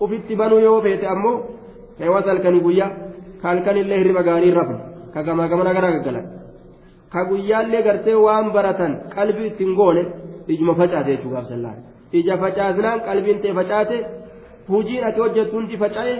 ufitti 0.00 0.36
banuu 0.36 0.58
yoo 0.66 0.80
feete 0.82 1.06
ammoo 1.06 1.36
heewasa 1.98 2.30
halkanii 2.30 2.60
guyyaa 2.66 2.90
ka 3.42 3.48
halkanillee 3.48 3.98
hirriba 3.98 4.22
gaarii 4.28 4.52
rafne 4.58 4.78
ka 5.14 5.22
gamaa 5.26 5.48
gamana 5.52 5.74
gara 5.76 5.90
gaggalan 5.96 6.26
ka 7.12 7.24
guyyaallee 7.30 7.82
gartee 7.88 8.14
waan 8.26 8.48
baratan 8.54 8.94
qalbii 9.14 9.48
ittiin 9.50 9.74
goone 9.80 10.02
ijuma 10.54 10.74
facaate 10.80 11.10
jechuu 11.16 11.32
gaafsallaan 11.34 11.78
ija 12.20 12.38
facaasnaan 12.44 13.04
qalbiin 13.08 13.42
ta'e 13.42 13.54
facaate 13.60 13.96
hujiin 14.68 15.04
ati 15.04 15.20
hojjettu 15.20 15.56
hundi 15.56 15.76
faca'e 15.76 16.14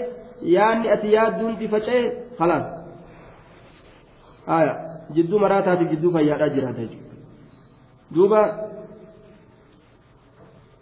yaanni 0.55 0.89
ati 0.89 1.13
yaaddu 1.13 1.45
hundi 1.45 1.67
faca'e 1.67 2.01
khalaas 2.39 2.67
aya 4.57 4.73
jidduu 5.15 5.39
maraataatiif 5.39 5.89
jidduu 5.93 6.11
fayyaadhaa 6.17 6.53
jiraata 6.57 6.81
jechuudha 6.81 7.15
duuba 8.15 8.41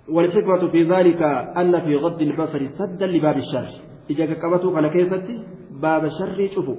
والحكمة 0.10 0.68
في 0.68 0.84
ذلك 0.84 1.22
أن 1.57 1.82
في 1.82 1.95
غض 1.95 2.22
البصر 2.22 2.66
سدا 2.68 3.05
لباب 3.05 3.38
الشر 3.38 3.70
إذا 4.10 4.26
كقبته 4.26 4.74
كان 4.74 4.88
كيستي 4.88 5.43
باب 5.82 6.05
الشر 6.05 6.49
شوفوا 6.55 6.76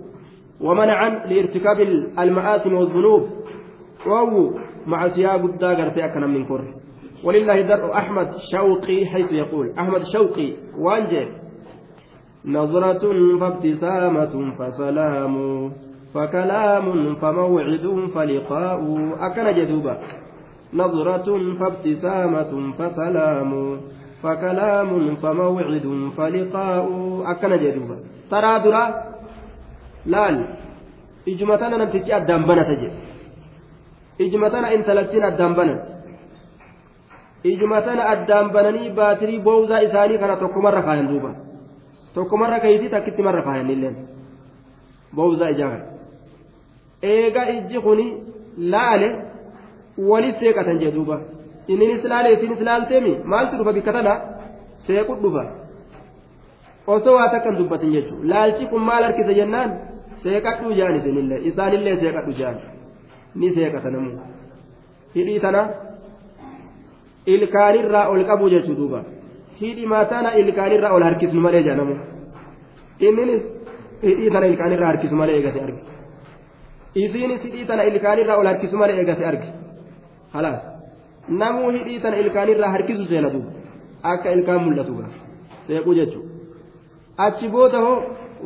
ومنعا 0.60 1.08
لارتكاب 1.26 1.80
المآثم 2.18 2.74
والذنوب 2.74 3.22
وهو 4.06 4.50
مع 4.86 5.08
سياق 5.08 5.42
الداغر 5.44 5.88
أكنا 6.04 6.26
من 6.26 6.44
كره 6.44 6.74
ولله 7.24 7.60
در 7.60 7.92
أحمد 7.92 8.28
شوقي 8.52 9.06
حيث 9.06 9.32
يقول. 9.32 9.72
أحمد 9.78 10.02
شوقي 10.12 10.52
وانجي. 10.78 11.28
نظرة 12.44 13.04
فابتسامة 13.40 14.52
فسلام 14.58 15.34
فكلام 16.14 17.14
فموعد 17.14 17.86
فلقاء. 18.14 18.80
أكن 19.20 19.46
جدوبا. 19.54 19.98
نظرة 20.74 21.28
فابتسامة 21.60 22.72
فسلام 22.78 23.80
فكلام 24.22 25.16
فموعد 25.16 26.10
فلقاء. 26.16 26.86
أكن 27.26 27.52
جدوبا. 27.56 27.96
ترى 28.30 28.58
درا. 28.64 28.84
لال. 30.06 30.36
إجمتنا 31.28 31.76
نمتجي 31.76 32.16
أدام 32.16 32.42
بنت 32.46 32.92
إجمتنا 34.20 34.74
إن 34.74 34.82
ثلاثين 34.82 35.24
أدام 35.24 35.54
إجمتنا 37.46 38.12
أدام 38.12 38.48
بنني 38.54 38.88
باتري 38.98 39.38
بوزا 39.38 39.76
إساني 39.86 40.18
كان 40.18 40.32
تكو 40.40 40.60
مرة 40.60 40.80
كاين 40.80 41.06
دوبا 41.08 41.32
تكو 42.14 42.36
مرة 42.36 42.58
كيتي 42.58 42.88
تكتي 42.88 43.22
مرة 43.22 43.40
كاين 43.40 43.66
لله 43.70 43.92
بوزا 45.12 45.48
إجاغا 45.48 45.78
إيغا 47.04 47.42
إجي 47.48 47.80
خوني 47.80 48.06
لاله 48.58 49.30
walit 49.98 50.36
seeqatan 50.40 50.78
jee 50.80 50.92
duuba 50.94 51.20
inninis 51.68 52.04
laale 52.12 52.32
isinis 52.34 52.60
laalteemi 52.68 53.12
maaltu 53.32 53.56
dhufa 53.58 53.72
bikka 53.72 53.92
tana 53.92 54.14
seequ 54.86 55.10
dhufa 55.22 55.44
osoo 56.94 57.14
waa 57.18 57.28
takkan 57.34 57.58
dubbatin 57.58 57.92
jechuudha 57.96 58.28
laalchi 58.32 58.66
kun 58.70 58.82
maal 58.88 59.04
harkisa 59.06 59.34
jennaan 59.40 59.70
seeqadhuu 60.22 60.72
jaan 60.78 60.96
isinillee 61.00 61.40
isaanillee 61.50 61.96
seeqadhu 62.02 62.32
jaan 62.40 62.56
ni 63.40 63.48
seeqata 63.56 63.90
namu 63.94 64.10
hidhii 65.14 65.40
tana 65.44 65.62
ilkaanirraa 67.26 68.08
ol 68.08 68.24
qabu 68.24 68.50
jechuu 68.50 68.76
duuba 68.80 69.04
hidhii 69.60 69.86
maataana 69.86 70.34
ilkaanirraa 70.42 70.92
ol 70.96 71.02
harkisnu 71.02 71.40
malee 71.46 71.62
jaanamu 71.68 71.96
inninis 73.08 73.42
hidhii 74.02 74.30
tana 74.30 74.46
ilkaanirraa 74.46 74.86
harkisu 74.92 75.14
malee 75.22 75.36
eegate 75.36 75.60
arge 75.66 75.80
isiinis 76.94 77.42
hidhii 77.42 77.64
tana 77.64 77.84
ilkaanirraa 77.84 78.36
ol 78.36 78.46
harkisu 78.46 78.76
malee 78.76 78.96
eegate 79.00 79.26
arge. 79.26 79.48
halaas 80.32 80.62
namuu 81.28 81.70
hidhii 81.70 81.98
tana 82.00 82.16
ilkaanirraa 82.16 82.70
harkisu 82.70 83.06
seena 83.12 83.30
duuba 83.30 83.50
akka 84.02 84.32
ilkaan 84.32 84.64
mul'atu 84.64 84.94
gaa 84.98 85.10
seequu 85.66 85.94
jechuudha 85.94 86.28
achi 87.26 87.48
booda 87.48 87.78
hoo 87.86 87.96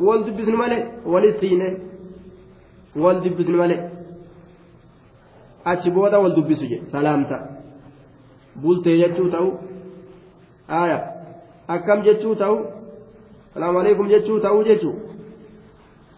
wal 0.07 0.23
dubbisnu 0.27 0.57
malee 0.57 0.81
walis 1.13 1.35
siine 1.39 1.67
wal 3.03 3.21
dubbisnu 3.25 3.57
malee 3.57 3.81
achi 5.73 5.89
booda 5.91 6.19
wal 6.19 6.35
dubbisu 6.35 6.65
jedhe 6.71 6.85
salaamta 6.95 7.54
bultee 8.61 8.97
jechuu 9.03 9.29
ta'u 9.35 9.49
aaya 10.79 10.99
akkam 11.77 12.03
jechuu 12.09 12.35
ta'u 12.35 12.59
salaamu 13.53 13.79
alaikum 13.79 14.09
jechuu 14.13 14.39
ta'u 14.39 14.63
jechuu 14.69 14.95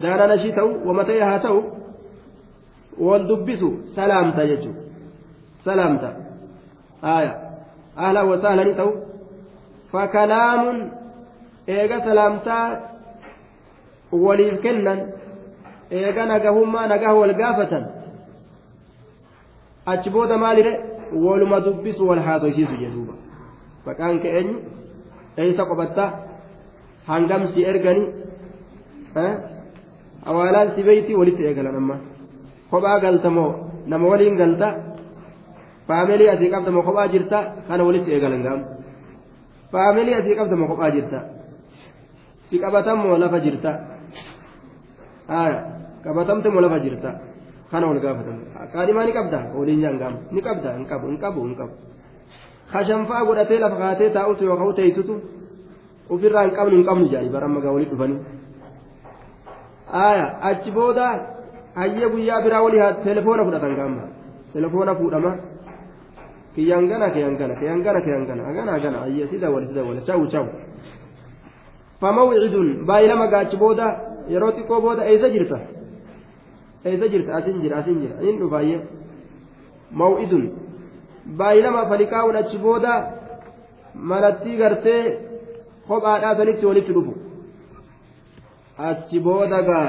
daananashii 0.02 0.52
ta'u 0.58 0.74
wamata'e 0.88 1.22
haa 1.30 1.38
ta'u 1.46 1.64
wal 3.06 3.24
dubbisu 3.28 3.70
salaamta 3.94 4.46
jechuudha. 4.52 4.88
سلامتا 5.64 6.10
آية 7.04 7.32
أهلا 7.98 8.22
وسهلا 8.22 8.72
تو 8.72 8.90
فكلام 9.92 10.62
إيجا 11.68 11.98
سلامتا 11.98 12.60
وليف 14.12 14.54
كنن 14.62 15.00
إيجا 15.92 16.24
نجاهما 16.24 16.86
نجاه 16.86 17.14
والقافة 17.14 17.72
أتشبودا 19.88 20.36
مالي 20.36 20.97
waluma 21.12 21.60
dubbisu 21.66 22.02
wal 22.08 22.22
haasofsiisu 22.26 22.74
jedhuuba 22.82 23.14
maqaan 23.86 24.20
kee 24.22 24.32
eenyu 24.38 24.56
eeysa 25.42 25.62
qobatta 25.70 26.04
hangamsi 27.10 27.60
ergani 27.70 28.04
awaalaan 30.30 30.68
sibeeyti 30.76 31.12
walitti 31.20 31.42
eegalan 31.48 31.76
amma 31.80 31.96
kophaa 32.70 32.98
galta 33.04 33.30
moo 33.36 33.50
nama 33.86 34.06
waliin 34.12 34.36
galta 34.42 34.68
faamilii 35.88 36.28
asii 36.34 36.50
qabda 36.54 36.70
moo 36.76 36.82
kophaa 36.88 37.08
jirta 37.14 37.38
kana 37.68 37.82
walitti 37.88 38.10
eegalan 38.14 38.42
gaam 38.46 38.60
faamilii 39.72 40.14
asii 40.20 40.36
qabda 40.40 40.56
moo 40.60 40.68
kophaa 40.72 40.90
jirta 40.96 41.18
si 42.50 42.56
qabatan 42.64 42.98
moo 43.04 43.16
lafa 43.22 43.38
jirta 43.46 43.70
qabatamte 46.04 46.48
moo 46.54 46.60
lafa 46.64 46.78
jirta 46.84 47.10
kana 47.70 47.86
wal 47.90 48.00
gaafatan 48.06 48.36
qaadhimaa 48.74 49.06
ni 49.08 49.12
qabda 49.18 49.40
waliin 49.58 49.80
jaan 49.84 49.98
gaam 50.02 50.14
ni 50.34 50.40
qabda 50.48 50.70
hin 50.76 50.86
qabu 50.90 51.06
hin 51.10 51.18
qabu 51.24 51.40
hin 51.46 51.54
qabu 51.60 51.74
kashanfaa 52.72 53.24
godhatee 53.28 53.58
lafa 53.64 53.76
kaatee 53.82 54.10
taa'utu 54.16 54.42
yookaan 54.50 54.74
teessutu 54.80 55.14
ofirraa 56.14 56.44
hin 56.46 56.54
qabnu 56.58 56.74
hin 56.78 56.86
qabnu 56.90 57.04
jedhanii 57.12 57.32
bara 57.36 57.46
amma 57.50 57.60
walitti 57.74 57.94
dhufanii 57.94 58.20
aya 60.06 60.26
achi 60.50 60.70
booda 60.78 61.06
hayyee 61.80 62.08
guyyaa 62.14 62.40
biraa 62.46 62.62
walii 62.66 62.82
telefoona 63.04 63.44
fudhatan 63.44 63.74
gaamma 63.80 64.02
telefoona 64.52 64.94
fuudhama 65.00 65.32
kiyyaan 66.54 66.86
gana 66.90 67.06
kiyyaan 67.14 67.36
gana 67.40 67.54
kiyyaan 67.60 67.82
gana 67.86 68.00
kiyyaan 68.04 68.26
gana 68.30 68.42
agana 68.50 68.70
agana 68.78 68.98
hayyee 69.04 69.26
si 69.30 69.36
dawwale 69.42 69.66
si 69.70 69.74
dawwale 69.78 70.00
chawu 70.08 70.26
chawu 70.32 70.48
famawcidun 72.00 72.68
baay'ilama 72.88 73.26
gaachi 73.34 73.56
booda 73.62 73.86
yeroo 74.32 74.52
xiqqoo 74.56 74.80
booda 74.86 75.02
eessa 75.12 75.28
jirta 75.34 75.58
eessa 76.92 77.08
jirta 77.14 77.36
asin 77.38 77.62
jira 77.62 77.76
asin 77.80 78.00
jira 78.02 78.16
in 78.28 78.38
dhufaayyee 78.40 78.80
maw'idun 80.00 80.44
baay'ilama 81.40 81.86
faliqaa'uun 81.90 82.36
achi 82.42 82.58
booda 82.66 82.92
malattii 84.10 84.56
gartee 84.62 85.02
kophaadhaa 85.88 86.36
sanitti 86.40 86.66
walitti 86.70 86.96
dhufu 86.96 87.14
achi 88.90 89.20
booda 89.28 89.58
gaa 89.68 89.88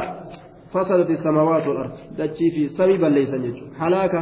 fasadati 0.74 1.22
samawaat 1.26 1.66
wal 1.72 1.82
dachii 2.18 2.52
fi 2.56 2.62
samii 2.78 3.02
balleeysan 3.04 3.42
jechuudha 3.48 3.80
halaaka 3.84 4.20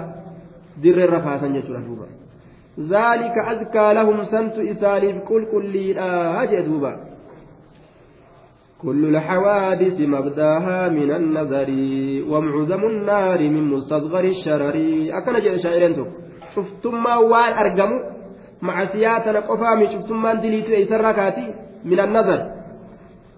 dirreerra 0.83 1.19
kaasan 1.27 1.53
jechuudha 1.59 1.85
duuba 1.89 2.07
ذلك 2.79 3.35
أزكى 3.51 3.93
لهم 3.93 4.23
سنت 4.23 4.55
إساليف 4.59 5.15
كل 5.29 5.45
كليلا 5.51 6.45
جدوبا 6.45 6.93
كل 8.83 9.01
الحوادث 9.15 9.97
مبداها 9.99 10.89
من 10.89 11.09
النظر 11.11 11.69
ومعظم 12.31 12.81
النار 12.93 13.39
من 13.39 13.63
مستصغر 13.73 14.23
الشرر. 14.23 14.75
أكن 15.17 15.35
جاء 15.43 15.55
شفتم 16.55 17.05
وان 17.05 17.53
أرقموا 17.61 18.01
مع 18.61 18.85
سياتنا 18.93 19.39
قفامي 19.39 19.85
شفتم 19.93 20.21
من 20.21 20.41
دليتو 20.41 20.73
أيسر 20.73 21.01
ركاتي 21.01 21.47
من 21.85 21.99
النظر. 21.99 22.39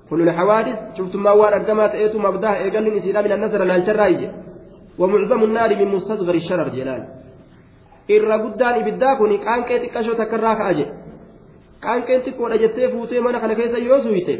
كل 0.10 0.22
الحوادث 0.28 0.78
شفتم 0.98 1.24
ما 1.24 1.32
وان 1.32 1.54
أرقمات 1.54 1.92
إيتو 1.96 2.20
مبداها 2.20 2.58
إيقال 2.64 2.86
نسيلا 2.98 3.22
من 3.22 3.32
النظر 3.32 3.64
لا 3.64 3.76
الشرايج 3.76 4.22
ومعظم 5.00 5.44
النار 5.44 5.70
من 5.76 5.88
مستصغر 5.96 6.36
الشرر 6.42 6.70
جلال. 6.78 7.04
irra 8.10 8.38
guddaan 8.44 8.76
ibiddaa 8.82 9.16
kun 9.20 9.32
qaanqee 9.46 9.80
xiqqashoo 9.84 10.16
takka 10.20 10.36
irraa 10.38 10.56
ka'a 10.60 10.74
jedhe 10.78 10.94
qaanqeen 11.84 12.22
xiqqoodha 12.26 12.58
jettee 12.64 12.88
fuutee 12.94 13.22
mana 13.26 13.38
kana 13.44 13.54
keessa 13.60 13.78
yoo 13.78 14.00
suyite 14.06 14.34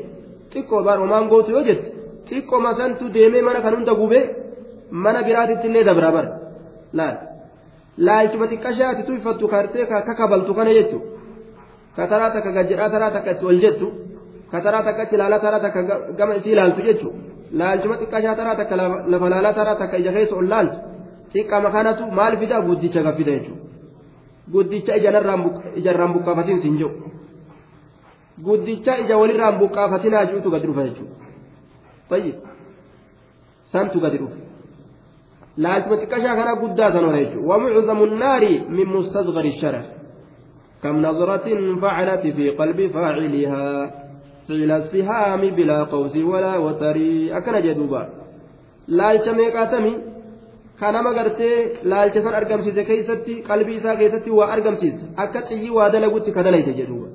xiqqoo 0.54 0.82
baromaan 0.88 1.26
gootu 1.32 1.52
yoo 1.56 1.64
jette 1.70 1.88
xiqqoo 2.30 2.60
masantu 2.68 3.04
deemee 3.16 3.42
mana 3.48 3.60
kan 3.64 3.74
hunda 3.78 3.94
gubee 4.02 4.24
mana 5.04 5.20
biraatitti 5.28 5.66
illee 5.70 5.84
dabra 5.90 6.10
bara 6.16 6.30
laal 6.98 7.16
laalchuma 8.08 8.46
xiqqashaati 8.52 9.02
tuyfattu 9.08 9.46
kartee 9.54 9.86
kakabaltu 10.10 10.52
kana 10.58 10.72
jechuudha 10.78 11.08
kataraa 11.98 12.32
takka 12.36 12.52
gajjedhaa 12.58 12.90
taraa 12.94 13.12
takka 13.16 13.32
itti 13.36 13.46
ol 13.52 13.60
jettu 13.64 13.88
kataraa 14.52 14.84
takka 14.88 15.02
itti 15.06 15.16
ilaalaa 15.18 15.40
taraa 15.46 15.62
takka 15.66 15.82
gama 16.20 16.34
isii 16.40 16.54
ilaaltu 16.56 16.82
jechuudha 16.88 17.20
laalchuma 17.60 17.96
xiqqashaa 18.02 18.36
taraa 18.40 18.56
takka 18.60 18.76
lafa 19.12 19.28
laalaa 19.34 19.54
taraa 19.60 19.76
takka 19.82 19.96
ija 20.02 20.12
keessa 20.18 20.36
ol 20.42 20.48
laaltu 20.54 20.78
xiqqama 21.34 21.70
kanatu 21.76 22.04
maal 22.18 22.34
fida 22.42 22.58
guddicha 22.68 23.02
gaffida 23.08 23.32
jechuudha 23.38 23.64
guddicha 24.54 24.94
ijarraan 25.80 26.12
buqqaafatiin 26.16 26.62
siin 26.62 26.78
jiru 26.80 26.92
guddicha 28.48 28.98
ija 29.04 29.18
walirraan 29.22 29.60
buqqaafatin 29.62 30.14
hajuutu 30.20 30.52
gadi 30.54 30.68
dhufa 30.68 30.84
jechuudha 30.88 31.16
tayyib 32.10 32.36
santu 33.74 33.98
gadi 34.06 34.18
dhufa 34.22 34.38
laalchuma 35.64 36.02
xiqqashaa 36.02 36.36
kana 36.40 36.60
guddaa 36.64 36.92
san 36.96 37.06
ola 37.10 37.24
jechuudha 37.24 37.48
wamuczamu 37.52 38.06
naari 38.24 38.54
min 38.78 38.88
mustasgari 38.98 39.54
sharar 39.62 39.86
كم 40.84 40.96
نظرة 41.02 41.48
فعلت 41.82 42.24
في 42.28 42.50
قلب 42.50 42.80
فاعلها 42.96 43.66
فعل 44.48 44.72
السهام 44.72 45.42
بلا 45.58 45.84
قوس 45.84 46.16
ولا 46.16 46.58
وتر 46.58 46.98
أكن 47.38 47.56
جدوبا 47.66 48.04
لا 48.88 49.12
يتميقاتمي 49.12 49.94
kanama 50.80 51.12
gartee 51.14 51.56
laalcha 51.92 52.22
san 52.24 52.36
argamsiise 52.40 52.84
keessatti 52.90 53.34
qalbii 53.50 53.78
isaa 53.80 53.96
keessatti 54.02 54.36
waa 54.38 54.48
argamsiise 54.56 55.10
akka 55.24 55.42
xiyyi 55.50 55.70
waa 55.78 55.90
dalagutti 55.96 56.32
ka 56.38 56.44
dalayte 56.48 56.74
jedhuuba 56.78 57.08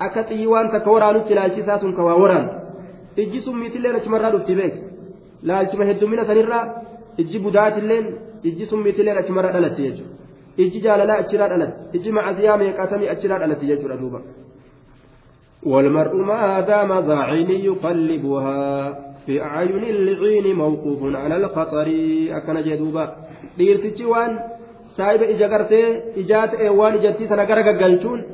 akka 0.00 0.22
xiyyi 0.28 0.46
waan 0.46 0.70
takka 0.70 0.90
waraanutti 0.90 1.34
laalchi 1.34 1.60
isaa 1.60 1.78
sun 1.78 1.96
ka 1.96 2.02
waa 2.02 2.18
waraanu 2.22 2.50
ijji 3.16 3.40
summiitilleen 3.40 3.96
achumarraa 3.96 4.30
dhufti 4.30 4.54
beek 4.60 4.74
laalchuma 5.50 5.84
heddumina 5.90 6.24
sanirraa 6.30 6.64
ijji 7.18 7.38
budaatilleen 7.38 8.06
ijji 8.50 8.66
summiitilleen 8.66 9.18
achumarraa 9.18 9.52
dhalatti 9.56 9.82
jechuudha 9.82 10.14
ijji 10.64 10.80
jaalalaa 10.86 11.18
achirraa 11.24 11.48
dhalatti 11.52 11.98
ijji 11.98 12.16
macasiyaa 12.18 12.56
meeqaatamii 12.62 13.12
achirraa 13.16 13.38
dhalatti 13.44 13.66
jechuudha 13.66 14.00
duuba. 14.02 14.20
والمرء 15.66 16.16
ما 16.16 16.60
دام 16.60 16.90
ذا 17.06 17.16
عين 17.16 17.50
يقلبها 17.50 18.92
في 19.26 19.42
أعين 19.42 19.84
العين 19.84 20.56
موقوف 20.56 21.16
على 21.16 21.36
الخطر 21.36 21.88
أكن 22.30 22.62
جدوبا 22.62 23.16
ديرتي 23.58 24.04
وان 24.04 24.38
سايب 24.96 25.22
إجا 25.22 25.46
إجات 26.16 26.54
إيوان 26.54 26.92
إجاتي 26.92 27.26
سنقرق 27.26 27.82
قلتون 27.82 28.33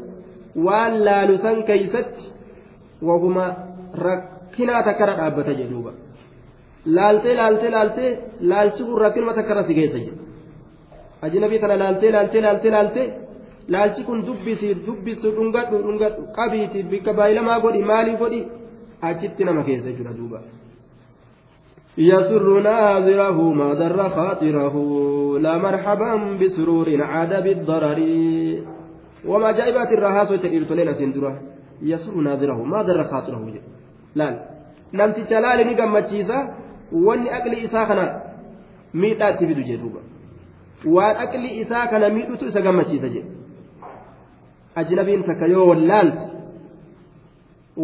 وان 0.59 0.93
لا 1.07 1.25
لسان 1.25 1.63
كيست 1.63 2.15
وهما 3.01 3.45
ركنا 4.07 4.81
تكرر 4.81 5.27
أبتا 5.27 5.53
جدوبا 5.53 5.93
laaltee 6.95 7.35
laaltee 7.35 7.71
laaltee 7.75 8.09
laalchi 8.49 8.83
kun 8.87 9.01
rakkinuma 9.03 9.33
takka 9.33 9.53
irratti 9.53 9.77
geessa 9.77 9.99
jedhu 10.05 10.19
ajnabii 11.25 11.59
kana 11.63 11.77
laaltee 11.83 12.11
laaltee 12.15 12.41
laaltee 12.45 12.71
laaltee 12.75 13.07
laalchi 13.75 14.03
kun 14.09 14.19
dubbisi 14.27 14.69
dubbisu 14.85 15.31
dhungadhu 15.37 15.79
dhungadhu 15.85 16.27
qabiiti 16.37 16.83
bikka 16.91 17.17
baay'ilamaa 17.19 17.63
godhi 17.63 17.81
maalii 17.91 18.19
godhi 18.21 18.41
achitti 19.09 19.49
nama 19.49 19.63
keessa 19.67 19.89
jechuudha 19.89 20.13
duuba. 20.19 20.39
يسر 21.97 22.59
ناظره 22.59 23.53
ما 23.59 23.73
ضر 23.73 24.09
خاطره 24.09 24.75
لا 25.39 25.57
مرحبا 25.57 26.15
بسرور 26.39 26.87
عاد 27.01 27.43
بالضرر 27.43 27.99
وما 29.24 29.50
جائبات 29.52 29.92
الرهاس 29.92 30.30
وتقيل 30.30 30.66
لنا 30.70 30.92
سندرة 30.92 31.40
يسر 31.82 32.14
ناظره 32.14 32.62
ما 32.64 32.82
ضر 32.82 33.04
خاطره 33.04 33.54
لا 34.14 34.28
نمت 34.94 35.18
جلال 35.30 35.58
نقم 35.70 35.94
kana 37.86 38.04
miidhaatti 38.92 39.46
fidu 39.46 39.62
jee 39.62 39.78
duuba 39.82 40.00
waan 40.94 41.16
aqli 41.24 41.60
isaa 41.60 41.86
kana 41.86 42.08
miidhutu 42.16 42.46
isa 42.46 42.60
gammachiisa 42.60 43.08
jee 43.08 43.24
ajnabiin 44.82 45.22
takka 45.24 45.46
yoo 45.46 45.68
wallaalte 45.68 46.24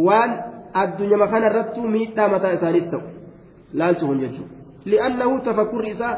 waan 0.06 0.32
addunyama 0.82 1.28
kana 1.34 1.46
irrattuu 1.50 1.88
miidhaa 1.88 2.28
mataa 2.34 2.52
isaaniif 2.58 2.90
ta'u 2.90 3.02
laalchu 3.82 4.06
kun 4.06 4.20
jechuudha 4.24 4.54
li'annahu 4.92 5.38
tafakkurri 5.48 5.90
isaa 5.90 6.16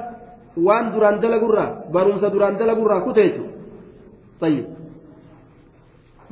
waan 0.67 0.93
duraan 0.95 1.21
dalagurraa 1.21 1.71
barumsa 1.93 2.33
duraan 2.33 2.59
dalagurraa 2.59 3.01
kute 3.01 3.29
jechuudha 3.29 3.53
tayyib 4.41 4.67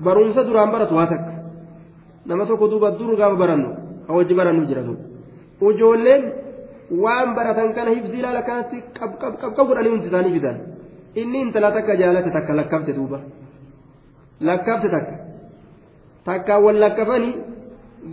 barumsa 0.05 0.45
duraan 0.49 0.71
baratu 0.75 0.95
waa 0.99 1.07
takka 1.13 1.33
nama 2.27 2.47
tokko 2.47 2.69
duuba 2.73 2.91
dur 2.99 3.17
gaafa 3.17 3.37
barannu 3.43 3.69
ka 4.07 4.13
wajji 4.17 4.35
barannu 4.41 4.67
jira 4.71 4.83
duuba 4.89 5.03
ijoolleen 5.75 6.23
waan 7.05 7.35
baratan 7.37 7.73
kana 7.77 7.91
hifzii 7.97 8.21
ilaala 8.23 8.43
kanatti 8.49 8.77
qabqa 9.41 9.63
godhanii 9.69 9.93
hundi 9.95 10.07
isaanii 10.11 10.35
fidan 10.37 10.57
inni 11.21 11.39
intala 11.45 11.71
takka 11.77 11.93
jaalate 12.01 12.31
takka 12.37 12.53
lakkafte 12.61 12.93
duuba 12.99 13.19
lakkafte 14.49 14.89
takka 14.97 15.17
takkaan 16.29 16.63
wal 16.67 16.79
lakkafanii 16.85 17.35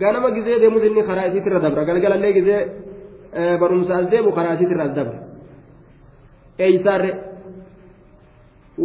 ganama 0.02 0.30
gizee 0.36 0.58
deemus 0.62 0.84
inni 0.88 1.02
karaa 1.08 1.26
isiitirra 1.30 1.60
dabra 1.64 1.84
galgalallee 1.88 2.32
gizee 2.38 2.60
barumsaas 3.60 4.06
deemu 4.12 4.30
karaa 4.38 4.54
isiitirra 4.56 4.84
as 4.88 4.94
dabra 4.98 5.18
eeysaarre 6.66 7.10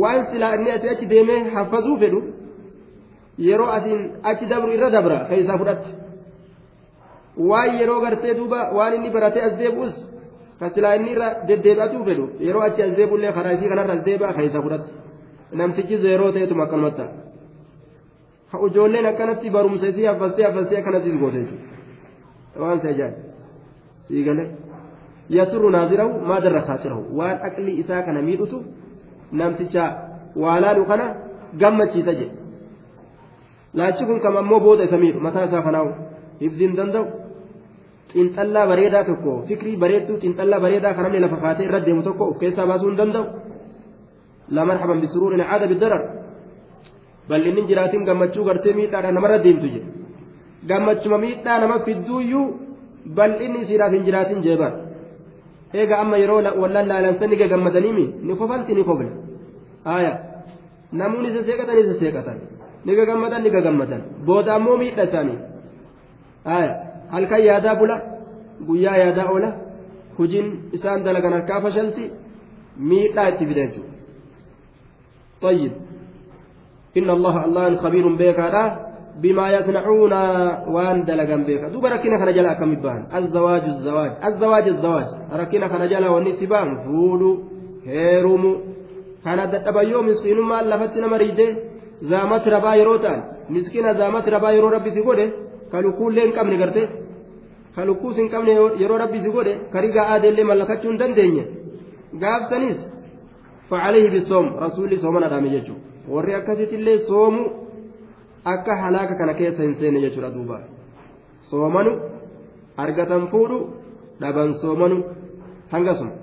waan 0.01 0.21
silaa 0.31 0.53
inni 0.57 0.71
asii 0.77 0.89
achi 0.95 1.05
deemee 1.13 1.39
haffazuu 1.55 1.97
fedhu 2.03 2.19
yeroo 3.47 3.69
asiin 3.77 4.01
achi 4.23 4.45
dabru 4.45 4.71
irra 4.77 4.89
dabra 4.97 5.17
keeysaa 5.29 5.57
fudhatte 5.61 5.89
waan 7.49 7.79
yeroo 7.79 8.01
gartee 8.01 8.33
duuba 8.39 8.59
waan 8.77 8.95
inni 8.95 9.09
baratee 9.15 9.43
as 9.49 9.57
deebi'us 9.61 9.95
ka 10.59 10.69
silaa 10.75 10.95
inni 10.95 11.11
irra 11.15 11.27
deddeebi'atuu 11.47 12.03
fedhu 12.09 12.25
yeroo 12.47 12.63
achi 12.67 12.81
as 12.87 12.95
deebi'ullee 12.97 13.33
karaa 13.37 13.53
isii 13.57 13.69
kanarra 13.71 13.93
as 13.93 14.05
deebi'a 14.07 14.33
keessa 14.37 14.61
fudhatti 14.65 14.91
namtichi 15.61 16.01
zeeroo 16.05 16.31
ta'etuma 16.31 16.63
akkanumatti 16.63 17.05
ijoolleen 18.67 19.05
akkanatti 19.11 19.49
barumsa 19.49 19.87
isii 19.93 20.09
haffastee 20.11 20.45
haffastee 20.45 20.79
akkanatti 20.79 21.17
goote 21.21 21.45
waan 22.63 22.81
ta'e 22.81 22.93
jaalle 22.99 23.17
sii 24.07 24.23
galee 24.27 24.49
yasurru 25.37 25.69
naazirahu 25.77 26.19
maa 26.31 26.41
darra 26.41 26.77
waan 27.21 27.37
aqli 27.47 27.79
isaa 27.79 28.01
kana 28.01 28.21
miidhutu 28.27 28.63
namticha 29.31 29.83
waa 30.43 30.59
laalu 30.65 30.85
kana 30.91 31.05
gammachiisa 31.61 32.13
jedhe 32.19 32.38
laachi 33.73 34.05
kun 34.05 34.19
kam 34.19 34.37
ammoo 34.37 34.59
booda 34.59 34.83
isa 34.83 34.97
miidhu 34.97 35.19
mataa 35.27 35.45
isaa 35.49 35.61
kanaawu 35.67 35.91
hibziin 36.41 36.75
danda'u 36.79 37.05
xiinxallaa 38.13 38.65
bareedaa 38.71 39.03
tokko 39.09 39.43
fikrii 39.47 39.75
bareedduu 39.83 40.17
xiinxallaa 40.23 40.59
bareedaa 40.65 40.93
kan 40.93 41.03
namni 41.03 41.19
lafa 41.25 41.37
kaatee 41.43 41.65
irra 41.69 41.79
deemu 41.85 42.03
tokko 42.07 42.23
of 42.31 42.39
keessaa 42.41 42.67
baasuu 42.71 42.89
hin 42.89 42.97
danda'u 43.01 43.25
la 44.55 44.65
marhaban 44.65 45.01
bisuruurin 45.03 45.43
caada 45.49 45.67
bidarar 45.71 46.03
bal'inni 47.29 47.67
jiraatiin 47.69 48.05
gammachuu 48.09 48.43
gartee 48.49 48.73
miidhaadhaan 48.79 49.15
namarra 49.19 49.43
deemtu 49.45 49.67
jedhe 49.73 49.89
gammachuma 50.69 51.17
miidhaa 51.25 51.59
nama 51.63 51.79
fidduuyyuu 51.87 52.45
bal'inni 53.17 53.59
isiidhaaf 53.65 53.93
hin 53.97 54.05
jiraatin 54.07 54.41
jeebaan 54.47 54.73
eega 55.81 55.99
amma 56.03 56.17
yeroo 56.23 56.41
wallan 56.61 56.87
laalansan 56.91 57.29
ni 57.29 57.37
gammadaniimi 57.53 58.05
ni 58.27 58.35
kofalti 58.41 58.73
ni 58.77 58.83
kofle 58.89 59.11
aya 59.97 60.13
namuun 61.01 61.25
isa 61.31 61.43
seeqatan 61.49 61.77
isa 61.83 61.95
seeqatan 62.01 62.37
ni 62.85 62.95
gagammadan 62.95 63.43
ni 63.43 63.49
gagammadan 63.49 64.01
booda 64.25 64.55
ammoo 64.55 64.77
miidha 64.77 65.03
isaanii 65.09 65.39
halkan 67.11 67.45
yaadaa 67.49 67.75
bula 67.75 68.01
guyyaa 68.67 68.97
yaadaa 69.03 69.29
oola 69.33 69.53
hujiin 70.17 70.47
isaan 70.77 71.03
dalagan 71.03 71.33
harkaa 71.37 71.61
fashalti 71.61 72.11
miidhaa 72.91 73.29
itti 73.33 73.45
fida 73.45 73.67
jechuudha 73.67 73.97
طيب 75.41 75.71
إن 76.97 77.09
الله 77.09 77.45
الله 77.45 77.75
خبير 77.75 78.05
بك 78.21 78.39
بما 79.23 79.45
يصنعون 79.57 80.13
وان 80.73 80.97
دلقا 81.05 81.35
بك 81.47 81.63
دوب 81.73 81.85
ركنا 81.85 82.17
خنا 82.19 82.31
جلا 82.31 82.53
كم 82.59 82.73
يبان 82.73 83.01
الزواج 83.15 83.63
الزواج 83.63 84.11
الزواج 84.27 84.65
الزواج 84.67 85.07
ركنا 85.33 85.67
خنا 85.67 85.85
جلا 85.85 86.09
والنسبان 86.09 86.67
فولو 86.83 87.31
هيرومو 87.87 88.53
كان 89.25 89.39
دتبا 89.51 90.01
مسكين 90.07 90.39
ما 90.49 90.57
لفتنا 90.69 91.07
مريده 91.07 91.49
زامت 92.01 92.47
ربا 92.47 92.75
يروتان 92.75 93.19
مسكين 93.49 93.93
زامت 93.93 94.29
ربا 94.29 94.49
يرو 94.51 94.67
ربي 94.67 94.91
سيغوده 94.91 95.25
كالو 95.71 96.09
لين 96.09 96.31
قمني 96.31 96.57
غرتي 96.63 96.87
kalukuu 97.75 98.13
sin 98.13 98.27
qabne 98.29 98.51
yeroo 98.81 98.97
rabbi 98.97 99.19
si 99.23 99.29
godhe 99.35 99.53
karigaa 99.73 100.05
aadeellee 100.13 100.43
mallakachuu 100.51 100.89
hin 100.91 100.99
dandeenye 101.01 101.43
gaafsanis 102.21 102.79
فعليه 103.69 104.09
بالصوم 104.13 104.47
رسول 104.65 104.91
صومنا 105.01 105.27
دامي 105.29 105.49
جيجو 105.49 105.75
warri 106.13 106.33
akkasitillee 106.33 106.99
soomu 107.09 107.41
akka 108.53 108.75
halaaka 108.81 109.13
kana 109.19 109.33
keessa 109.39 109.61
hin 109.63 109.75
seenne 109.79 109.99
jechuudha 110.05 110.29
duuba 110.35 110.57
soomanu 111.49 111.91
argatan 112.83 113.27
fuudhu 113.31 113.57
dhaban 114.21 114.55
soomanu 114.63 114.97
hangasuma 115.73 116.13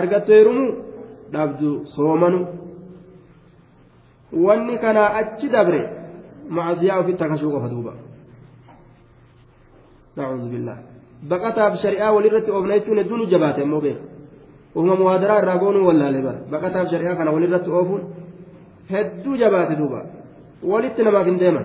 argattu 0.00 0.36
heerumuu 0.36 0.70
dhabdu 1.34 1.70
soomanu 1.96 2.38
wanni 4.46 4.78
kanaa 4.78 5.14
achi 5.20 5.48
dabre 5.48 5.80
macasiyaa 6.48 6.98
ofitti 6.98 7.24
akkasuu 7.24 7.52
qofa 7.52 7.68
duuba. 7.68 7.94
نعوذ 10.16 10.46
بالله 10.50 10.76
بقتها 11.22 11.70
في 11.70 11.76
شريعة 11.76 12.12
ولرت 12.12 12.48
أوفنا 12.48 13.02
دون 13.02 13.26
جبات 13.26 13.58
مو 13.58 13.78
بيه 13.82 13.96
وهم 14.74 14.98
موادرة 14.98 15.38
الراغون 15.38 15.76
ولا 15.76 16.10
لبر 16.10 16.36
بقتها 16.54 16.84
في 16.84 16.90
شريعة 16.90 17.14
كان 17.18 17.28
ولرت 17.28 17.68
أوفون 17.68 18.02
هدو 18.90 19.36
جبات 19.36 19.70
دوبا 19.72 20.00
ولت 20.62 21.00
نما 21.00 21.24
في 21.24 21.34
ديما 21.34 21.62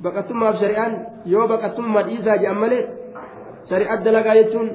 بقتما 0.00 0.52
في 0.52 0.58
شريعة 0.58 1.06
يو 1.26 1.46
بقتما 1.46 2.06
إيزا 2.06 2.36
جأمله 2.36 2.80
شريعة 3.70 4.02
دلقا 4.04 4.34
يتون 4.34 4.68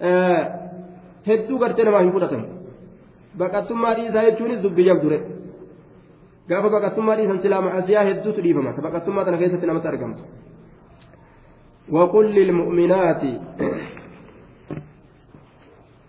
آه 0.00 0.60
hedduu 1.26 1.58
gartee 1.58 1.84
namaa 1.84 2.00
hin 2.00 2.12
fudhatamu. 2.12 2.46
Baqattummaa 3.38 3.94
dhiisaa 3.94 4.24
jechuunis 4.28 4.62
dubbii 4.62 4.84
jabdure 4.90 5.18
gaafa 6.48 6.68
baqattummaa 6.76 7.16
dhiisan 7.16 7.42
silaa 7.42 7.60
macasiyaa 7.66 8.04
hedduutu 8.10 8.42
dhiifama 8.42 8.72
baqattummaa 8.86 9.24
tana 9.24 9.38
keessatti 9.42 9.66
namatti 9.66 9.88
argamtu 9.88 10.22
وقل 11.90 12.24
للمؤمنات 12.38 13.22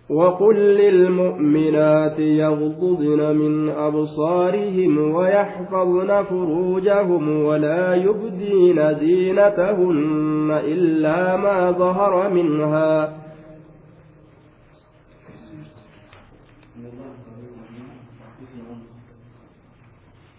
وقل 0.09 0.55
للمؤمنات 0.55 2.19
يغضضن 2.19 3.35
من 3.35 3.69
أبصارهم 3.69 5.11
ويحفظن 5.15 6.23
فروجهم 6.23 7.43
ولا 7.45 7.95
يبدين 7.95 8.93
زينتهن 8.93 10.49
إلا 10.63 11.37
ما 11.37 11.71
ظهر 11.71 12.29
منها 12.29 13.13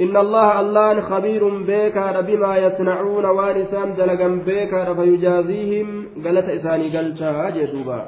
إن 0.01 0.16
الله 0.16 0.61
الله 0.61 1.01
خبير 1.01 1.43
بك 1.49 1.97
بما 2.26 2.57
يصنعون 2.57 3.24
وانسان 3.24 3.95
دلقا 3.95 4.28
بك 4.47 4.72
فيجازيهم 4.97 5.88
قالت 6.24 6.49
إساني 6.49 6.99
قلتها 6.99 7.51
جدوبا 7.51 8.01